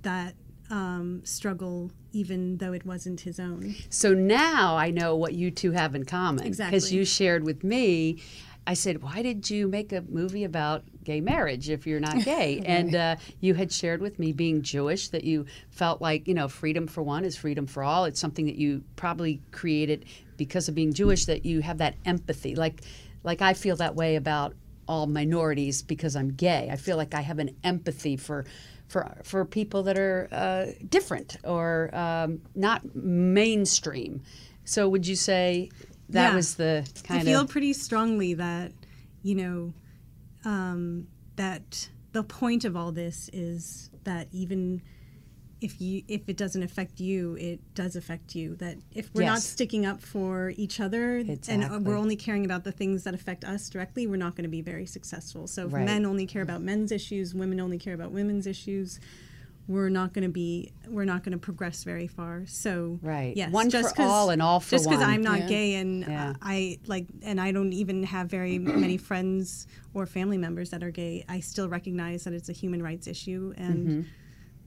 that 0.02 0.34
um, 0.70 1.22
struggle, 1.24 1.90
even 2.12 2.58
though 2.58 2.72
it 2.72 2.84
wasn't 2.84 3.20
his 3.20 3.38
own. 3.38 3.74
So 3.90 4.12
now 4.14 4.76
I 4.76 4.90
know 4.90 5.16
what 5.16 5.34
you 5.34 5.50
two 5.50 5.72
have 5.72 5.94
in 5.94 6.04
common. 6.04 6.50
Because 6.50 6.92
you 6.92 7.04
shared 7.04 7.44
with 7.44 7.62
me, 7.62 8.22
I 8.66 8.74
said, 8.74 9.02
why 9.02 9.22
did 9.22 9.48
you 9.48 9.68
make 9.68 9.92
a 9.92 10.02
movie 10.02 10.42
about 10.42 10.82
gay 11.04 11.20
marriage 11.20 11.70
if 11.70 11.86
you're 11.86 12.00
not 12.00 12.24
gay? 12.24 12.62
And 12.66 12.94
uh, 12.94 13.16
you 13.40 13.54
had 13.54 13.70
shared 13.70 14.00
with 14.00 14.18
me 14.18 14.32
being 14.32 14.62
Jewish 14.62 15.08
that 15.10 15.22
you 15.22 15.46
felt 15.70 16.02
like, 16.02 16.26
you 16.26 16.34
know, 16.34 16.48
freedom 16.48 16.88
for 16.88 17.02
one 17.02 17.24
is 17.24 17.36
freedom 17.36 17.66
for 17.66 17.84
all. 17.84 18.06
It's 18.06 18.18
something 18.18 18.46
that 18.46 18.56
you 18.56 18.82
probably 18.96 19.40
created 19.52 20.06
because 20.36 20.68
of 20.68 20.74
being 20.74 20.92
Jewish 20.92 21.26
that 21.26 21.46
you 21.46 21.60
have 21.60 21.78
that 21.78 21.94
empathy. 22.04 22.56
Like, 22.56 22.82
like 23.22 23.40
I 23.40 23.54
feel 23.54 23.76
that 23.76 23.94
way 23.94 24.16
about 24.16 24.54
all 24.88 25.06
minorities 25.06 25.82
because 25.82 26.16
I'm 26.16 26.32
gay. 26.32 26.68
I 26.70 26.76
feel 26.76 26.96
like 26.96 27.14
I 27.14 27.20
have 27.20 27.38
an 27.38 27.56
empathy 27.62 28.16
for 28.16 28.44
for 28.88 29.16
for 29.24 29.44
people 29.44 29.82
that 29.84 29.98
are 29.98 30.28
uh, 30.32 30.66
different 30.88 31.36
or 31.44 31.94
um, 31.94 32.40
not 32.54 32.94
mainstream. 32.94 34.22
So 34.64 34.88
would 34.88 35.06
you 35.06 35.16
say 35.16 35.70
that 36.10 36.30
Yeah. 36.30 36.34
was 36.34 36.54
the 36.56 36.86
kind 37.04 37.22
of 37.22 37.28
I 37.28 37.30
feel 37.30 37.40
of 37.42 37.48
pretty 37.48 37.72
strongly 37.72 38.34
that, 38.34 38.72
you 39.22 39.34
know, 39.34 39.74
um, 40.44 41.06
that 41.36 41.88
the 42.12 42.22
point 42.22 42.64
of 42.64 42.76
all 42.76 42.92
this 42.92 43.28
is 43.32 43.90
that 44.04 44.28
even 44.32 44.82
if 45.60 45.80
you 45.80 46.02
if 46.06 46.28
it 46.28 46.36
doesn't 46.36 46.62
affect 46.62 47.00
you, 47.00 47.34
it 47.40 47.60
does 47.74 47.96
affect 47.96 48.34
you. 48.34 48.56
That 48.56 48.76
if 48.94 49.08
we're 49.14 49.24
not 49.24 49.40
sticking 49.40 49.86
up 49.86 50.00
for 50.00 50.52
each 50.56 50.80
other 50.80 51.16
and 51.48 51.64
uh, 51.64 51.78
we're 51.80 51.96
only 51.96 52.16
caring 52.16 52.44
about 52.44 52.64
the 52.64 52.72
things 52.72 53.04
that 53.04 53.14
affect 53.14 53.42
us 53.44 53.68
directly, 53.70 54.06
we're 54.06 54.16
not 54.16 54.36
going 54.36 54.44
to 54.44 54.50
be 54.50 54.60
very 54.60 54.86
successful. 54.86 55.46
So 55.46 55.66
if 55.66 55.72
Right. 55.72 55.84
men 55.84 56.04
only 56.04 56.26
care 56.26 56.42
about 56.42 56.60
men's 56.62 56.92
issues, 56.92 57.34
women 57.34 57.58
only 57.60 57.78
care 57.78 57.94
about 57.94 58.12
women's 58.12 58.46
issues. 58.46 59.00
We're 59.68 59.88
not 59.88 60.12
going 60.12 60.22
to 60.22 60.30
be. 60.30 60.70
We're 60.86 61.06
not 61.06 61.24
going 61.24 61.32
to 61.32 61.38
progress 61.38 61.82
very 61.82 62.06
far. 62.06 62.44
So 62.46 63.00
Right. 63.02 63.36
yes, 63.36 63.50
One 63.50 63.66
for 63.66 63.72
just 63.72 63.96
'cause- 63.96 64.08
all 64.08 64.30
and 64.30 64.40
all 64.40 64.60
for 64.60 64.70
just 64.70 64.88
because. 64.88 65.02
I'm 65.02 65.22
not 65.22 65.40
Yeah. 65.40 65.48
gay 65.48 65.74
and 65.74 66.02
Yeah. 66.02 66.30
uh, 66.30 66.34
I 66.40 66.78
like, 66.86 67.06
and 67.22 67.40
I 67.40 67.50
don't 67.50 67.72
even 67.72 68.04
have 68.04 68.30
very 68.30 68.58
many 68.86 68.96
friends 68.96 69.66
or 69.92 70.06
family 70.06 70.38
members 70.38 70.70
that 70.70 70.84
are 70.84 70.92
gay. 70.92 71.24
I 71.28 71.40
still 71.40 71.68
recognize 71.68 72.22
that 72.24 72.32
it's 72.34 72.48
a 72.48 72.52
human 72.52 72.80
rights 72.82 73.08
issue, 73.08 73.54
and 73.56 73.88
Mm-hmm. 73.88 74.00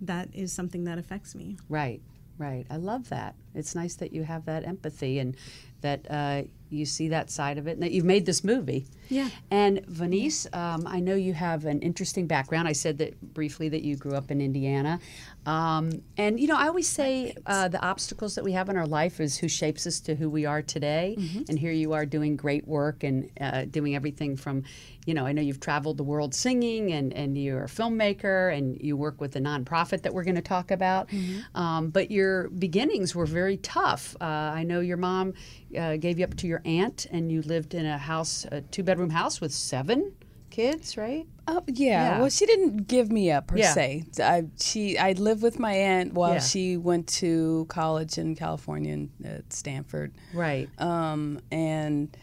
That 0.01 0.29
is 0.33 0.51
something 0.51 0.83
that 0.85 0.97
affects 0.97 1.35
me. 1.35 1.57
right, 1.69 2.01
right. 2.37 2.65
I 2.69 2.77
love 2.77 3.09
that. 3.09 3.35
It's 3.53 3.75
nice 3.75 3.95
that 3.95 4.13
you 4.13 4.23
have 4.23 4.45
that 4.45 4.65
empathy 4.65 5.19
and 5.19 5.35
that 5.81 6.09
uh, 6.09 6.43
you 6.69 6.85
see 6.85 7.09
that 7.09 7.29
side 7.29 7.57
of 7.57 7.67
it, 7.67 7.71
and 7.71 7.83
that 7.83 7.91
you've 7.91 8.05
made 8.05 8.25
this 8.25 8.43
movie. 8.43 8.85
Yeah. 9.09 9.29
And 9.51 9.85
Vanice, 9.87 10.47
um, 10.53 10.87
I 10.87 10.99
know 10.99 11.15
you 11.15 11.33
have 11.33 11.65
an 11.65 11.81
interesting 11.81 12.27
background. 12.27 12.67
I 12.67 12.73
said 12.73 12.97
that 12.99 13.19
briefly 13.33 13.69
that 13.69 13.81
you 13.83 13.95
grew 13.95 14.13
up 14.13 14.31
in 14.31 14.39
Indiana. 14.39 14.99
Um, 15.45 16.03
and, 16.17 16.39
you 16.39 16.47
know, 16.47 16.55
I 16.57 16.67
always 16.67 16.87
say 16.87 17.33
uh, 17.47 17.67
the 17.69 17.81
obstacles 17.81 18.35
that 18.35 18.43
we 18.43 18.51
have 18.51 18.69
in 18.69 18.77
our 18.77 18.85
life 18.85 19.19
is 19.19 19.37
who 19.37 19.47
shapes 19.47 19.87
us 19.87 19.99
to 20.01 20.13
who 20.15 20.29
we 20.29 20.45
are 20.45 20.61
today. 20.61 21.15
And 21.49 21.57
here 21.57 21.71
you 21.71 21.93
are 21.93 22.05
doing 22.05 22.35
great 22.35 22.67
work 22.67 23.03
and 23.03 23.31
uh, 23.41 23.65
doing 23.65 23.95
everything 23.95 24.35
from, 24.35 24.63
you 25.07 25.13
know, 25.15 25.25
I 25.25 25.31
know 25.31 25.41
you've 25.41 25.61
traveled 25.61 25.97
the 25.97 26.03
world 26.03 26.35
singing 26.35 26.91
and, 26.91 27.13
and 27.13 27.35
you're 27.35 27.63
a 27.63 27.67
filmmaker 27.67 28.55
and 28.55 28.79
you 28.79 28.95
work 28.95 29.19
with 29.19 29.35
a 29.37 29.39
nonprofit 29.39 30.03
that 30.03 30.13
we're 30.13 30.25
going 30.25 30.35
to 30.35 30.41
talk 30.41 30.69
about. 30.69 31.09
Um, 31.55 31.89
but 31.89 32.11
your 32.11 32.49
beginnings 32.49 33.15
were 33.15 33.25
very 33.25 33.57
tough. 33.57 34.15
Uh, 34.21 34.25
I 34.25 34.63
know 34.63 34.81
your 34.81 34.97
mom 34.97 35.33
uh, 35.75 35.95
gave 35.97 36.19
you 36.19 36.25
up 36.25 36.35
to 36.35 36.47
your 36.47 36.61
aunt 36.65 37.07
and 37.11 37.31
you 37.31 37.41
lived 37.41 37.73
in 37.73 37.85
a 37.87 37.97
house, 37.97 38.45
a 38.51 38.61
two 38.61 38.83
bedroom 38.83 38.98
house 39.09 39.39
with 39.39 39.53
seven 39.53 40.13
kids, 40.49 40.97
right? 40.97 41.25
Uh, 41.47 41.61
yeah. 41.67 41.85
Yeah. 42.15 42.19
Well, 42.19 42.29
she 42.29 42.45
didn't 42.45 42.87
give 42.87 43.11
me 43.11 43.31
up 43.31 43.47
per 43.47 43.57
Yeah. 43.57 43.73
se. 43.73 44.05
I 44.21 44.45
she 44.59 44.97
I 44.97 45.13
lived 45.13 45.41
with 45.43 45.59
my 45.59 45.73
aunt 45.73 46.13
while 46.13 46.33
Yeah. 46.33 46.39
she 46.39 46.75
went 46.77 47.07
to 47.19 47.65
college 47.69 48.17
in 48.17 48.35
California 48.35 49.07
at 49.23 49.53
Stanford. 49.53 50.11
Right. 50.33 50.67
Um, 50.79 51.39
and 51.51 52.15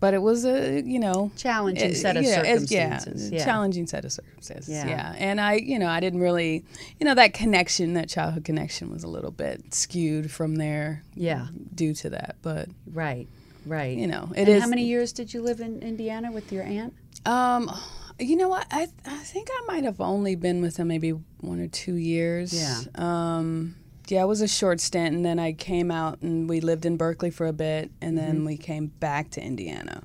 but 0.00 0.14
it 0.14 0.22
was 0.22 0.46
a 0.46 0.80
you 0.82 0.98
know 0.98 1.30
Challenging 1.36 1.94
set 1.94 2.16
of 2.16 2.24
yeah, 2.24 2.36
circumstances. 2.36 3.30
Yeah, 3.30 3.38
Yeah. 3.38 3.44
challenging 3.44 3.86
set 3.86 4.06
of 4.06 4.12
circumstances. 4.12 4.70
Yeah. 4.70 4.88
Yeah. 4.88 5.14
and 5.18 5.38
I 5.40 5.54
you 5.56 5.78
know 5.78 5.88
I 5.88 6.00
didn't 6.00 6.20
really 6.20 6.64
you 6.98 7.04
know 7.04 7.14
that 7.14 7.34
connection 7.34 7.92
that 7.94 8.08
childhood 8.08 8.44
connection 8.44 8.90
was 8.90 9.04
a 9.04 9.08
little 9.08 9.30
bit 9.30 9.74
skewed 9.74 10.30
from 10.30 10.56
there. 10.56 11.02
Yeah. 11.14 11.48
due 11.74 11.92
to 11.94 12.10
that, 12.10 12.36
but 12.42 12.68
Right. 12.90 13.28
Right. 13.66 13.96
you 13.96 14.06
know 14.06 14.30
it 14.34 14.40
and 14.40 14.48
is. 14.48 14.62
how 14.62 14.68
many 14.68 14.84
years 14.84 15.12
did 15.12 15.32
you 15.34 15.42
live 15.42 15.60
in 15.60 15.82
Indiana 15.82 16.32
with 16.32 16.52
your 16.52 16.62
aunt? 16.64 16.94
Um, 17.26 17.70
you 18.18 18.36
know 18.36 18.48
what? 18.48 18.66
I 18.70 18.88
I 19.06 19.16
think 19.18 19.48
I 19.50 19.62
might 19.66 19.84
have 19.84 20.00
only 20.00 20.34
been 20.36 20.60
with 20.62 20.76
him 20.78 20.88
maybe 20.88 21.10
one 21.40 21.60
or 21.60 21.68
two 21.68 21.94
years. 21.94 22.52
Yeah. 22.52 22.80
Um. 22.94 23.76
Yeah, 24.08 24.24
it 24.24 24.26
was 24.26 24.40
a 24.40 24.48
short 24.48 24.80
stint, 24.80 25.14
and 25.14 25.24
then 25.24 25.38
I 25.38 25.52
came 25.52 25.92
out 25.92 26.20
and 26.20 26.48
we 26.48 26.60
lived 26.60 26.84
in 26.84 26.96
Berkeley 26.96 27.30
for 27.30 27.46
a 27.46 27.52
bit, 27.52 27.92
and 28.00 28.18
then 28.18 28.38
Mm-hmm. 28.38 28.44
we 28.46 28.56
came 28.56 28.86
back 28.98 29.30
to 29.30 29.40
Indiana, 29.40 30.02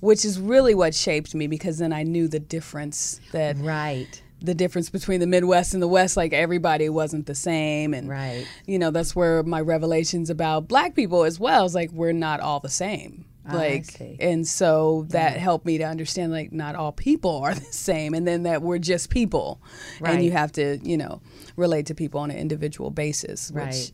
which 0.00 0.26
is 0.26 0.38
really 0.38 0.74
what 0.74 0.94
shaped 0.94 1.34
me 1.34 1.46
because 1.46 1.78
then 1.78 1.90
I 1.90 2.02
knew 2.02 2.28
the 2.28 2.38
difference 2.38 3.18
that 3.32 3.56
Right. 3.56 4.22
The 4.42 4.54
difference 4.54 4.90
between 4.90 5.20
the 5.20 5.26
Midwest 5.26 5.74
and 5.74 5.82
the 5.82 5.88
West, 5.88 6.16
like 6.16 6.32
everybody 6.32 6.88
wasn't 6.88 7.26
the 7.26 7.34
same, 7.34 7.92
and 7.94 8.08
Right. 8.08 8.46
you 8.66 8.78
know 8.78 8.90
that's 8.90 9.14
where 9.14 9.42
my 9.42 9.60
revelations 9.60 10.30
about 10.30 10.68
Black 10.68 10.94
people 10.94 11.24
as 11.24 11.38
well 11.38 11.64
is 11.64 11.74
like 11.74 11.90
we're 11.92 12.12
not 12.12 12.40
all 12.40 12.60
the 12.60 12.68
same. 12.70 13.24
Ah, 13.46 13.52
I 13.52 13.56
Like, 13.56 14.16
and 14.20 14.46
so 14.46 15.06
that 15.10 15.36
helped 15.38 15.64
me 15.64 15.78
to 15.78 15.84
understand 15.84 16.30
like 16.32 16.52
not 16.52 16.74
all 16.74 16.92
people 16.92 17.36
are 17.44 17.54
the 17.66 17.72
same, 17.72 18.14
and 18.14 18.26
then 18.26 18.42
that 18.44 18.62
we're 18.62 18.78
just 18.78 19.10
people, 19.10 19.60
and 20.02 20.22
you 20.24 20.30
have 20.32 20.52
to 20.52 20.78
you 20.82 20.96
know 20.96 21.20
relate 21.56 21.86
to 21.86 21.94
people 21.94 22.20
on 22.20 22.30
an 22.30 22.36
individual 22.38 22.90
basis, 22.90 23.50
which 23.50 23.62
Right. 23.62 23.92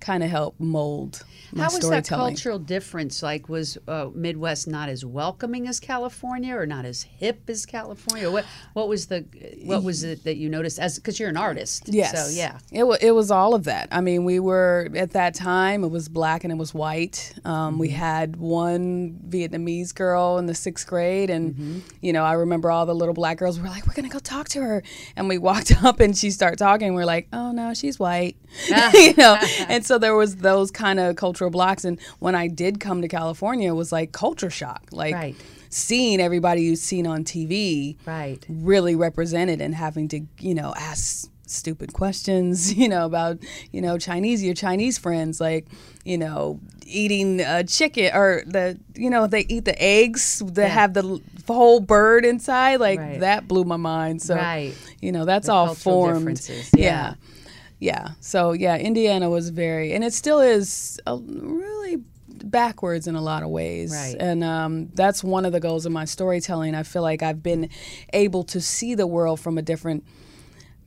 Kind 0.00 0.22
of 0.22 0.30
helped 0.30 0.60
mold 0.60 1.24
my 1.52 1.64
How 1.64 1.70
was 1.70 1.88
that 1.88 2.06
cultural 2.06 2.58
difference? 2.58 3.22
Like, 3.22 3.48
was 3.48 3.78
uh, 3.88 4.10
Midwest 4.14 4.68
not 4.68 4.88
as 4.88 5.04
welcoming 5.04 5.66
as 5.66 5.80
California, 5.80 6.54
or 6.54 6.66
not 6.66 6.84
as 6.84 7.02
hip 7.02 7.48
as 7.48 7.64
California? 7.64 8.30
What 8.30 8.44
What 8.74 8.88
was 8.88 9.06
the 9.06 9.24
What 9.64 9.82
was 9.82 10.04
it 10.04 10.24
that 10.24 10.36
you 10.36 10.48
noticed? 10.48 10.78
As 10.78 10.96
because 10.98 11.18
you're 11.18 11.28
an 11.28 11.36
artist, 11.36 11.84
Yes. 11.86 12.12
So 12.12 12.36
yeah, 12.36 12.58
It, 12.70 12.84
wa 12.84 12.96
it 13.00 13.12
was 13.12 13.30
all 13.30 13.54
of 13.54 13.64
that. 13.64 13.88
I 13.90 14.00
mean, 14.00 14.24
we 14.24 14.40
were, 14.40 14.90
at 14.94 15.12
that 15.12 15.34
time, 15.34 15.84
it 15.84 15.88
was 15.88 16.08
black 16.08 16.44
and 16.44 16.52
it 16.52 16.56
was 16.56 16.74
white. 16.74 17.32
Um, 17.44 17.78
We 17.78 17.88
had 17.88 18.36
one 18.36 19.18
Vietnamese 19.28 19.94
girl 19.94 20.38
in 20.38 20.46
the 20.46 20.54
sixth 20.54 20.86
grade. 20.86 21.30
And, 21.30 21.82
you 22.00 22.12
know, 22.12 22.24
I 22.24 22.34
remember 22.34 22.70
all 22.70 22.86
the 22.86 22.94
little 22.94 23.14
black 23.14 23.38
girls 23.38 23.58
were 23.58 23.68
like, 23.68 23.86
we're 23.86 23.94
going 23.94 24.08
to 24.08 24.12
go 24.12 24.18
talk 24.18 24.48
to 24.50 24.60
her. 24.60 24.82
And 25.16 25.28
we 25.28 25.38
walked 25.38 25.72
up 25.84 26.00
and 26.00 26.16
she 26.16 26.30
started 26.30 26.58
talking. 26.58 26.94
We're 26.94 27.04
like, 27.06 27.28
oh, 27.32 27.52
no, 27.52 27.74
she's 27.74 27.98
white. 27.98 28.36
you 28.94 29.14
know? 29.14 29.38
And 29.68 29.84
so 29.88 29.98
there 29.98 30.14
was 30.14 30.36
those 30.36 30.70
kind 30.70 31.00
of 31.00 31.16
cultural 31.16 31.50
blocks. 31.50 31.84
And 31.84 31.98
when 32.20 32.34
I 32.34 32.46
did 32.46 32.78
come 32.78 33.02
to 33.02 33.08
California, 33.08 33.70
it 33.70 33.74
was 33.76 33.90
like 33.90 34.12
culture 34.12 34.50
shock. 34.50 34.84
Like, 34.92 35.14
Right. 35.14 35.36
seeing 35.70 36.20
everybody 36.20 36.62
you've 36.62 36.78
seen 36.78 37.06
on 37.06 37.24
TV 37.24 37.96
right. 38.06 38.44
really 38.48 38.94
represented 38.94 39.60
and 39.60 39.74
having 39.74 40.06
to, 40.08 40.20
you 40.40 40.54
know, 40.54 40.72
ask 40.76 41.28
stupid 41.46 41.92
questions, 41.94 42.74
you 42.80 42.88
know, 42.88 43.06
about, 43.06 43.38
you 43.72 43.80
know, 43.80 43.98
Chinese, 43.98 44.44
your 44.44 44.54
Chinese 44.54 44.98
friends, 44.98 45.40
like, 45.40 45.66
you 46.04 46.18
know, 46.18 46.60
eating 46.86 47.40
a 47.40 47.64
chicken 47.64 48.10
or 48.14 48.42
the, 48.46 48.78
you 48.94 49.10
know, 49.10 49.26
they 49.26 49.46
eat 49.48 49.64
the 49.64 49.82
eggs 49.82 50.42
that 50.46 50.70
have 50.70 50.94
the 50.94 51.20
whole 51.46 51.80
bird 51.80 52.24
inside. 52.24 52.76
Like, 52.80 52.98
Right. 53.00 53.20
that 53.20 53.48
blew 53.48 53.64
my 53.64 53.76
mind. 53.76 54.22
So, 54.22 54.34
Right. 54.36 54.74
you 55.00 55.12
know, 55.12 55.24
that's 55.24 55.46
The 55.46 55.52
all 55.52 55.74
formed. 55.74 56.40
Yeah. 56.74 56.82
yeah. 56.82 57.14
Yeah. 57.78 58.10
So, 58.20 58.52
yeah, 58.52 58.76
Indiana 58.76 59.30
was 59.30 59.50
very, 59.50 59.92
and 59.92 60.02
it 60.02 60.12
still 60.12 60.40
is 60.40 61.00
a, 61.06 61.16
really 61.16 62.02
backwards 62.44 63.06
in 63.06 63.14
a 63.14 63.20
lot 63.20 63.42
of 63.42 63.50
ways. 63.50 63.92
Right. 63.92 64.16
And 64.18 64.42
um, 64.44 64.88
that's 64.94 65.22
one 65.22 65.44
of 65.44 65.52
the 65.52 65.60
goals 65.60 65.86
of 65.86 65.92
my 65.92 66.04
storytelling. 66.04 66.74
I 66.74 66.82
feel 66.82 67.02
like 67.02 67.22
I've 67.22 67.42
been 67.42 67.68
able 68.12 68.44
to 68.44 68.60
see 68.60 68.94
the 68.94 69.06
world 69.06 69.40
from 69.40 69.58
a 69.58 69.62
different 69.62 70.04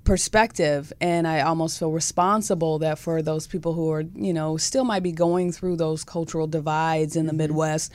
perspective 0.04 0.92
and 1.00 1.28
i 1.28 1.42
almost 1.42 1.78
feel 1.78 1.92
responsible 1.92 2.80
that 2.80 2.98
for 2.98 3.22
those 3.22 3.46
people 3.46 3.74
who 3.74 3.92
are 3.92 4.04
you 4.16 4.34
know 4.34 4.58
still 4.58 4.84
might 4.84 5.04
be 5.04 5.12
going 5.12 5.52
through 5.52 5.76
those 5.76 6.04
cultural 6.04 6.48
divides 6.48 7.16
in 7.16 7.28
the 7.28 7.34
midwest 7.34 7.92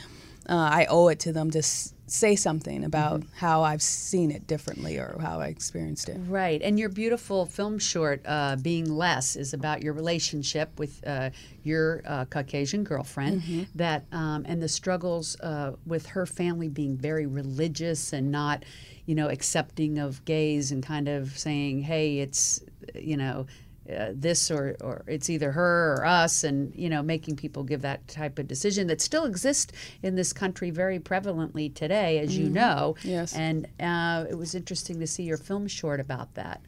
uh, 0.49 0.55
i 0.55 0.86
owe 0.88 1.09
it 1.09 1.18
to 1.18 1.32
them 1.32 1.51
to 1.51 1.59
s- 1.59 1.92
say 2.07 2.36
something 2.36 2.84
about 2.84 3.22
how 3.36 3.62
i've 3.62 3.82
seen 3.82 4.30
it 4.30 4.46
differently 4.46 4.96
or 4.98 5.16
how 5.20 5.40
i 5.40 5.46
experienced 5.46 6.09
it 6.09 6.16
Right, 6.28 6.61
and 6.62 6.78
your 6.78 6.88
beautiful 6.88 7.46
film 7.46 7.78
short, 7.78 8.20
uh, 8.26 8.57
"Being 8.57 8.90
Less," 8.92 9.36
is 9.36 9.54
about 9.54 9.82
your 9.82 9.92
relationship 9.92 10.78
with 10.78 11.07
uh, 11.07 11.30
your 11.62 12.02
uh, 12.04 12.24
Caucasian 12.26 12.84
girlfriend. 12.84 13.42
Mm-hmm. 13.42 13.62
That 13.74 14.04
um, 14.12 14.44
and 14.46 14.62
the 14.62 14.68
struggles 14.68 15.38
uh, 15.40 15.72
with 15.86 16.07
her 16.07 16.26
family 16.26 16.68
being 16.68 16.96
very 16.96 17.26
religious 17.26 18.12
and 18.12 18.30
not, 18.30 18.64
you 19.07 19.14
know, 19.14 19.28
accepting 19.28 19.98
of 19.98 20.24
gays 20.24 20.72
and 20.72 20.82
kind 20.82 21.09
of 21.09 21.38
saying, 21.38 21.82
"Hey, 21.82 22.18
it's 22.18 22.61
you 22.94 23.16
know." 23.16 23.46
Uh, 23.89 24.12
this 24.14 24.51
or, 24.51 24.76
or 24.80 25.05
it's 25.07 25.30
either 25.30 25.53
her 25.53 25.95
or 25.95 26.05
us 26.05 26.43
and 26.45 26.74
you 26.74 26.89
know 26.89 27.03
making 27.03 27.37
people 27.37 27.62
give 27.62 27.82
that 27.82 28.07
type 28.09 28.39
of 28.39 28.49
decision 28.49 28.87
that 28.89 29.01
still 29.01 29.24
exists 29.24 29.72
in 30.03 30.16
this 30.16 30.32
country 30.32 30.70
very 30.70 30.99
prevalently 30.99 31.72
today 31.72 32.18
as 32.18 32.37
you 32.37 32.49
know 32.49 32.95
Mm-hmm. 32.99 33.09
Yes. 33.09 33.34
and 33.34 33.66
uh, 33.78 34.24
it 34.28 34.34
was 34.37 34.55
interesting 34.55 34.99
to 35.01 35.07
see 35.07 35.22
your 35.22 35.37
film 35.37 35.68
short 35.68 36.01
about 36.01 36.34
that. 36.34 36.61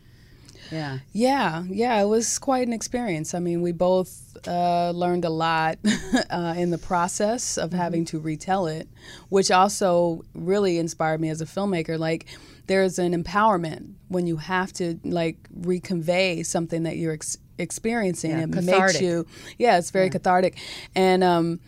Yeah. 0.70 0.98
Yeah, 1.12 1.64
yeah, 1.68 2.00
it 2.02 2.06
was 2.06 2.38
quite 2.38 2.66
an 2.66 2.74
experience. 2.74 3.32
I 3.34 3.38
mean, 3.38 3.62
we 3.62 3.72
both 3.72 4.36
uh, 4.46 4.90
learned 4.90 5.24
a 5.24 5.30
lot 5.30 5.78
uh, 6.30 6.54
in 6.56 6.70
the 6.70 6.78
process 6.78 7.56
of 7.56 7.72
having 7.72 8.04
to 8.06 8.18
retell 8.18 8.66
it, 8.66 8.86
which 9.30 9.50
also 9.50 10.24
really 10.34 10.78
inspired 10.78 11.20
me 11.20 11.30
as 11.30 11.40
a 11.40 11.46
filmmaker. 11.46 11.98
Like, 11.98 12.26
there's 12.68 12.98
an 12.98 13.20
empowerment 13.20 13.94
when 14.08 14.26
you 14.26 14.36
have 14.36 14.72
to 14.74 15.00
like 15.04 15.36
reconvey 15.52 16.46
something 16.46 16.84
that 16.84 16.96
you're 16.96 17.14
ex- 17.14 17.38
experiencing. 17.58 18.30
Yeah, 18.30 18.42
it 18.42 18.64
makes 18.64 19.00
you, 19.00 19.26
yeah, 19.58 19.78
it's 19.78 19.90
very 19.90 20.10
cathartic, 20.10 20.56
and 20.94 21.24
um, 21.24 21.60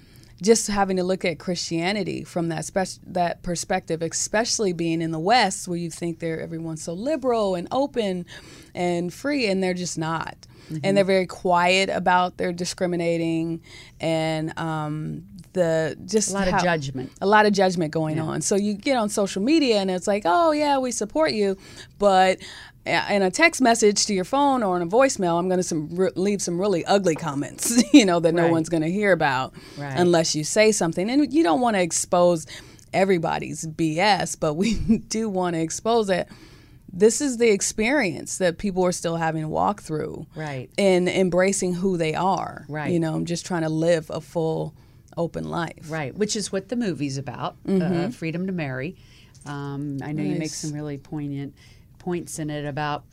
just 0.42 0.68
having 0.68 0.96
to 0.96 1.04
look 1.04 1.24
at 1.24 1.38
Christianity 1.38 2.24
from 2.24 2.48
that 2.48 2.64
spec- 2.64 3.02
that 3.08 3.42
perspective, 3.42 4.02
especially 4.02 4.72
being 4.72 5.02
in 5.02 5.10
the 5.10 5.18
West, 5.18 5.66
where 5.66 5.78
you 5.78 5.90
think 5.90 6.20
they're 6.20 6.40
everyone's 6.40 6.82
so 6.82 6.92
liberal 6.92 7.54
and 7.54 7.66
open 7.72 8.24
and 8.74 9.12
free, 9.12 9.46
and 9.48 9.62
they're 9.62 9.74
just 9.74 9.98
not. 9.98 10.36
Mm-hmm. 10.70 10.78
And 10.84 10.96
they're 10.96 11.04
very 11.04 11.26
quiet 11.26 11.88
about 11.88 12.36
their 12.36 12.52
discriminating 12.52 13.60
and 13.98 14.56
um, 14.56 15.24
the 15.52 15.96
just 16.04 16.30
A 16.30 16.34
lot 16.34 16.48
of 16.48 16.62
judgment. 16.62 17.10
a 17.20 17.26
lot 17.26 17.46
of 17.46 17.52
judgment 17.52 17.92
going 17.92 18.18
on. 18.20 18.40
So 18.40 18.54
you 18.56 18.74
get 18.74 18.96
on 18.96 19.08
social 19.08 19.42
media 19.42 19.76
and 19.78 19.90
it's 19.90 20.06
like, 20.06 20.22
oh 20.24 20.52
yeah, 20.52 20.78
we 20.78 20.90
support 20.92 21.32
you, 21.32 21.56
but 21.98 22.38
uh, 22.86 23.04
in 23.10 23.20
a 23.22 23.30
text 23.30 23.60
message 23.60 24.06
to 24.06 24.14
your 24.14 24.24
phone 24.24 24.62
or 24.62 24.74
in 24.76 24.82
a 24.82 24.86
voicemail, 24.86 25.38
I'm 25.38 25.48
going 25.48 25.58
to 25.58 25.62
some 25.62 25.88
re- 25.94 26.10
leave 26.14 26.40
some 26.40 26.58
really 26.58 26.84
ugly 26.86 27.14
comments, 27.14 27.82
you 27.92 28.06
know, 28.06 28.20
that 28.20 28.32
no 28.32 28.44
Right. 28.44 28.50
one's 28.52 28.68
going 28.70 28.82
to 28.82 28.90
hear 28.90 29.12
about 29.12 29.52
Right. 29.76 29.92
unless 29.98 30.34
you 30.34 30.44
say 30.44 30.72
something. 30.72 31.10
And 31.10 31.32
you 31.32 31.42
don't 31.42 31.60
want 31.60 31.76
to 31.76 31.82
expose 31.82 32.46
everybody's 32.92 33.66
BS, 33.66 34.38
but 34.38 34.54
we 34.54 34.74
do 35.08 35.28
want 35.28 35.54
to 35.56 35.60
expose 35.60 36.08
it. 36.10 36.28
This 36.92 37.20
is 37.20 37.36
the 37.36 37.50
experience 37.50 38.38
that 38.38 38.58
people 38.58 38.84
are 38.84 38.90
still 38.92 39.16
having 39.16 39.42
to 39.42 39.48
walk 39.48 39.80
through, 39.82 40.26
Right. 40.34 40.70
In 40.76 41.06
embracing 41.06 41.74
who 41.74 41.96
they 41.96 42.14
are, 42.14 42.64
Right. 42.68 42.90
You 42.92 42.98
know, 42.98 43.14
I'm 43.14 43.26
just 43.26 43.46
trying 43.46 43.62
to 43.62 43.68
live 43.68 44.10
a 44.10 44.20
full, 44.20 44.74
open 45.20 45.44
life, 45.48 45.90
Right. 45.90 46.14
Which 46.14 46.34
is 46.34 46.50
what 46.50 46.68
the 46.68 46.76
movie's 46.76 47.18
about 47.18 47.56
uh, 47.68 48.08
Freedom 48.10 48.46
to 48.46 48.52
Marry. 48.52 48.96
Um, 49.46 49.98
I 50.02 50.12
know 50.12 50.22
you 50.22 50.36
make 50.36 50.50
some 50.50 50.72
really 50.72 50.98
poignant 50.98 51.54
points 51.98 52.38
in 52.38 52.50
it 52.50 52.64
about, 52.64 53.04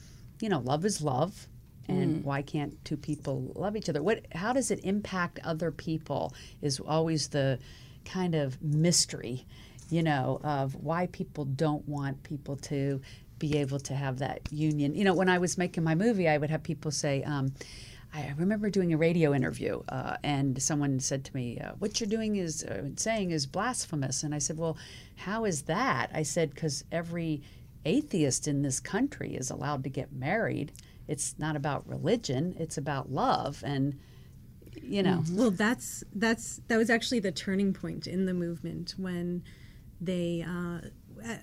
you 0.42 0.50
know, 0.50 0.60
love 0.60 0.86
is 0.86 1.02
love. 1.02 1.48
And 1.90 2.24
why 2.26 2.42
can't 2.42 2.74
two 2.84 2.98
people 2.98 3.54
love 3.56 3.78
each 3.78 3.88
other? 3.88 4.04
What? 4.04 4.26
How 4.34 4.52
does 4.52 4.72
it 4.72 4.82
impact 4.84 5.40
other 5.46 5.72
people? 5.72 6.34
Is 6.62 6.82
always 6.82 7.30
the 7.30 7.60
kind 8.04 8.36
of 8.36 8.62
mystery, 8.62 9.46
you 9.90 10.04
know, 10.04 10.42
of 10.44 10.76
why 10.76 11.08
people 11.08 11.46
don't 11.46 11.88
want 11.88 12.24
people 12.24 12.58
to 12.58 13.00
be 13.40 13.58
able 13.58 13.80
to 13.80 13.94
have 13.94 14.20
that 14.20 14.42
union. 14.52 14.96
You 14.96 15.06
know, 15.06 15.14
when 15.14 15.30
I 15.30 15.38
was 15.38 15.58
making 15.58 15.84
my 15.84 15.96
movie, 15.96 16.28
I 16.28 16.38
would 16.38 16.50
have 16.50 16.64
people 16.64 16.92
say, 16.92 17.24
um, 17.24 17.54
I 18.14 18.34
remember 18.38 18.70
doing 18.70 18.94
a 18.94 18.98
radio 18.98 19.34
interview, 19.34 19.82
uh, 19.90 20.18
and 20.24 20.62
someone 20.62 21.00
said 21.00 21.26
to 21.26 21.36
me, 21.36 21.60
uh, 21.60 21.74
"What 21.80 22.00
you're 22.00 22.10
doing 22.10 22.38
is 22.38 22.64
uh, 22.64 22.90
saying 22.96 23.32
is 23.32 23.46
blasphemous." 23.46 24.24
And 24.24 24.34
I 24.34 24.40
said, 24.40 24.58
"Well, 24.58 24.78
how 25.16 25.46
is 25.46 25.64
that?" 25.64 26.10
I 26.14 26.24
said, 26.24 26.54
"Because 26.54 26.84
every 26.92 27.42
atheist 27.86 28.48
in 28.48 28.62
this 28.62 28.80
country 28.80 29.36
is 29.36 29.50
allowed 29.50 29.84
to 29.84 29.90
get 29.90 30.12
married. 30.14 30.72
It's 31.08 31.36
not 31.38 31.56
about 31.56 31.88
religion; 31.88 32.56
it's 32.58 32.78
about 32.78 33.12
love." 33.12 33.64
And 33.66 34.00
you 34.82 35.04
know, 35.04 35.24
Well, 35.32 35.52
that's 35.52 36.04
that's 36.14 36.62
that 36.68 36.78
was 36.78 36.90
actually 36.90 37.20
the 37.20 37.32
turning 37.32 37.74
point 37.74 38.08
in 38.08 38.26
the 38.26 38.34
movement 38.34 38.96
when 38.98 39.44
they 40.00 40.46
uh, 40.48 40.82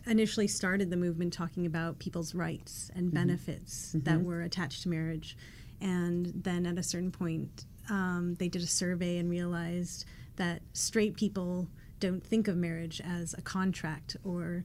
initially 0.07 0.47
started 0.47 0.91
the 0.91 0.97
movement 0.97 1.33
talking 1.33 1.67
about 1.67 1.99
people's 1.99 2.35
rights 2.35 2.91
and 2.95 3.13
benefits 3.13 3.93
that 3.95 4.23
were 4.23 4.43
attached 4.43 4.83
to 4.83 4.89
marriage, 4.89 5.37
and 5.85 6.33
then 6.35 6.65
at 6.67 6.79
a 6.79 6.83
certain 6.83 7.11
point, 7.13 7.67
um, 7.91 8.35
they 8.39 8.49
did 8.49 8.63
a 8.63 8.67
survey 8.67 9.19
and 9.19 9.29
realized 9.31 10.07
that 10.37 10.63
straight 10.73 11.15
people 11.15 11.69
don't 12.01 12.25
think 12.27 12.49
of 12.49 12.57
marriage 12.57 13.01
as 13.05 13.35
a 13.35 13.43
contract 13.43 14.17
or 14.25 14.65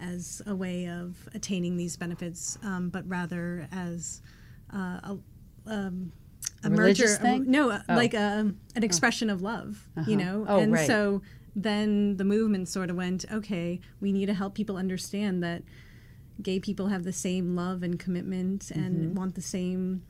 as 0.00 0.40
a 0.46 0.54
way 0.54 0.88
of 0.88 1.28
attaining 1.34 1.76
these 1.76 1.96
benefits, 1.96 2.56
um, 2.62 2.88
but 2.88 3.06
rather 3.08 3.68
as 3.72 4.22
uh, 4.72 5.00
a, 5.02 5.18
um, 5.66 6.12
a 6.64 6.70
merger, 6.70 7.08
thing? 7.08 7.50
no, 7.50 7.70
uh, 7.70 7.82
like 7.88 8.14
a, 8.14 8.54
an 8.76 8.82
expression 8.84 9.28
of 9.28 9.42
love, 9.42 9.88
you 10.06 10.16
know. 10.16 10.46
Oh, 10.48 10.60
and 10.60 10.72
right. 10.72 10.86
so 10.86 11.20
then 11.56 12.16
the 12.16 12.24
movement 12.24 12.68
sort 12.68 12.90
of 12.90 12.96
went, 12.96 13.24
okay, 13.32 13.80
we 14.00 14.12
need 14.12 14.26
to 14.26 14.34
help 14.34 14.54
people 14.54 14.76
understand 14.76 15.42
that 15.42 15.62
gay 16.40 16.60
people 16.60 16.86
have 16.86 17.02
the 17.04 17.12
same 17.12 17.56
love 17.56 17.82
and 17.82 17.98
commitment 17.98 18.70
and 18.70 18.94
Mm-hmm. 19.08 19.14
want 19.14 19.34
the 19.34 19.42
same 19.42 20.02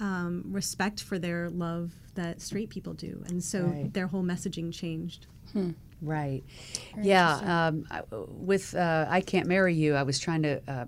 um, 0.00 0.42
respect 0.46 1.02
for 1.02 1.18
their 1.18 1.50
love 1.50 1.92
that 2.14 2.40
straight 2.40 2.70
people 2.70 2.92
do, 2.94 3.22
and 3.28 3.42
so 3.42 3.64
Right. 3.64 3.92
their 3.92 4.06
whole 4.08 4.22
messaging 4.24 4.72
changed. 4.72 5.26
Right. 6.02 6.42
yeah. 7.00 7.66
Um, 7.68 7.84
I- 7.90 8.02
with 8.10 8.74
uh, 8.74 9.06
I 9.08 9.20
Can't 9.20 9.46
Marry 9.46 9.74
You, 9.74 9.94
I 9.94 10.02
was 10.02 10.18
trying 10.18 10.42
to 10.44 10.62
uh, 10.68 10.84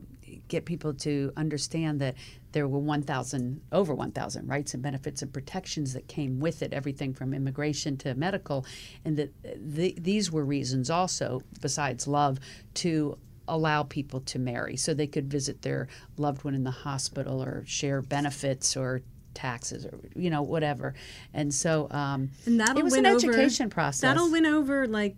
get 0.48 0.64
people 0.64 0.94
to 0.94 1.32
understand 1.36 2.00
that 2.00 2.14
there 2.52 2.66
were 2.68 2.78
1,000, 2.78 3.60
over 3.72 3.94
1,000 3.94 4.46
rights 4.48 4.72
and 4.74 4.82
benefits 4.82 5.20
and 5.22 5.32
protections 5.32 5.92
that 5.94 6.06
came 6.06 6.38
with 6.40 6.62
it, 6.62 6.72
everything 6.72 7.12
from 7.12 7.34
immigration 7.34 7.96
to 7.98 8.14
medical, 8.14 8.64
and 9.04 9.16
that 9.16 9.30
th- 9.74 9.96
these 9.96 10.30
were 10.30 10.44
reasons 10.44 10.88
also, 10.90 11.42
besides 11.60 12.06
love, 12.06 12.38
to 12.74 13.18
allow 13.54 13.82
people 13.82 14.20
to 14.20 14.38
marry 14.38 14.76
so 14.76 14.94
they 14.94 15.06
could 15.06 15.30
visit 15.30 15.62
their 15.62 15.86
loved 16.16 16.42
one 16.44 16.54
in 16.54 16.64
the 16.64 16.70
hospital 16.70 17.42
or 17.42 17.62
share 17.66 18.00
benefits 18.02 18.76
or 18.76 19.02
taxes 19.34 19.84
or 19.86 19.98
you 20.14 20.30
know 20.30 20.42
whatever. 20.42 20.94
And 21.34 21.52
so 21.52 21.88
um, 21.90 22.30
and 22.46 22.58
that'll 22.60 22.78
it 22.78 22.82
was 22.84 22.94
an 22.94 23.06
over, 23.06 23.16
education 23.30 23.70
process. 23.70 24.00
That'll 24.00 24.30
win 24.30 24.46
over 24.46 24.86
like 24.86 25.16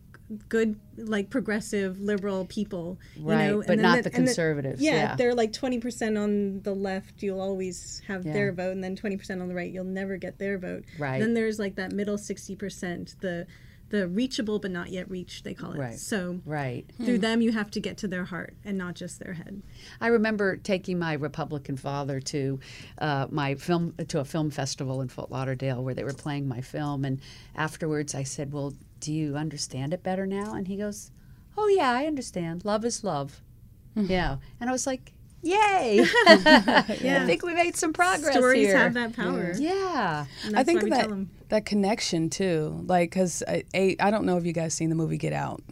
good, 0.48 0.80
like 0.96 1.28
progressive 1.30 2.00
liberal 2.00 2.46
people, 2.46 2.98
you 3.14 3.28
Right, 3.28 3.46
know, 3.50 3.62
but 3.66 3.78
not 3.78 3.96
the- 3.98 4.04
the 4.04 4.10
conservatives, 4.10 4.80
yeah, 4.80 4.92
yeah. 4.94 5.16
they're 5.16 5.34
like 5.34 5.52
twenty 5.52 5.78
percent 5.78 6.16
on 6.16 6.62
the 6.62 6.74
left, 6.74 7.22
you'll 7.22 7.40
always 7.42 8.00
have 8.08 8.24
Yeah. 8.24 8.32
their 8.32 8.52
vote, 8.52 8.72
and 8.72 8.82
then 8.82 8.96
twenty 8.96 9.16
percent 9.16 9.42
on 9.42 9.48
the 9.48 9.54
right, 9.54 9.70
you'll 9.70 9.84
never 9.84 10.16
get 10.16 10.38
their 10.38 10.58
vote. 10.58 10.84
Right. 10.98 11.20
Then 11.20 11.34
there's 11.34 11.58
like 11.58 11.74
that 11.76 11.92
middle 11.92 12.16
sixty 12.18 12.56
percent, 12.56 13.14
the 13.20 13.46
the 13.94 14.08
reachable 14.08 14.58
but 14.58 14.72
not 14.72 14.90
yet 14.90 15.08
reached, 15.08 15.44
they 15.44 15.54
call 15.54 15.72
it. 15.72 15.78
Right. 15.78 15.98
So 15.98 16.40
right. 16.44 16.84
through 17.04 17.18
them, 17.18 17.40
you 17.40 17.52
have 17.52 17.70
to 17.70 17.80
get 17.80 17.96
to 17.98 18.08
their 18.08 18.24
heart 18.24 18.54
and 18.64 18.76
not 18.76 18.94
just 18.94 19.20
their 19.20 19.34
head. 19.34 19.62
I 20.00 20.08
remember 20.08 20.56
taking 20.56 20.98
my 20.98 21.12
Republican 21.12 21.76
father 21.76 22.18
to 22.20 22.58
uh, 22.98 23.28
my 23.30 23.54
film 23.54 23.94
to 24.08 24.18
a 24.18 24.24
film 24.24 24.50
festival 24.50 25.00
in 25.00 25.08
Fort 25.08 25.30
Lauderdale 25.30 25.82
where 25.82 25.94
they 25.94 26.02
were 26.02 26.12
playing 26.12 26.48
my 26.48 26.60
film, 26.60 27.04
and 27.04 27.20
afterwards 27.54 28.16
I 28.16 28.24
said, 28.24 28.52
"Well, 28.52 28.74
do 28.98 29.12
you 29.12 29.36
understand 29.36 29.94
it 29.94 30.02
better 30.02 30.26
now?" 30.26 30.54
And 30.54 30.66
he 30.66 30.76
goes, 30.76 31.12
"Oh 31.56 31.68
yeah, 31.68 31.92
I 31.92 32.06
understand. 32.06 32.64
Love 32.64 32.84
is 32.84 33.04
love." 33.04 33.42
yeah, 33.94 34.38
and 34.60 34.68
I 34.68 34.72
was 34.72 34.88
like, 34.88 35.12
"Yay! 35.44 36.00
I 36.26 37.22
think 37.26 37.44
we 37.44 37.54
made 37.54 37.76
some 37.76 37.92
progress 37.92 38.34
Stories 38.34 38.66
here." 38.66 38.76
have 38.76 38.94
that 38.94 39.14
power. 39.14 39.52
yeah. 39.58 40.26
And 40.44 40.56
I 40.56 40.64
think 40.64 40.82
that 40.90 41.08
that 41.50 41.66
connection 41.66 42.30
too, 42.30 42.80
like 42.86 43.10
because 43.10 43.42
I, 43.46 43.64
I 43.74 43.96
I 44.00 44.10
don't 44.10 44.24
know 44.26 44.36
if 44.36 44.44
you 44.46 44.52
guys 44.52 44.74
seen 44.74 44.88
the 44.88 44.96
movie 44.96 45.18
Get 45.18 45.32
Out. 45.32 45.62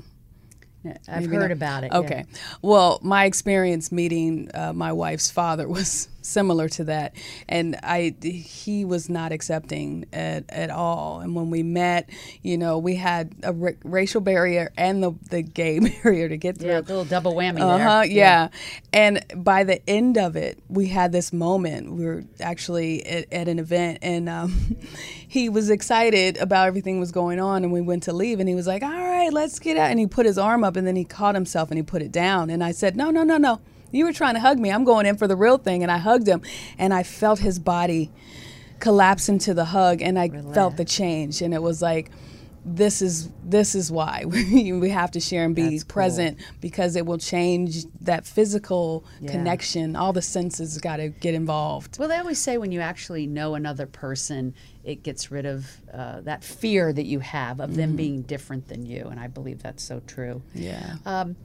I've 1.09 1.23
Maybe 1.23 1.37
heard 1.37 1.43
not. 1.43 1.51
about 1.53 1.85
it. 1.85 1.93
yeah. 1.93 1.99
Okay. 1.99 2.25
Well, 2.61 2.99
my 3.03 3.25
experience 3.25 3.93
meeting 3.93 4.51
uh, 4.53 4.73
my 4.73 4.93
wife's 4.93 5.31
father 5.31 5.69
was 5.77 6.09
similar 6.23 6.69
to 6.71 6.85
that, 6.85 7.15
and 7.49 7.77
I 7.83 8.15
he 8.23 8.85
was 8.85 9.09
not 9.11 9.33
accepting 9.33 10.07
at, 10.13 10.45
at 10.49 10.71
all. 10.71 11.21
And 11.21 11.35
when 11.35 11.51
we 11.51 11.63
met, 11.63 12.09
you 12.43 12.57
know, 12.57 12.79
we 12.79 12.95
had 12.97 13.35
a 13.43 13.53
racial 13.85 14.21
barrier 14.21 14.73
and 14.77 15.03
the 15.03 15.13
the 15.31 15.43
gay 15.43 15.79
barrier 16.03 16.29
to 16.29 16.37
get 16.37 16.59
through. 16.59 16.69
Yeah, 16.71 16.79
a 16.79 16.83
little 16.83 17.05
double 17.05 17.35
whammy 17.35 17.61
Uh 17.61 17.77
there. 17.77 17.87
huh. 17.87 18.03
Yeah. 18.07 18.49
And 18.93 19.25
by 19.37 19.65
the 19.65 19.81
end 19.89 20.17
of 20.19 20.37
it, 20.37 20.59
we 20.69 20.87
had 20.87 21.13
this 21.13 21.33
moment. 21.33 21.93
We 21.93 22.05
were 22.05 22.25
actually 22.41 23.05
at, 23.07 23.33
at 23.33 23.49
an 23.49 23.59
event, 23.59 23.99
and 24.03 24.29
um, 24.29 24.77
he 25.29 25.49
was 25.49 25.71
excited 25.71 26.37
about 26.39 26.67
everything 26.69 27.01
was 27.01 27.13
going 27.13 27.41
on. 27.41 27.65
And 27.65 27.73
we 27.73 27.81
went 27.81 28.05
to 28.05 28.13
leave, 28.13 28.41
and 28.41 28.49
he 28.49 28.55
was 28.55 28.67
like, 28.67 28.83
"All 28.83 28.91
right, 28.91 29.33
let's 29.33 29.59
get 29.59 29.77
out." 29.77 29.91
And 29.91 29.99
he 29.99 30.07
put 30.07 30.27
his 30.27 30.39
arm 30.39 30.65
up, 30.65 30.77
and 30.77 30.87
then 30.87 30.97
he 30.97 31.05
caught 31.05 31.35
himself, 31.35 31.71
and 31.71 31.79
he 31.79 31.83
put 31.83 32.03
it 32.03 32.13
down. 32.13 32.51
And 32.51 32.63
I 32.63 32.73
said, 32.73 32.97
"No, 32.97 33.11
no, 33.11 33.23
no, 33.25 33.37
no. 33.39 33.61
You 33.93 34.05
were 34.07 34.13
trying 34.13 34.35
to 34.35 34.41
hug 34.41 34.59
me. 34.59 34.71
I'm 34.73 34.85
going 34.85 35.07
in 35.07 35.17
for 35.17 35.29
the 35.29 35.37
real 35.37 35.59
thing." 35.59 35.83
And 35.83 35.93
I 35.93 35.99
hugged 35.99 36.27
him, 36.27 36.43
and 36.79 36.93
I 36.93 37.03
felt 37.05 37.39
his 37.39 37.59
body 37.59 38.11
collapse 38.81 39.29
into 39.29 39.55
the 39.55 39.67
hug, 39.67 40.03
and 40.03 40.19
I 40.19 40.29
felt 40.29 40.77
the 40.77 40.85
change. 40.85 41.41
And 41.43 41.55
it 41.55 41.63
was 41.63 41.81
like 41.81 42.11
this 42.65 43.03
is 43.03 43.29
this 43.45 43.75
is 43.75 43.91
why 43.91 44.23
we, 44.27 44.89
have 44.91 45.11
to 45.11 45.21
share 45.21 45.45
and 45.45 45.55
be 45.55 45.63
That's 45.71 45.85
cool. 45.85 45.95
present 45.95 46.39
because 46.61 46.95
it 46.95 47.05
will 47.05 47.19
change 47.19 47.85
that 48.03 48.25
physical 48.27 49.05
Yeah. 49.21 49.33
connection. 49.33 49.97
All 49.97 50.13
the 50.13 50.23
senses 50.23 50.79
got 50.79 50.97
to 50.99 51.09
get 51.09 51.35
involved. 51.35 51.99
Well, 51.99 52.09
they 52.09 52.19
always 52.19 52.39
say 52.39 52.59
when 52.59 52.71
you 52.71 52.81
actually 52.81 53.27
know 53.27 53.55
another 53.55 53.87
person, 53.87 54.55
it 54.85 55.03
gets 55.03 55.31
rid 55.31 55.45
of 55.47 55.67
uh, 55.93 56.21
that 56.21 56.45
fear 56.45 56.93
that 56.93 57.05
you 57.07 57.19
have 57.21 57.59
of 57.61 57.75
them 57.75 57.97
being 57.97 58.23
different 58.23 58.69
than 58.69 58.87
you, 58.87 59.07
and 59.11 59.19
I 59.19 59.27
believe 59.27 59.63
that's 59.63 59.83
so 59.83 60.01
true. 60.07 60.43
Yeah. 60.55 60.97
Um, 61.05 61.37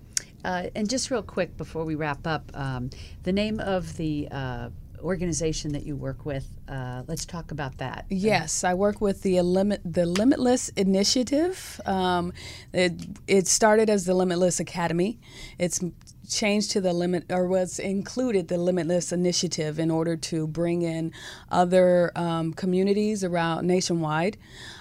uh, 0.48 0.70
and 0.76 0.90
just 0.90 1.12
real 1.12 1.22
quick 1.22 1.58
before 1.58 1.84
we 1.84 1.96
wrap 1.96 2.26
up, 2.26 2.50
um, 2.54 2.90
the 3.24 3.34
name 3.34 3.60
of 3.60 3.98
the 3.98 4.30
uh, 4.32 4.70
organization 5.00 5.74
that 5.74 5.84
you 5.86 5.98
work 5.98 6.26
with. 6.26 6.48
Uh, 6.70 7.04
let's 7.06 7.26
talk 7.26 7.52
about 7.52 7.78
that. 7.80 8.06
Yes, 8.10 8.64
I 8.64 8.74
work 8.74 9.02
with 9.02 9.24
the 9.24 9.42
limit 9.42 9.82
the 9.84 10.06
Limitless 10.06 10.70
Initiative. 10.70 11.82
Um, 11.86 12.32
it 12.72 12.94
it 13.28 13.48
started 13.48 13.90
as 13.90 14.06
the 14.06 14.14
Limitless 14.14 14.62
Academy. 14.62 15.20
It's 15.60 15.84
changed 16.30 16.72
to 16.72 16.82
the 16.82 16.94
limit 16.94 17.26
or 17.30 17.48
was 17.48 17.78
included 17.78 18.48
the 18.48 18.58
Limitless 18.58 19.12
Initiative 19.12 19.80
in 19.80 19.92
order 19.92 20.16
to 20.16 20.48
bring 20.48 20.82
in 20.82 21.12
other 21.52 22.12
um, 22.16 22.54
communities 22.54 23.22
around 23.22 23.68
nationwide 23.68 24.38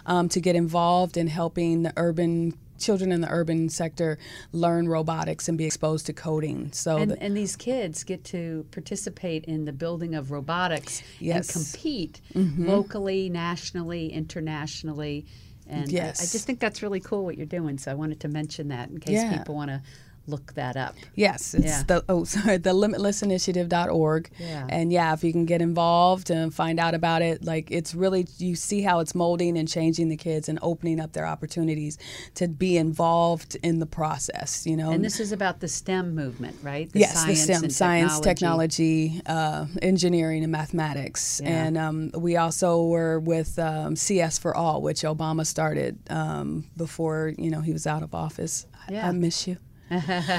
um, 0.06 0.28
to 0.28 0.40
get 0.40 0.54
involved 0.54 1.16
in 1.16 1.26
helping 1.26 1.82
the 1.82 1.92
urban 1.96 2.56
children 2.78 3.12
in 3.12 3.20
the 3.20 3.28
urban 3.30 3.68
sector 3.68 4.18
learn 4.52 4.88
robotics 4.88 5.48
and 5.48 5.56
be 5.58 5.64
exposed 5.64 6.06
to 6.06 6.12
coding. 6.12 6.70
So 6.72 6.96
And, 6.98 7.10
that- 7.12 7.22
and 7.22 7.36
these 7.36 7.56
kids 7.56 8.04
get 8.04 8.24
to 8.24 8.66
participate 8.70 9.44
in 9.44 9.64
the 9.64 9.72
building 9.72 10.14
of 10.14 10.30
robotics 10.30 11.02
Yes. 11.20 11.48
Mm-hmm. 11.50 11.58
and 11.58 11.66
compete 11.72 12.20
locally, 12.68 13.28
nationally, 13.28 14.12
internationally. 14.12 15.26
And 15.68 15.88
I- 15.98 16.08
I, 16.08 16.12
just 16.12 16.46
think 16.46 16.60
that's 16.60 16.82
really 16.82 17.00
cool 17.00 17.24
what 17.24 17.36
you're 17.36 17.46
doing. 17.46 17.78
So 17.78 17.90
I 17.90 17.94
wanted 17.94 18.20
to 18.20 18.28
mention 18.28 18.68
that 18.68 18.88
in 18.90 18.98
case 19.00 19.14
Yeah. 19.14 19.36
people 19.38 19.54
want 19.56 19.70
to 19.70 19.82
look 20.26 20.54
that 20.54 20.76
up. 20.76 20.94
Yes, 21.14 21.54
it's 21.54 21.64
Yeah. 21.66 21.82
the 21.86 22.04
oh 22.08 22.24
sorry, 22.34 22.56
the 22.58 22.70
limitlessinitiative.org. 22.72 24.30
Yeah. 24.38 24.66
And 24.68 24.92
yeah, 24.92 25.12
if 25.12 25.22
you 25.24 25.32
can 25.32 25.44
get 25.44 25.62
involved 25.62 26.30
and 26.30 26.52
find 26.54 26.78
out 26.80 26.94
about 26.94 27.22
it, 27.22 27.44
like 27.44 27.70
it's 27.70 27.94
really 27.94 28.26
you 28.38 28.54
see 28.56 28.82
how 28.82 29.00
it's 29.00 29.14
molding 29.14 29.56
and 29.58 29.68
changing 29.68 30.08
the 30.08 30.16
kids 30.16 30.48
and 30.48 30.58
opening 30.62 31.00
up 31.00 31.12
their 31.12 31.26
opportunities 31.26 31.98
to 32.34 32.48
be 32.48 32.76
involved 32.76 33.56
in 33.62 33.78
the 33.78 33.86
process, 33.86 34.66
you 34.66 34.76
know. 34.76 34.90
And 34.90 35.04
this 35.04 35.20
is 35.20 35.32
about 35.32 35.60
the 35.60 35.68
STEM 35.68 36.14
movement, 36.14 36.56
right? 36.62 36.90
The 36.92 37.00
yes, 37.00 37.24
the 37.24 37.34
STEM, 37.34 37.64
and 37.64 37.72
science, 37.72 38.20
technology, 38.20 39.20
uh, 39.26 39.66
engineering, 39.82 40.42
and 40.42 40.52
mathematics. 40.52 41.40
Yeah. 41.42 41.64
And 41.66 41.78
um, 41.78 42.10
we 42.14 42.36
also 42.36 42.84
were 42.84 43.20
with 43.20 43.58
um, 43.58 43.96
CS 43.96 44.38
for 44.38 44.54
All, 44.56 44.82
which 44.82 45.02
Obama 45.02 45.46
started 45.46 45.98
um, 46.10 46.64
before 46.76 47.32
you 47.38 47.50
know 47.50 47.60
he 47.60 47.72
was 47.72 47.86
out 47.86 48.02
of 48.02 48.14
office. 48.14 48.66
I- 48.74 48.92
Yeah. 48.92 49.08
I 49.08 49.12
miss 49.12 49.48
you. 49.48 49.56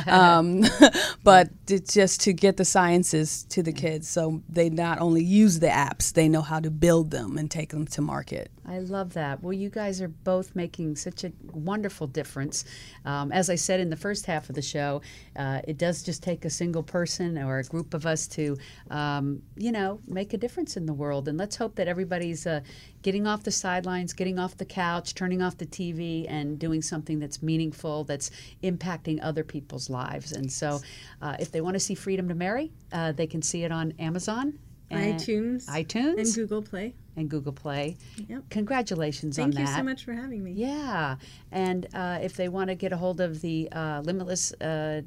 Um, 0.08 0.64
but 1.24 1.50
just 1.68 2.22
to 2.22 2.34
get 2.34 2.58
the 2.58 2.66
sciences 2.66 3.44
to 3.50 3.62
the 3.62 3.74
kids 3.74 4.08
so 4.08 4.42
they 4.48 4.70
not 4.70 5.00
only 5.00 5.24
use 5.24 5.60
the 5.60 5.68
apps, 5.68 6.14
they 6.14 6.30
know 6.30 6.42
how 6.42 6.60
to 6.60 6.72
build 6.72 7.12
them 7.12 7.38
and 7.38 7.52
take 7.52 7.70
them 7.70 7.86
to 7.88 8.02
market. 8.02 8.50
I 8.70 8.80
love 8.80 9.14
that. 9.14 9.42
Well, 9.42 9.54
you 9.54 9.70
guys 9.70 10.02
are 10.02 10.10
both 10.10 10.54
making 10.54 10.98
such 10.98 11.24
a 11.24 11.32
wonderful 11.54 12.06
difference. 12.06 12.66
Um, 13.06 13.32
as 13.32 13.50
I 13.50 13.56
said 13.56 13.80
in 13.80 13.90
the 13.90 13.96
first 13.96 14.26
half 14.26 14.50
of 14.50 14.56
the 14.56 14.62
show, 14.62 15.02
uh, 15.38 15.62
it 15.66 15.78
does 15.78 16.04
just 16.04 16.22
take 16.22 16.44
a 16.44 16.50
single 16.50 16.84
person 16.84 17.38
or 17.38 17.60
a 17.60 17.64
group 17.64 17.94
of 17.94 18.06
us 18.06 18.28
to, 18.28 18.58
um, 18.92 19.42
you 19.56 19.72
know, 19.72 20.02
make 20.06 20.34
a 20.34 20.38
difference 20.38 20.76
in 20.76 20.86
the 20.86 20.94
world. 20.94 21.30
And 21.30 21.38
let's 21.38 21.56
hope 21.56 21.76
that 21.76 21.88
everybody's 21.88 22.46
uh, 22.46 22.60
getting 23.04 23.26
off 23.26 23.44
the 23.44 23.52
sidelines, 23.52 24.12
getting 24.12 24.38
off 24.38 24.58
the 24.58 24.66
couch, 24.66 25.16
turning 25.16 25.42
off 25.42 25.58
the 25.58 25.66
TV, 25.66 26.26
and 26.28 26.60
doing 26.60 26.82
something 26.82 27.20
that's 27.20 27.42
meaningful, 27.42 28.04
that's 28.04 28.32
impacting 28.64 29.20
other 29.22 29.46
people's 29.46 29.90
lives. 29.90 30.34
And 30.34 30.52
so, 30.52 30.82
uh, 31.22 31.38
if 31.40 31.54
they 31.58 31.62
want 31.62 31.74
to 31.74 31.80
see 31.80 31.96
Freedom 31.96 32.28
to 32.28 32.36
Marry, 32.36 32.72
uh, 32.92 33.12
they 33.14 33.26
can 33.26 33.42
see 33.42 33.64
it 33.64 33.72
on 33.72 33.92
Amazon. 33.98 34.60
and- 34.92 35.20
iTunes, 35.20 35.66
iTunes, 35.66 36.18
and 36.20 36.34
Google 36.36 36.62
Play. 36.62 36.94
and 37.16 37.28
Google 37.30 37.52
Play. 37.52 37.98
Yep. 38.30 38.44
Congratulations 38.52 39.36
Thank 39.36 39.46
on 39.48 39.52
that. 39.52 39.58
Thank 39.58 39.70
you 39.70 39.76
so 39.76 39.84
much 39.84 40.06
for 40.06 40.14
having 40.14 40.44
me. 40.44 40.52
Yeah, 40.52 41.16
and 41.52 41.88
uh, 41.96 42.20
if 42.22 42.36
they 42.38 42.48
want 42.48 42.70
to 42.70 42.76
get 42.76 42.94
a 42.94 42.98
hold 42.98 43.20
of 43.20 43.42
the 43.42 43.70
uh, 43.72 44.02
Limitless 44.06 44.54
uh, 44.62 45.02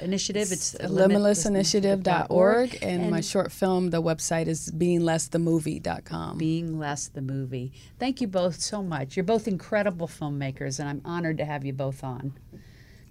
initiative, 0.00 0.52
it's 0.52 0.76
limitlessinitiative.org 0.76 2.78
and, 2.82 3.10
my 3.10 3.20
short 3.20 3.50
film 3.50 3.90
the 3.90 4.00
website 4.00 4.46
is 4.46 4.70
beinglessthemovie.com. 4.70 6.38
Being 6.38 6.78
Less 6.78 7.08
the 7.08 7.20
movie. 7.20 7.72
Thank 7.98 8.20
you 8.20 8.28
both 8.28 8.60
so 8.60 8.80
much. 8.80 9.16
You're 9.16 9.24
both 9.24 9.48
incredible 9.48 10.06
filmmakers, 10.06 10.78
and 10.78 10.88
I'm 10.88 11.02
honored 11.04 11.38
to 11.38 11.44
have 11.44 11.64
you 11.64 11.72
both 11.72 12.04
on. 12.04 12.34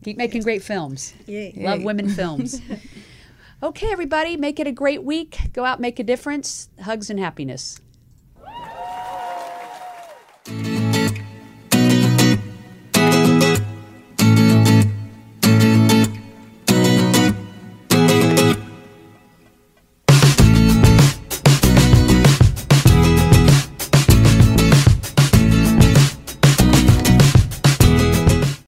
Keep 0.05 0.17
making 0.17 0.43
great 0.43 0.61
films. 0.61 1.15
Yay. 1.25 1.51
Love 1.57 1.79
Yay. 1.79 1.83
women 1.83 2.09
films. 2.09 2.61
okay, 3.63 3.91
everybody, 3.91 4.37
make 4.37 4.59
it 4.59 4.67
a 4.67 4.71
great 4.71 5.03
week. 5.03 5.51
Go 5.51 5.65
out, 5.65 5.79
make 5.79 5.97
a 5.97 6.03
difference. 6.03 6.69
Hugs 6.79 7.09
and 7.09 7.19
happiness. 7.19 7.81